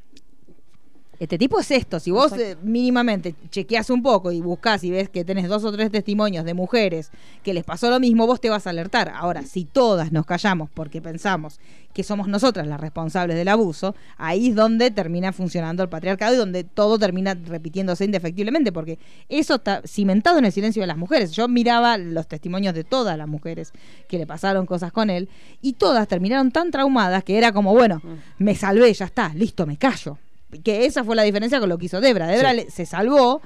[1.20, 1.99] Este tipo es esto.
[1.99, 5.72] Si vos eh, mínimamente chequeás un poco y buscás y ves que tenés dos o
[5.72, 7.09] tres testimonios de mujeres
[7.43, 9.11] que les pasó lo mismo, vos te vas a alertar.
[9.15, 11.59] Ahora, si todas nos callamos porque pensamos
[11.93, 16.38] que somos nosotras las responsables del abuso, ahí es donde termina funcionando el patriarcado y
[16.38, 18.99] donde todo termina repitiéndose indefectiblemente, porque
[19.30, 21.32] eso está cimentado en el silencio de las mujeres.
[21.32, 23.74] Yo miraba los testimonios de todas las mujeres
[24.07, 25.28] que le pasaron cosas con él
[25.59, 27.99] y todas terminaron tan traumadas que era como, bueno,
[28.38, 30.20] me salvé, ya está, listo, me callo.
[30.64, 32.28] Que esa fue la diferencia con lo que hizo Debra.
[32.28, 32.56] Debra Sí.
[32.58, 33.41] le- se salvó,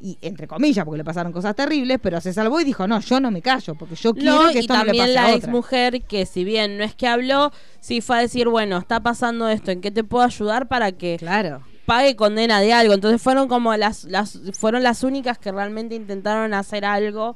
[0.00, 3.18] y entre comillas, porque le pasaron cosas terribles, pero se salvó y dijo, no, yo
[3.20, 5.26] no me callo, porque yo quiero No, que y esto no le también pase la
[5.26, 7.50] a ex mujer que si bien no es que habló,
[7.80, 11.16] sí fue a decir, bueno, está pasando esto, ¿en qué te puedo ayudar para que
[11.18, 11.62] Claro.
[11.86, 12.92] pague condena de algo?
[12.94, 17.34] Entonces fueron como las, las fueron las únicas que realmente intentaron hacer algo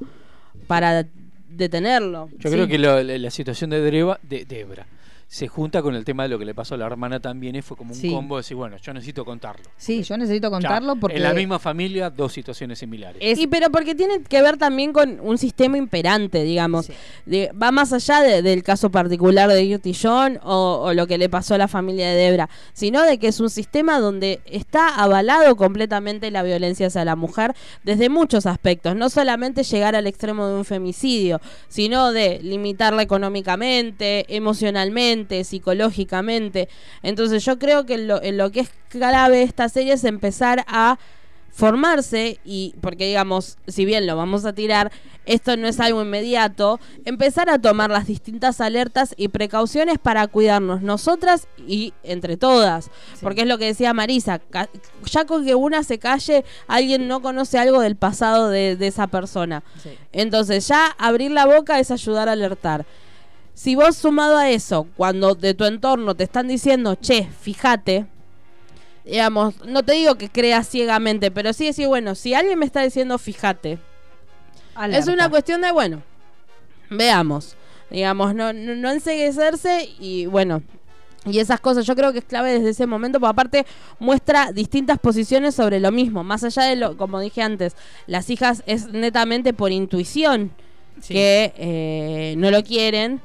[0.67, 1.05] para
[1.49, 2.29] detenerlo.
[2.37, 2.55] Yo Sí.
[2.55, 4.85] creo que lo- la, la situación de Dreba, de Debra
[5.33, 7.61] se junta con el tema de lo que le pasó a la hermana también y
[7.61, 8.09] fue como un Sí.
[8.11, 9.63] combo de decir, bueno, yo necesito contarlo.
[9.77, 13.17] Sí, yo necesito Ya, contarlo porque En la misma familia, dos situaciones similares.
[13.21, 16.87] es Y pero porque tiene que ver también con un sistema imperante, digamos.
[16.87, 16.93] Sí.
[17.25, 21.17] De- va más allá de- del caso particular de Dirty John o, o lo que
[21.17, 24.95] le pasó a la familia de Debra, sino de que es un sistema donde está
[25.01, 27.55] avalado completamente la violencia hacia la mujer
[27.85, 28.97] desde muchos aspectos.
[28.97, 36.69] No solamente llegar al extremo de un femicidio, sino de limitarla económicamente, emocionalmente, psicológicamente.
[37.03, 40.97] Entonces yo creo que lo, en lo que es clave esta serie es empezar a
[41.51, 44.89] formarse y porque digamos si bien lo vamos a tirar
[45.25, 50.81] esto no es algo inmediato empezar a tomar las distintas alertas y precauciones para cuidarnos
[50.81, 52.89] nosotras y entre todas
[53.21, 54.39] porque es lo que decía Marisa
[55.05, 59.07] ya con que una se calle alguien no conoce algo del pasado de, de esa
[59.07, 59.89] persona Sí.
[60.13, 62.85] entonces ya abrir la boca es ayudar a alertar
[63.53, 68.07] si vos sumado a eso cuando de tu entorno te están diciendo che fíjate
[69.05, 72.81] digamos, no te digo que creas ciegamente, pero sí decir, bueno, si alguien me está
[72.83, 73.79] diciendo, fíjate,
[74.75, 74.99] alerta.
[74.99, 76.03] es una cuestión de, bueno,
[76.89, 77.55] veamos,
[77.89, 80.61] digamos, no, no, no enceguecerse y bueno.
[81.23, 83.65] Y esas cosas, yo creo que es clave desde ese momento, porque aparte
[83.99, 86.23] muestra distintas posiciones sobre lo mismo.
[86.23, 87.75] Más allá de lo, como dije antes,
[88.07, 90.51] las hijas es netamente por intuición
[90.99, 91.13] Sí.
[91.13, 93.21] que eh, no lo quieren.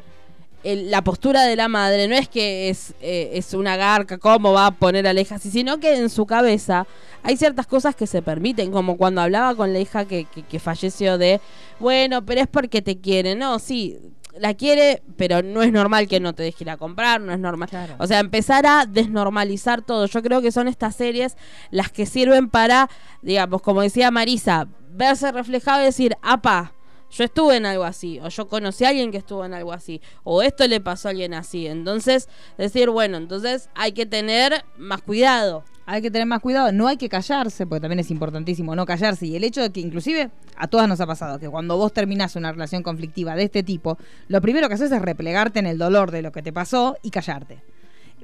[0.65, 4.53] El- la postura de la madre no es que es, eh, es una garca, cómo
[4.53, 6.87] va a poner a la hija así, sino que en su cabeza
[7.23, 10.59] hay ciertas cosas que se permiten, como cuando hablaba con la hija que, que, que
[10.59, 11.41] falleció de,
[11.79, 13.99] bueno, pero es porque te quiere, no, sí,
[14.39, 17.39] la quiere, pero no es normal que no te deje ir a comprar, no es
[17.39, 17.69] normal.
[17.71, 17.95] Claro.
[17.99, 20.05] O sea, empezar a desnormalizar todo.
[20.07, 21.37] Yo creo que son estas series
[21.71, 22.91] las que sirven para,
[23.23, 26.73] digamos, como decía Marisa, verse reflejado y decir, apa,
[27.11, 30.01] yo estuve en algo así, o yo conocí a alguien que estuvo en algo así,
[30.25, 31.67] o esto le pasó a alguien así.
[31.67, 32.29] Entonces,
[32.59, 35.65] decir, bueno, entonces hay que tener más cuidado.
[35.89, 39.25] Hay que tener más cuidado, no hay que callarse, porque también es importantísimo no callarse.
[39.27, 42.35] Y el hecho de que inclusive a todas nos ha pasado que cuando vos terminás
[42.35, 43.97] una relación conflictiva de este tipo,
[44.27, 47.11] lo primero que haces es replegarte en el dolor de lo que te pasó y
[47.11, 47.63] callarte.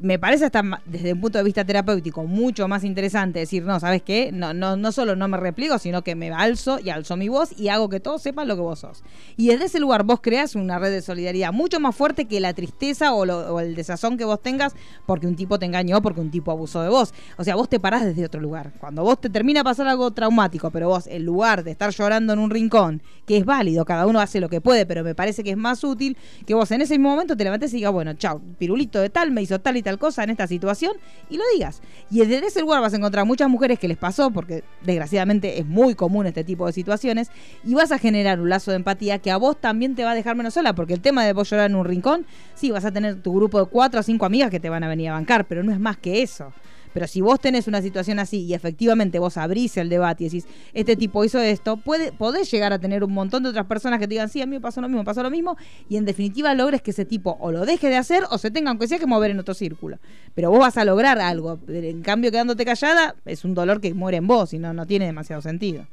[0.02, 4.02] Me parece hasta desde un punto de vista terapéutico mucho más interesante decir, no, ¿sabes
[4.02, 4.30] qué?
[4.32, 7.58] No, no, no solo no me repliego, sino que me alzo y alzo mi voz
[7.58, 9.04] y hago que todos sepan lo que vos sos.
[9.36, 12.54] Y desde ese lugar vos creas una red de solidaridad mucho más fuerte que la
[12.54, 14.74] tristeza o, lo- el desazón que vos tengas
[15.06, 17.12] porque un tipo te engañó, porque un tipo abusó de vos.
[17.36, 18.72] O sea, vos te parás desde otro lugar.
[18.80, 22.32] Cuando vos te termina de pasar algo traumático, pero vos, en lugar de estar llorando
[22.32, 25.44] en un rincón, que es válido, cada uno hace lo que puede, pero me parece
[25.44, 28.14] que es más útil que vos en ese mismo momento te levantes y digas, bueno,
[28.14, 30.92] chao, pirulito de tal me hizo tal y y cosa en esta situación
[31.28, 31.82] y lo digas.
[32.10, 35.66] Y desde ese lugar vas a encontrar muchas mujeres que les pasó, porque desgraciadamente es
[35.66, 37.30] muy común este tipo de situaciones,
[37.64, 40.14] y vas a generar un lazo de empatía que a vos también te va a
[40.14, 42.92] dejar menos sola, porque el tema de vos llorar en un rincón, sí, vas a
[42.92, 45.46] tener tu grupo de cuatro o cinco amigas que te van a venir a bancar,
[45.46, 46.52] pero no es más que eso.
[46.92, 50.46] Pero si vos tenés una situación así y efectivamente vos abrís el debate y decís,
[50.74, 54.06] este tipo hizo esto, puede, podés llegar a tener un montón de otras personas que
[54.06, 55.56] te digan, sí, a mí me pasó lo mismo, me pasó lo mismo,
[55.88, 58.70] y en definitiva logres que ese tipo o lo deje de hacer o se tenga,
[58.70, 59.98] aunque sea, que mover en otro círculo.
[60.34, 61.58] Pero vos vas a lograr algo.
[61.68, 65.06] En cambio, quedándote callada, es un dolor que muere en vos y no, no tiene
[65.06, 65.86] demasiado sentido.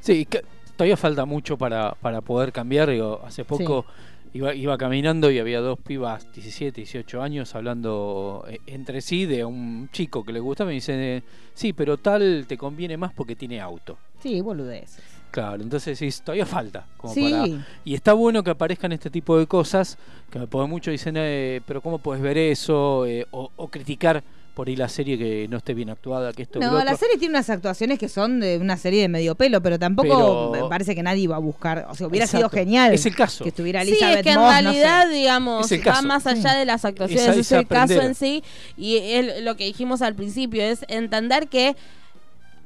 [0.00, 0.42] Sí, que
[0.76, 2.90] todavía falta mucho para, para poder cambiar.
[2.90, 3.84] Digo, hace poco
[4.34, 9.44] iba, iba caminando y había dos pibas, 17, 18 años, hablando eh, entre sí de
[9.44, 10.70] un chico que le gustaba.
[10.70, 11.22] Y me dice,
[11.54, 13.98] sí, pero tal te conviene más porque tiene auto.
[14.20, 14.98] Sí, boludez.
[15.30, 16.86] Claro, entonces sí, todavía falta.
[16.98, 17.30] Como Sí.
[17.30, 19.96] para- y está bueno que aparezcan este tipo de cosas,
[20.30, 23.06] que me porque muchos dicen, eh, pero ¿cómo puedes ver eso?
[23.06, 24.22] Eh, o, o criticar
[24.54, 26.96] por ahí la serie que no esté bien actuada, que esto No, la otro.
[26.98, 30.64] serie tiene unas actuaciones que son de una serie de medio pelo, pero tampoco Pero-
[30.64, 31.86] me parece que nadie iba a buscar.
[31.90, 32.48] O sea, hubiera Exacto.
[32.48, 33.44] sido genial Es el caso.
[33.44, 35.14] que estuviera Sí, Elizabeth es que en Moss, no realidad, sé.
[35.14, 38.44] digamos, Es el va más allá de las actuaciones, es, esa el caso en sí.
[38.76, 41.74] Y el- lo que dijimos al principio es entender que,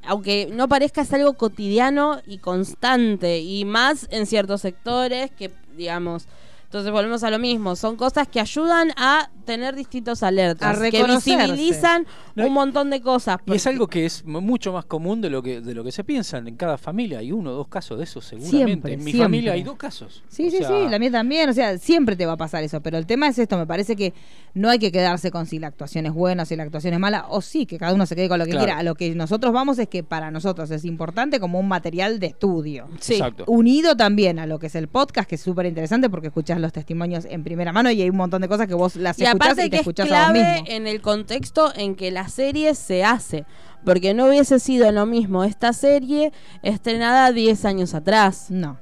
[0.04, 6.26] aunque no parezca, es algo cotidiano y constante, y más en ciertos sectores que, digamos.
[6.66, 11.02] Entonces volvemos a lo mismo, son cosas que ayudan a tener distintos alertas, A que
[11.05, 13.38] visibilizan No, un montón de cosas.
[13.47, 16.02] Y es algo que es mucho más común de lo que de lo que se
[16.05, 17.20] piensa en cada familia.
[17.20, 18.66] Hay uno o dos casos de eso seguramente.
[18.66, 19.24] Siempre, en mi siempre.
[19.24, 20.22] familia hay dos casos.
[20.28, 21.48] Sí, O sí, sea, sí, la mía también.
[21.48, 22.80] O sea, siempre te va a pasar eso.
[22.80, 24.12] Pero el tema es esto: me parece que
[24.55, 27.26] no hay que quedarse con si la actuación es buena, si la actuación es mala,
[27.28, 28.66] o sí, que cada uno se quede con lo que Claro.
[28.66, 28.78] quiera.
[28.80, 32.26] A lo que nosotros vamos es que para nosotros es importante como un material de
[32.26, 32.88] estudio.
[33.01, 33.14] Sí.
[33.14, 33.44] Exacto.
[33.47, 36.72] Unido también a lo que es el podcast, que es súper interesante porque escuchás los
[36.72, 39.50] testimonios en primera mano y hay un montón de cosas que vos las Y escuchás
[39.50, 40.64] aparte y te que es escuchás a vos mismo.
[40.66, 43.44] en el contexto en que la serie se hace.
[43.84, 48.46] Porque no hubiese sido lo mismo esta serie estrenada 10 años atrás.
[48.50, 48.78] No.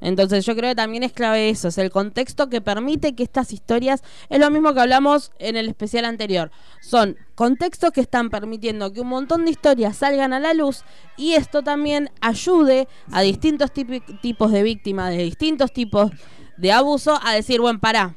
[0.00, 3.52] Entonces yo creo que también es clave eso, es el contexto que permite que estas
[3.52, 6.50] historias, es lo mismo que hablamos en el especial anterior,
[6.82, 10.84] son contextos que están permitiendo que un montón de historias salgan a la luz
[11.16, 16.10] y esto también ayude a distintos tipos de víctimas, de distintos tipos
[16.56, 18.14] de abuso, a decir, bueno, pará.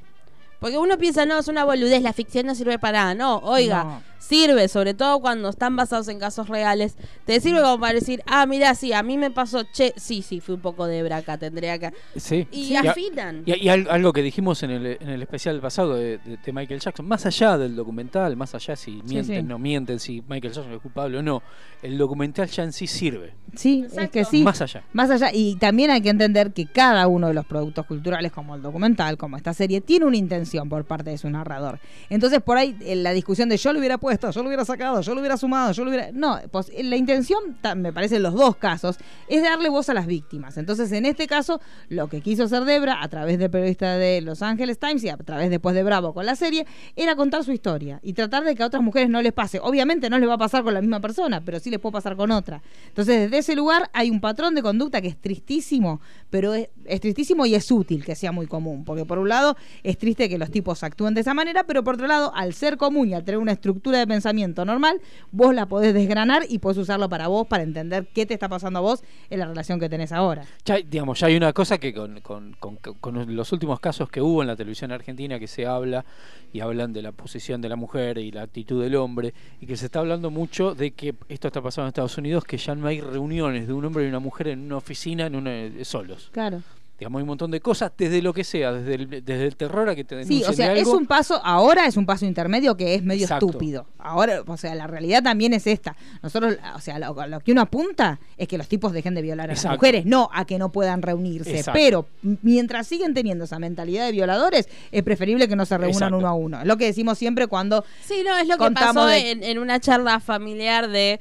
[0.60, 3.16] Porque uno piensa, no, es una boludez, la ficción no sirve para nada.
[3.16, 4.02] No, oiga.
[4.20, 6.96] Sirve, sobre todo cuando están basados en casos reales.
[7.26, 10.40] Te sirve como para decir, ah, mira, sí, a mí me pasó, che, sí, sí,
[10.42, 11.92] fui un poco de braca, tendría que.
[12.16, 12.48] Sí.
[12.52, 13.44] Y Sí, afinan.
[13.46, 16.54] Y, y al- algo que dijimos en el, en el especial pasado de, de- de
[16.54, 19.48] Michael Jackson, más allá del documental, más allá si mienten, sí.
[19.48, 21.42] no mienten, si Michael Jackson es culpable o no,
[21.82, 23.34] el documental ya en sí sirve.
[23.56, 24.44] Sí, es que sí.
[24.44, 24.84] Más allá.
[24.94, 28.54] Más allá, y también hay que entender que cada uno de los productos culturales, como
[28.56, 31.80] el documental, como esta serie, tiene una intención por parte de su narrador.
[32.10, 35.02] Entonces, por ahí, en la discusión de yo lo hubiera puesto, yo lo hubiera sacado,
[35.02, 36.12] yo lo hubiera sumado, yo lo hubiera.
[36.12, 40.08] No, pues la intención, me parece en los dos casos, es darle voz a las
[40.08, 40.58] víctimas.
[40.58, 44.42] Entonces, en este caso, lo que quiso hacer Debra, a través del periodista de Los
[44.42, 46.66] Angeles Times y a través después de Bravo con la serie,
[46.96, 49.60] era contar su historia y tratar de que a otras mujeres no les pase.
[49.62, 52.16] Obviamente no les va a pasar con la misma persona, pero sí les puede pasar
[52.16, 52.62] con otra.
[52.88, 57.00] Entonces, desde ese lugar hay un patrón de conducta que es tristísimo, pero es, es
[57.00, 58.84] tristísimo y es útil que sea muy común.
[58.86, 61.96] Porque por un lado es triste que los tipos actúen de esa manera, pero por
[61.96, 65.00] otro lado, al ser común y al tener una estructura de pensamiento normal,
[65.32, 68.80] vos la podés desgranar y podés usarlo para vos, para entender qué te está pasando
[68.80, 70.44] a vos en la relación que tenés ahora.
[70.66, 74.22] Ya, digamos, ya hay una cosa que con, con- con- con los últimos casos que
[74.22, 76.06] hubo en la televisión argentina que se habla
[76.52, 79.78] y hablan de la posición de la mujer y la actitud del hombre y que
[79.78, 82.88] se está hablando mucho de que esto está pasando en Estados Unidos, que ya no
[82.88, 86.30] hay reuniones de un hombre y una mujer en una oficina en una, eh, solos.
[86.32, 86.62] Claro.
[87.00, 89.88] Digamos, hay un montón de cosas, desde lo que sea, desde el, desde el terror
[89.90, 92.96] a que te Sí, o sea, es un paso, ahora es un paso intermedio que
[92.96, 93.46] es medio Exacto.
[93.48, 93.86] estúpido.
[93.98, 95.96] Ahora, o sea, la realidad también es esta.
[96.22, 99.50] Nosotros, o sea, lo, lo que uno apunta es que los tipos dejen de violar
[99.50, 99.70] a Exacto.
[99.70, 101.52] las mujeres, no a que no puedan reunirse.
[101.60, 101.72] Exacto.
[101.80, 102.06] Pero
[102.42, 106.18] mientras siguen teniendo esa mentalidad de violadores, es preferible que no se reúnan Exacto.
[106.18, 106.60] uno a uno.
[106.62, 109.58] Es lo que decimos siempre cuando Sí, no, es lo que pasó de- en, en
[109.60, 111.20] una charla familiar de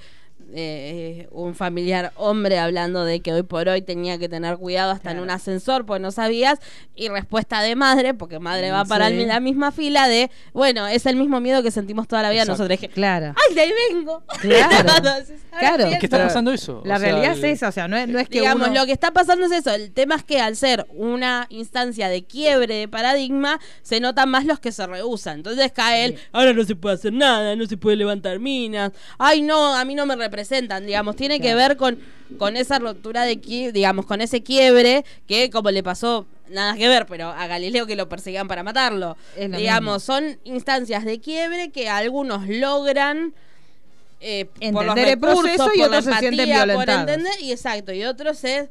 [0.54, 5.10] eh, un familiar hombre hablando de que hoy por hoy tenía que tener cuidado hasta
[5.10, 6.58] en un ascensor, pues no sabías,
[6.94, 9.14] y respuesta de madre, porque madre va para Sí.
[9.20, 12.42] el- la misma fila de, bueno, es el mismo miedo que sentimos toda la vida
[12.42, 12.62] Exacto.
[12.64, 12.80] nosotros.
[12.80, 13.34] Dije, Claro.
[13.48, 14.22] ¡ay, de ahí vengo!
[14.40, 14.88] Claro.
[14.96, 15.84] Entonces, Claro.
[15.98, 16.82] ¿Qué está pasando eso?
[16.84, 18.68] La O sea, realidad el- es esa, o sea, no es, no es que Digamos,
[18.68, 18.80] uno...
[18.80, 19.70] lo que está pasando es eso.
[19.72, 24.44] El tema es que al ser una instancia de quiebre de paradigma, se notan más
[24.44, 25.36] los que se rehusan.
[25.38, 28.92] Entonces cae el, ahora no se puede hacer nada, no se puede levantar minas.
[29.18, 30.86] Ay, no, a mí no me representan.
[30.86, 31.98] Digamos, tiene que ver con,
[32.38, 37.06] con esa ruptura de digamos, con ese quiebre que, como le pasó nada que ver,
[37.06, 39.16] pero a Galileo que lo persigan para matarlo.
[39.36, 43.34] Digamos, son instancias de quiebre que algunos logran
[44.20, 46.86] eh, por los Entender el recursos, proceso y por la otros se sienten empatía, por
[46.86, 47.08] violentados.
[47.08, 48.68] entender, y exacto, y otros es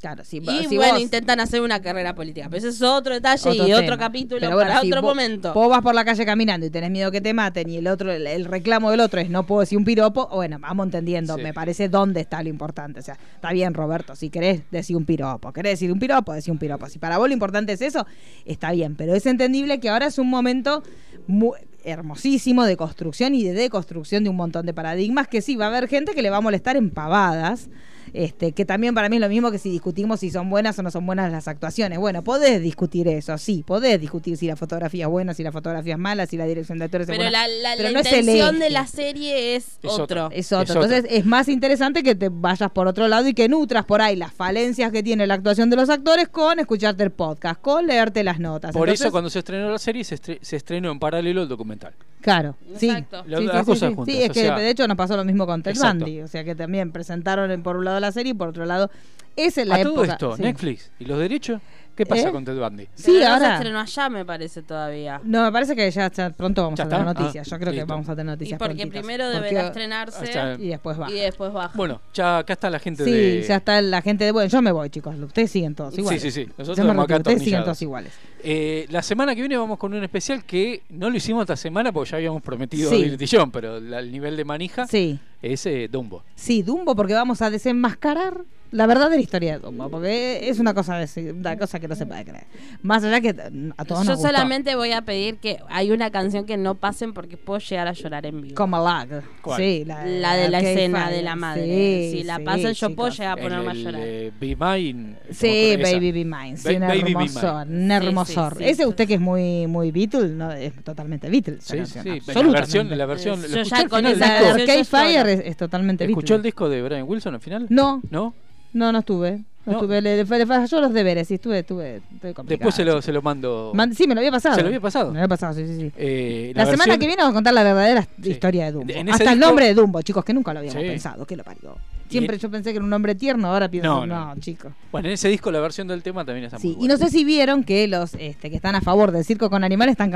[0.00, 2.46] Claro, si, y si bueno, vos- intentan hacer una carrera política.
[2.48, 3.78] Pero ese es otro detalle y tema.
[3.80, 5.52] otro capítulo Pero bueno, para si otro vos- momento.
[5.52, 8.12] Vos vas por la calle caminando y tenés miedo que te maten y el otro,
[8.12, 11.42] el, el reclamo del otro es no puedo decir un piropo, bueno, vamos entendiendo, Sí.
[11.42, 13.00] me parece dónde está lo importante.
[13.00, 16.52] O sea, está bien, Roberto, si querés decir un piropo, querés decir un piropo, decir
[16.52, 16.88] un piropo.
[16.88, 18.06] Si para vos lo importante es eso,
[18.44, 18.94] está bien.
[18.94, 20.82] Pero es entendible que ahora es un momento
[21.26, 21.54] mu-
[21.84, 25.68] hermosísimo de construcción y de deconstrucción de un montón de paradigmas que sí, va a
[25.68, 27.68] haber gente que le va a molestar en pavadas.
[28.12, 30.82] Este, que también para mí es lo mismo que si discutimos si son buenas o
[30.82, 31.98] no son buenas las actuaciones.
[31.98, 35.94] Bueno, podés discutir eso, sí, podés discutir si la fotografía es buena, si la fotografía
[35.94, 37.46] es mala, si la dirección de actores es pero buena.
[37.46, 40.02] la, la- pero la no es el intención de la serie es, Es otro.
[40.04, 40.28] otro.
[40.32, 40.62] Es otro.
[40.62, 40.82] Es otro.
[40.84, 44.16] Entonces es más interesante que te vayas por otro lado y que nutras por ahí
[44.16, 48.24] las falencias que tiene la actuación de los actores con escucharte el podcast, con leerte
[48.24, 48.72] las notas.
[48.72, 51.48] Por Entonces, eso cuando se estrenó la serie se, estre- se estrenó en paralelo el
[51.48, 51.92] documental.
[52.20, 52.88] Claro, sí.
[52.90, 53.22] Exacto.
[53.24, 53.94] Sí, Las- sí, sí, cosas sí.
[53.94, 55.76] juntas, Sí, es o que sea- de hecho nos pasó lo mismo con Ted.
[55.80, 58.64] Bundy, o sea que también presentaron en- por un lado la serie y por otro
[58.66, 58.90] lado
[59.36, 60.12] es la A todo época.
[60.12, 60.42] esto, sí.
[60.42, 61.60] Netflix y los derechos,
[61.98, 62.32] ¿qué pasa ¿Eh?
[62.32, 62.84] con Ted Bundy?
[62.94, 63.54] Sí, Pero no se ahora.
[63.56, 65.20] estrenó allá, me parece todavía.
[65.24, 67.20] No, me parece que ya, pronto vamos ¿Ya a tener está?
[67.20, 67.46] noticias.
[67.46, 68.58] Ah, Yo creo que vamos a tener Y noticias.
[68.58, 69.00] porque prontitas.
[69.00, 71.12] primero Porque- deberá estrenarse Hasta- Y después baja.
[71.12, 71.72] y después baja.
[71.76, 73.42] Bueno, ya acá está la gente Sí, de...
[73.46, 74.32] ya está la gente de.
[74.32, 75.14] Bueno, yo me voy, chicos.
[75.18, 76.22] Ustedes siguen todos Sí, iguales.
[76.22, 76.46] sí, sí.
[76.56, 78.12] Nosotros Yo me vamos acá Ustedes siguen todos iguales.
[78.42, 81.90] Eh, la semana que viene vamos con un especial que no lo hicimos esta semana
[81.92, 83.02] porque ya habíamos prometido Sí.
[83.02, 85.18] el Dillon, pero la- el nivel de manija Sí.
[85.42, 86.22] es eh, Dumbo.
[86.36, 89.88] Sí, Dumbo, porque vamos a desenmascarar la verdadera historia de Dumbo.
[89.88, 92.46] Porque es una cosa, de- una cosa que no se puede creer.
[92.82, 94.28] Más allá que a todos Yo nos gustó.
[94.28, 97.92] solamente voy a pedir que hay una canción que no pasen porque puedo llegar a
[97.92, 98.54] llorar en vivo.
[98.54, 99.22] Como lag.
[99.42, 99.56] ¿Cuál?
[99.60, 101.16] Sí, la, La de la escena Fire.
[101.16, 101.64] de la madre.
[102.10, 104.02] Sí, si la sí, pasan, yo puedo llegar a ponerme a llorar.
[104.04, 105.16] eh, Be Mine.
[105.30, 105.76] Sí.
[105.82, 106.56] Baby Be Mine.
[106.56, 107.66] Sí, Ba- un hermosor.
[107.68, 108.52] Un hermosor.
[108.58, 108.70] sí, sí.
[108.70, 111.58] Ese usted que es muy, muy Beatle, no, es totalmente Beatle.
[111.60, 113.40] Sí, canción, sí, la versión, la versión.
[113.42, 116.36] Yo ¿lo ya escuchó con esa La de Arcade Fire es, totalmente ¿Escuchó Beatle.
[116.36, 117.66] el disco de Brian Wilson al final?
[117.70, 118.34] No, ¿No?
[118.72, 119.42] No, no estuve.
[119.66, 119.78] No, No.
[119.80, 120.00] estuve.
[120.00, 122.34] Le, falló los deberes, sí, estuve, estuve, estuve.
[122.46, 123.72] Después se lo, se lo mando.
[123.74, 124.54] Man- sí, me lo había pasado.
[124.54, 125.08] ¿Se lo había pasado?
[125.08, 125.92] Me lo había pasado, sí, sí, sí.
[125.96, 128.30] Eh, La, semana versión- que viene vamos a contar la verdadera Sí.
[128.30, 128.94] historia de Dumbo.
[129.12, 130.88] Hasta el nombre de Dumbo, chicos, que nunca lo habíamos Sí.
[130.88, 131.26] pensado.
[131.26, 131.76] ¿Qué lo parió?
[132.08, 134.40] Siempre Y- yo pensé que era un nombre tierno, ahora pienso, No, no, no.
[134.40, 134.72] chicos.
[134.92, 137.08] Bueno, en ese disco la versión del tema también está Sí, muy y no sé
[137.10, 140.10] si vieron que los este, que están a favor del circo con animales están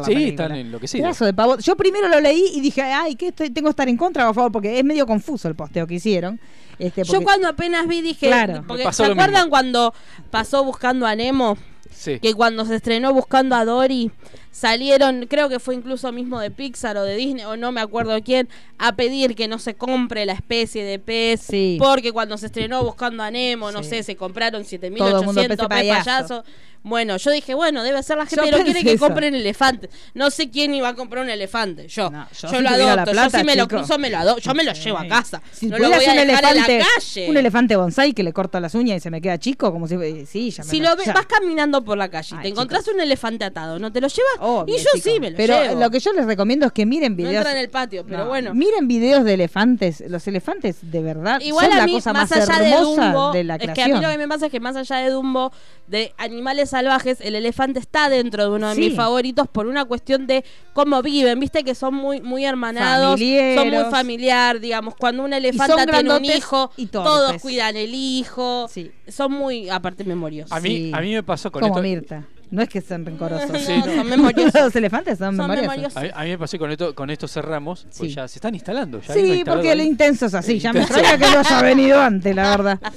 [0.00, 0.44] la Sí, película.
[0.44, 1.02] están enloquecidos.
[1.04, 1.58] Pedazo de pavo.
[1.58, 4.30] Yo primero lo leí y dije, ay, ¿qué estoy, tengo que estar en contra o
[4.30, 4.52] a favor?
[4.52, 6.38] Porque es medio confuso el posteo que hicieron.
[6.78, 8.64] Este, Yo cuando apenas vi dije, Claro.
[8.66, 9.50] porque ¿se acuerdan mismo.
[9.50, 9.94] cuando
[10.30, 11.56] pasó buscando a Nemo?
[11.90, 12.18] Sí.
[12.20, 14.10] Que cuando se estrenó buscando a Dory,
[14.52, 18.22] salieron, creo que fue incluso mismo de Pixar o de Disney, o no me acuerdo
[18.22, 18.48] quién,
[18.78, 21.40] a pedir que no se compre la especie de pez.
[21.40, 21.78] Sí.
[21.80, 25.48] Porque cuando se estrenó buscando a Nemo, no sé, se compraron Todo el mundo 7.800
[25.48, 26.44] pez pez payaso.
[26.84, 29.04] Bueno, yo dije, bueno, debe ser la gente Yo que no quiere que eso.
[29.06, 29.88] compren elefantes.
[30.14, 31.86] No sé quién iba a comprar un elefante.
[31.86, 32.10] Yo.
[32.10, 33.12] No, yo yo, si lo adopto.
[33.12, 34.42] plata, yo si me lo cruzo, me lo adopto.
[34.42, 35.40] Yo me lo llevo a casa.
[35.52, 37.30] Si no lo voy a dejar en la elefante, calle.
[37.30, 39.94] un elefante bonsai que le corta las uñas y se me queda chico, como si
[39.94, 41.12] eh, sí, ya me Si lo ves, ya.
[41.12, 44.32] vas caminando por la calle y te encontrás un elefante atado, ¿no te lo llevas?
[44.44, 45.80] Obvio, y yo sí me lo Pero llevo.
[45.80, 47.34] lo que yo les recomiendo es que miren no videos.
[47.36, 48.52] entra en el patio, pero No, bueno.
[48.54, 50.02] Miren videos de elefantes.
[50.08, 53.12] Los elefantes, de verdad, Igual son a la mí, cosa más más, allá de hermosa
[53.12, 53.98] Dumbo, de la es que a creación.
[54.00, 55.52] mí lo que me pasa es que más allá de Dumbo,
[55.86, 58.80] de animales salvajes, el elefante está dentro de uno de Sí.
[58.80, 63.28] mis favoritos por una cuestión de cómo viven, viste que son muy muy hermanados, son
[63.28, 63.90] muy Familiares.
[63.90, 68.90] familiar, digamos, cuando una elefanta son tiene un hijo, y todos cuidan el hijo, Sí.
[69.08, 70.50] son muy, aparte memoriosos.
[70.52, 70.90] A mí, Sí.
[70.94, 71.82] a mí me pasó con Como esto.
[71.82, 72.26] Mirta.
[72.52, 73.50] No es que sean rencorosos.
[73.62, 73.84] Sí, no.
[73.96, 74.54] son memoriosos.
[74.62, 75.68] Los elefantes son, Son memoriosos.
[75.70, 75.96] memoriosos.
[75.96, 78.08] A mí, a mí me pasó con esto, con esto cerramos, pues Sí.
[78.14, 79.00] ya se están instalando.
[79.00, 80.52] Ya Sí, porque el intenso es así.
[80.52, 82.78] El Ya me extraña que no haya venido antes, la verdad.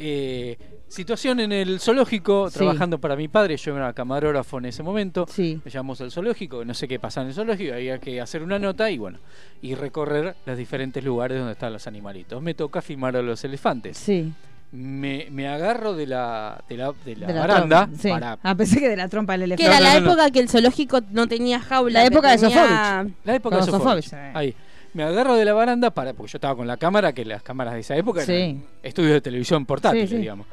[0.00, 0.56] Eh,
[0.86, 2.58] situación en el zoológico, Sí.
[2.58, 5.26] trabajando para mi padre, yo era camarógrafo en ese momento.
[5.28, 5.60] Sí.
[5.64, 8.60] Me llamamos al zoológico, no sé qué pasa en el zoológico, había que hacer una
[8.60, 9.18] nota y bueno,
[9.60, 12.40] y recorrer los diferentes lugares donde están los animalitos.
[12.40, 13.96] Me toca filmar a los elefantes.
[13.98, 14.32] Sí.
[14.70, 18.08] Me, me agarro de la, de la, de la De la baranda trompa, sí.
[18.10, 19.64] para Ah, pensé que de la trompa del Que elefante.
[19.64, 20.12] era No, la no, no.
[20.12, 22.02] época que el zoológico no tenía jaula.
[22.02, 22.62] La que época de tenía-
[22.98, 23.14] Sofovich.
[23.24, 24.04] la época de Sofovich.
[24.04, 24.34] Sofovich.
[24.36, 24.54] Ahí.
[24.94, 27.74] Me agarro de la baranda para, porque yo estaba con la cámara, que las cámaras
[27.74, 28.32] de esa época Sí.
[28.32, 30.20] eran estudios de televisión portátiles, Sí, sí.
[30.22, 30.46] digamos.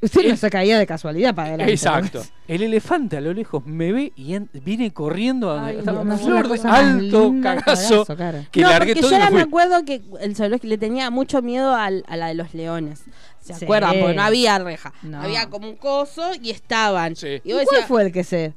[0.00, 1.72] Usted no se caía de casualidad para adelante.
[1.72, 2.22] Exacto.
[2.46, 6.48] El elefante a lo lejos me ve y en- viene corriendo a Ay, no, flor
[6.48, 8.06] de alto linda, cagazo.
[8.52, 11.42] Que no, largué porque todo yo ahora me acuerdo que el zoológico le tenía mucho
[11.42, 13.00] miedo a la de los leones.
[13.40, 13.64] ¿Se Sí.
[13.64, 13.94] acuerdan?
[13.98, 14.92] Porque no había reja.
[15.02, 15.20] No.
[15.22, 17.16] Había como un coso y estaban.
[17.16, 17.40] Sí.
[17.44, 18.52] Y ¿Y vos cuál decías, fue el que se.?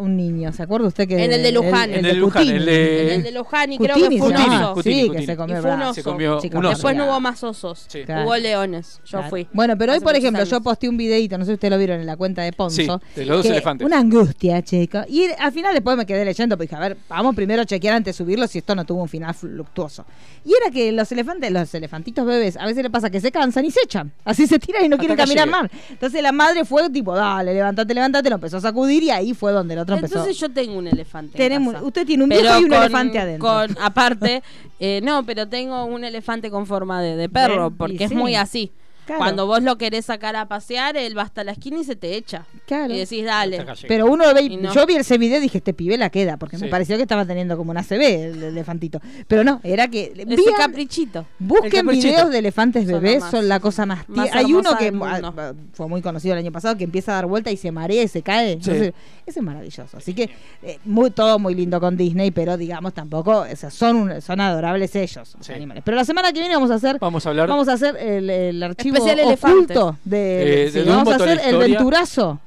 [0.00, 0.52] un niño.
[0.52, 3.14] ¿Se acuerda usted que en el de Luján, el, el, de Luján, el, de...
[3.14, 3.26] el
[3.70, 4.82] y creo que fue un oso.
[4.82, 5.94] Sí, que se comió, fue un oso.
[5.94, 6.60] Se comió Chico.
[6.60, 7.86] Después no hubo más osos,
[8.24, 9.00] hubo leones.
[9.04, 9.46] Yo fui.
[9.52, 12.00] Bueno, pero hoy por ejemplo yo posté un videito, no sé si ustedes lo vieron
[12.00, 13.86] en la cuenta de Ponzo, sí, de los dos elefantes.
[13.86, 15.00] Una angustia, chico.
[15.08, 18.16] Y al final después me quedé leyendo, pues a ver, vamos primero a chequear antes
[18.16, 20.04] de subirlo si esto no tuvo un final fluctuoso.
[20.44, 23.64] Y era que los elefantes, los elefantitos bebés, a veces le pasa que se cansan
[23.64, 24.12] y se echan.
[24.24, 25.70] Así se tiran y no quieren caminar más.
[25.90, 29.52] Entonces la madre fue tipo, dale, levantate, levántate, lo empezó a sacudir y ahí fue
[29.52, 31.36] donde lo entonces yo tengo un elefante.
[31.36, 31.74] Tenemos.
[31.82, 33.48] Usted tiene un viejo y un elefante adentro.
[33.48, 34.42] Con, aparte,
[34.78, 38.70] eh, no, pero tengo un elefante con forma de, perro, porque es muy así.
[39.10, 39.24] Claro.
[39.24, 42.14] Cuando vos lo querés sacar a pasear, él va hasta la esquina y se te
[42.16, 42.46] echa.
[42.66, 42.92] Claro.
[42.94, 43.64] Y decís, dale.
[43.88, 44.72] Pero uno ve, Y no.
[44.72, 47.24] yo vi ese video y dije, este pibe la queda, porque me pareció que estaba
[47.26, 49.00] teniendo como una CB el elefantito.
[49.26, 50.12] Pero no, era que...
[50.16, 51.26] Ese vean- caprichito.
[51.38, 52.08] Busquen caprichito.
[52.14, 54.08] videos de elefantes bebés, son la cosa más...
[54.08, 54.30] más.
[54.32, 57.50] Hay uno que ah, fue muy conocido el año pasado, que empieza a dar vuelta
[57.50, 58.52] y se marea y se cae.
[58.54, 58.70] Sí.
[58.70, 58.94] Entonces,
[59.26, 59.96] ese es maravilloso.
[59.96, 60.30] Así que
[60.62, 64.40] eh, muy, todo muy lindo con Disney, pero digamos tampoco, o sea, son, un- son
[64.40, 65.52] adorables ellos, los Sí.
[65.52, 65.82] animales.
[65.84, 66.98] Pero la semana que viene vamos a hacer...
[67.00, 67.48] Vamos a hablar.
[67.48, 71.40] Vamos a hacer el, el archivo Especial oculto de, Eh, sí, de vamos a hacer
[71.44, 72.40] el venturazo.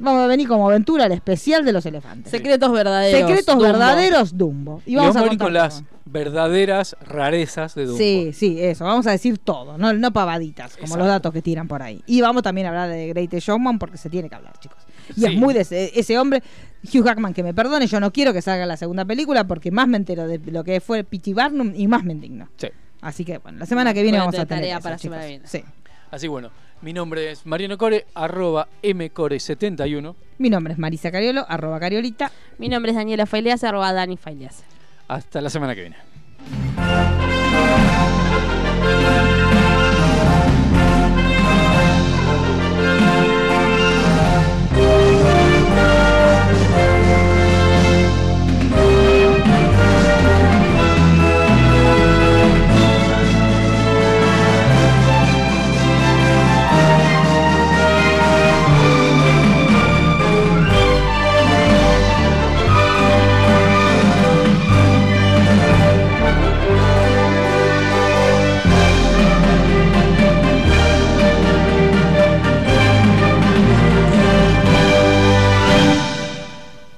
[0.00, 2.30] Vamos a venir como aventura el especial de los elefantes.
[2.30, 3.20] Secretos verdaderos.
[3.20, 3.62] Secretos Dumbo.
[3.64, 4.82] verdaderos Dumbo.
[4.86, 7.98] Y Y vamos a venir contar con las verdaderas rarezas de Dumbo.
[7.98, 8.84] Sí, sí, eso.
[8.84, 10.98] Vamos a decir todo, no, no pavaditas, como Exacto.
[11.00, 12.00] los datos que tiran por ahí.
[12.06, 14.78] Y vamos también a hablar de Great Showman porque se tiene que hablar, chicos.
[15.16, 15.26] Y Sí.
[15.26, 16.44] es muy de ese, ese hombre,
[16.84, 19.88] Hugh Jackman, que me perdone, yo no quiero que salga la segunda película porque más
[19.88, 21.34] me entero de lo que fue P.T.
[21.34, 22.48] Barnum y más me indigno.
[22.56, 22.68] Sí.
[23.00, 25.02] Así que, bueno, la semana que viene Bueno, vamos a tener tarea eso, para chicos.
[25.02, 25.46] semana que viene.
[25.46, 25.64] Sí.
[26.10, 30.14] Así bueno, mi nombre es Mariano Core, arroba mcore71.
[30.38, 32.32] Mi nombre es Marisa Cariolo, arroba Cariolita.
[32.58, 34.64] Mi nombre es Daniela Faileas, arroba Dani Faileas.
[35.08, 35.96] Hasta la semana que viene.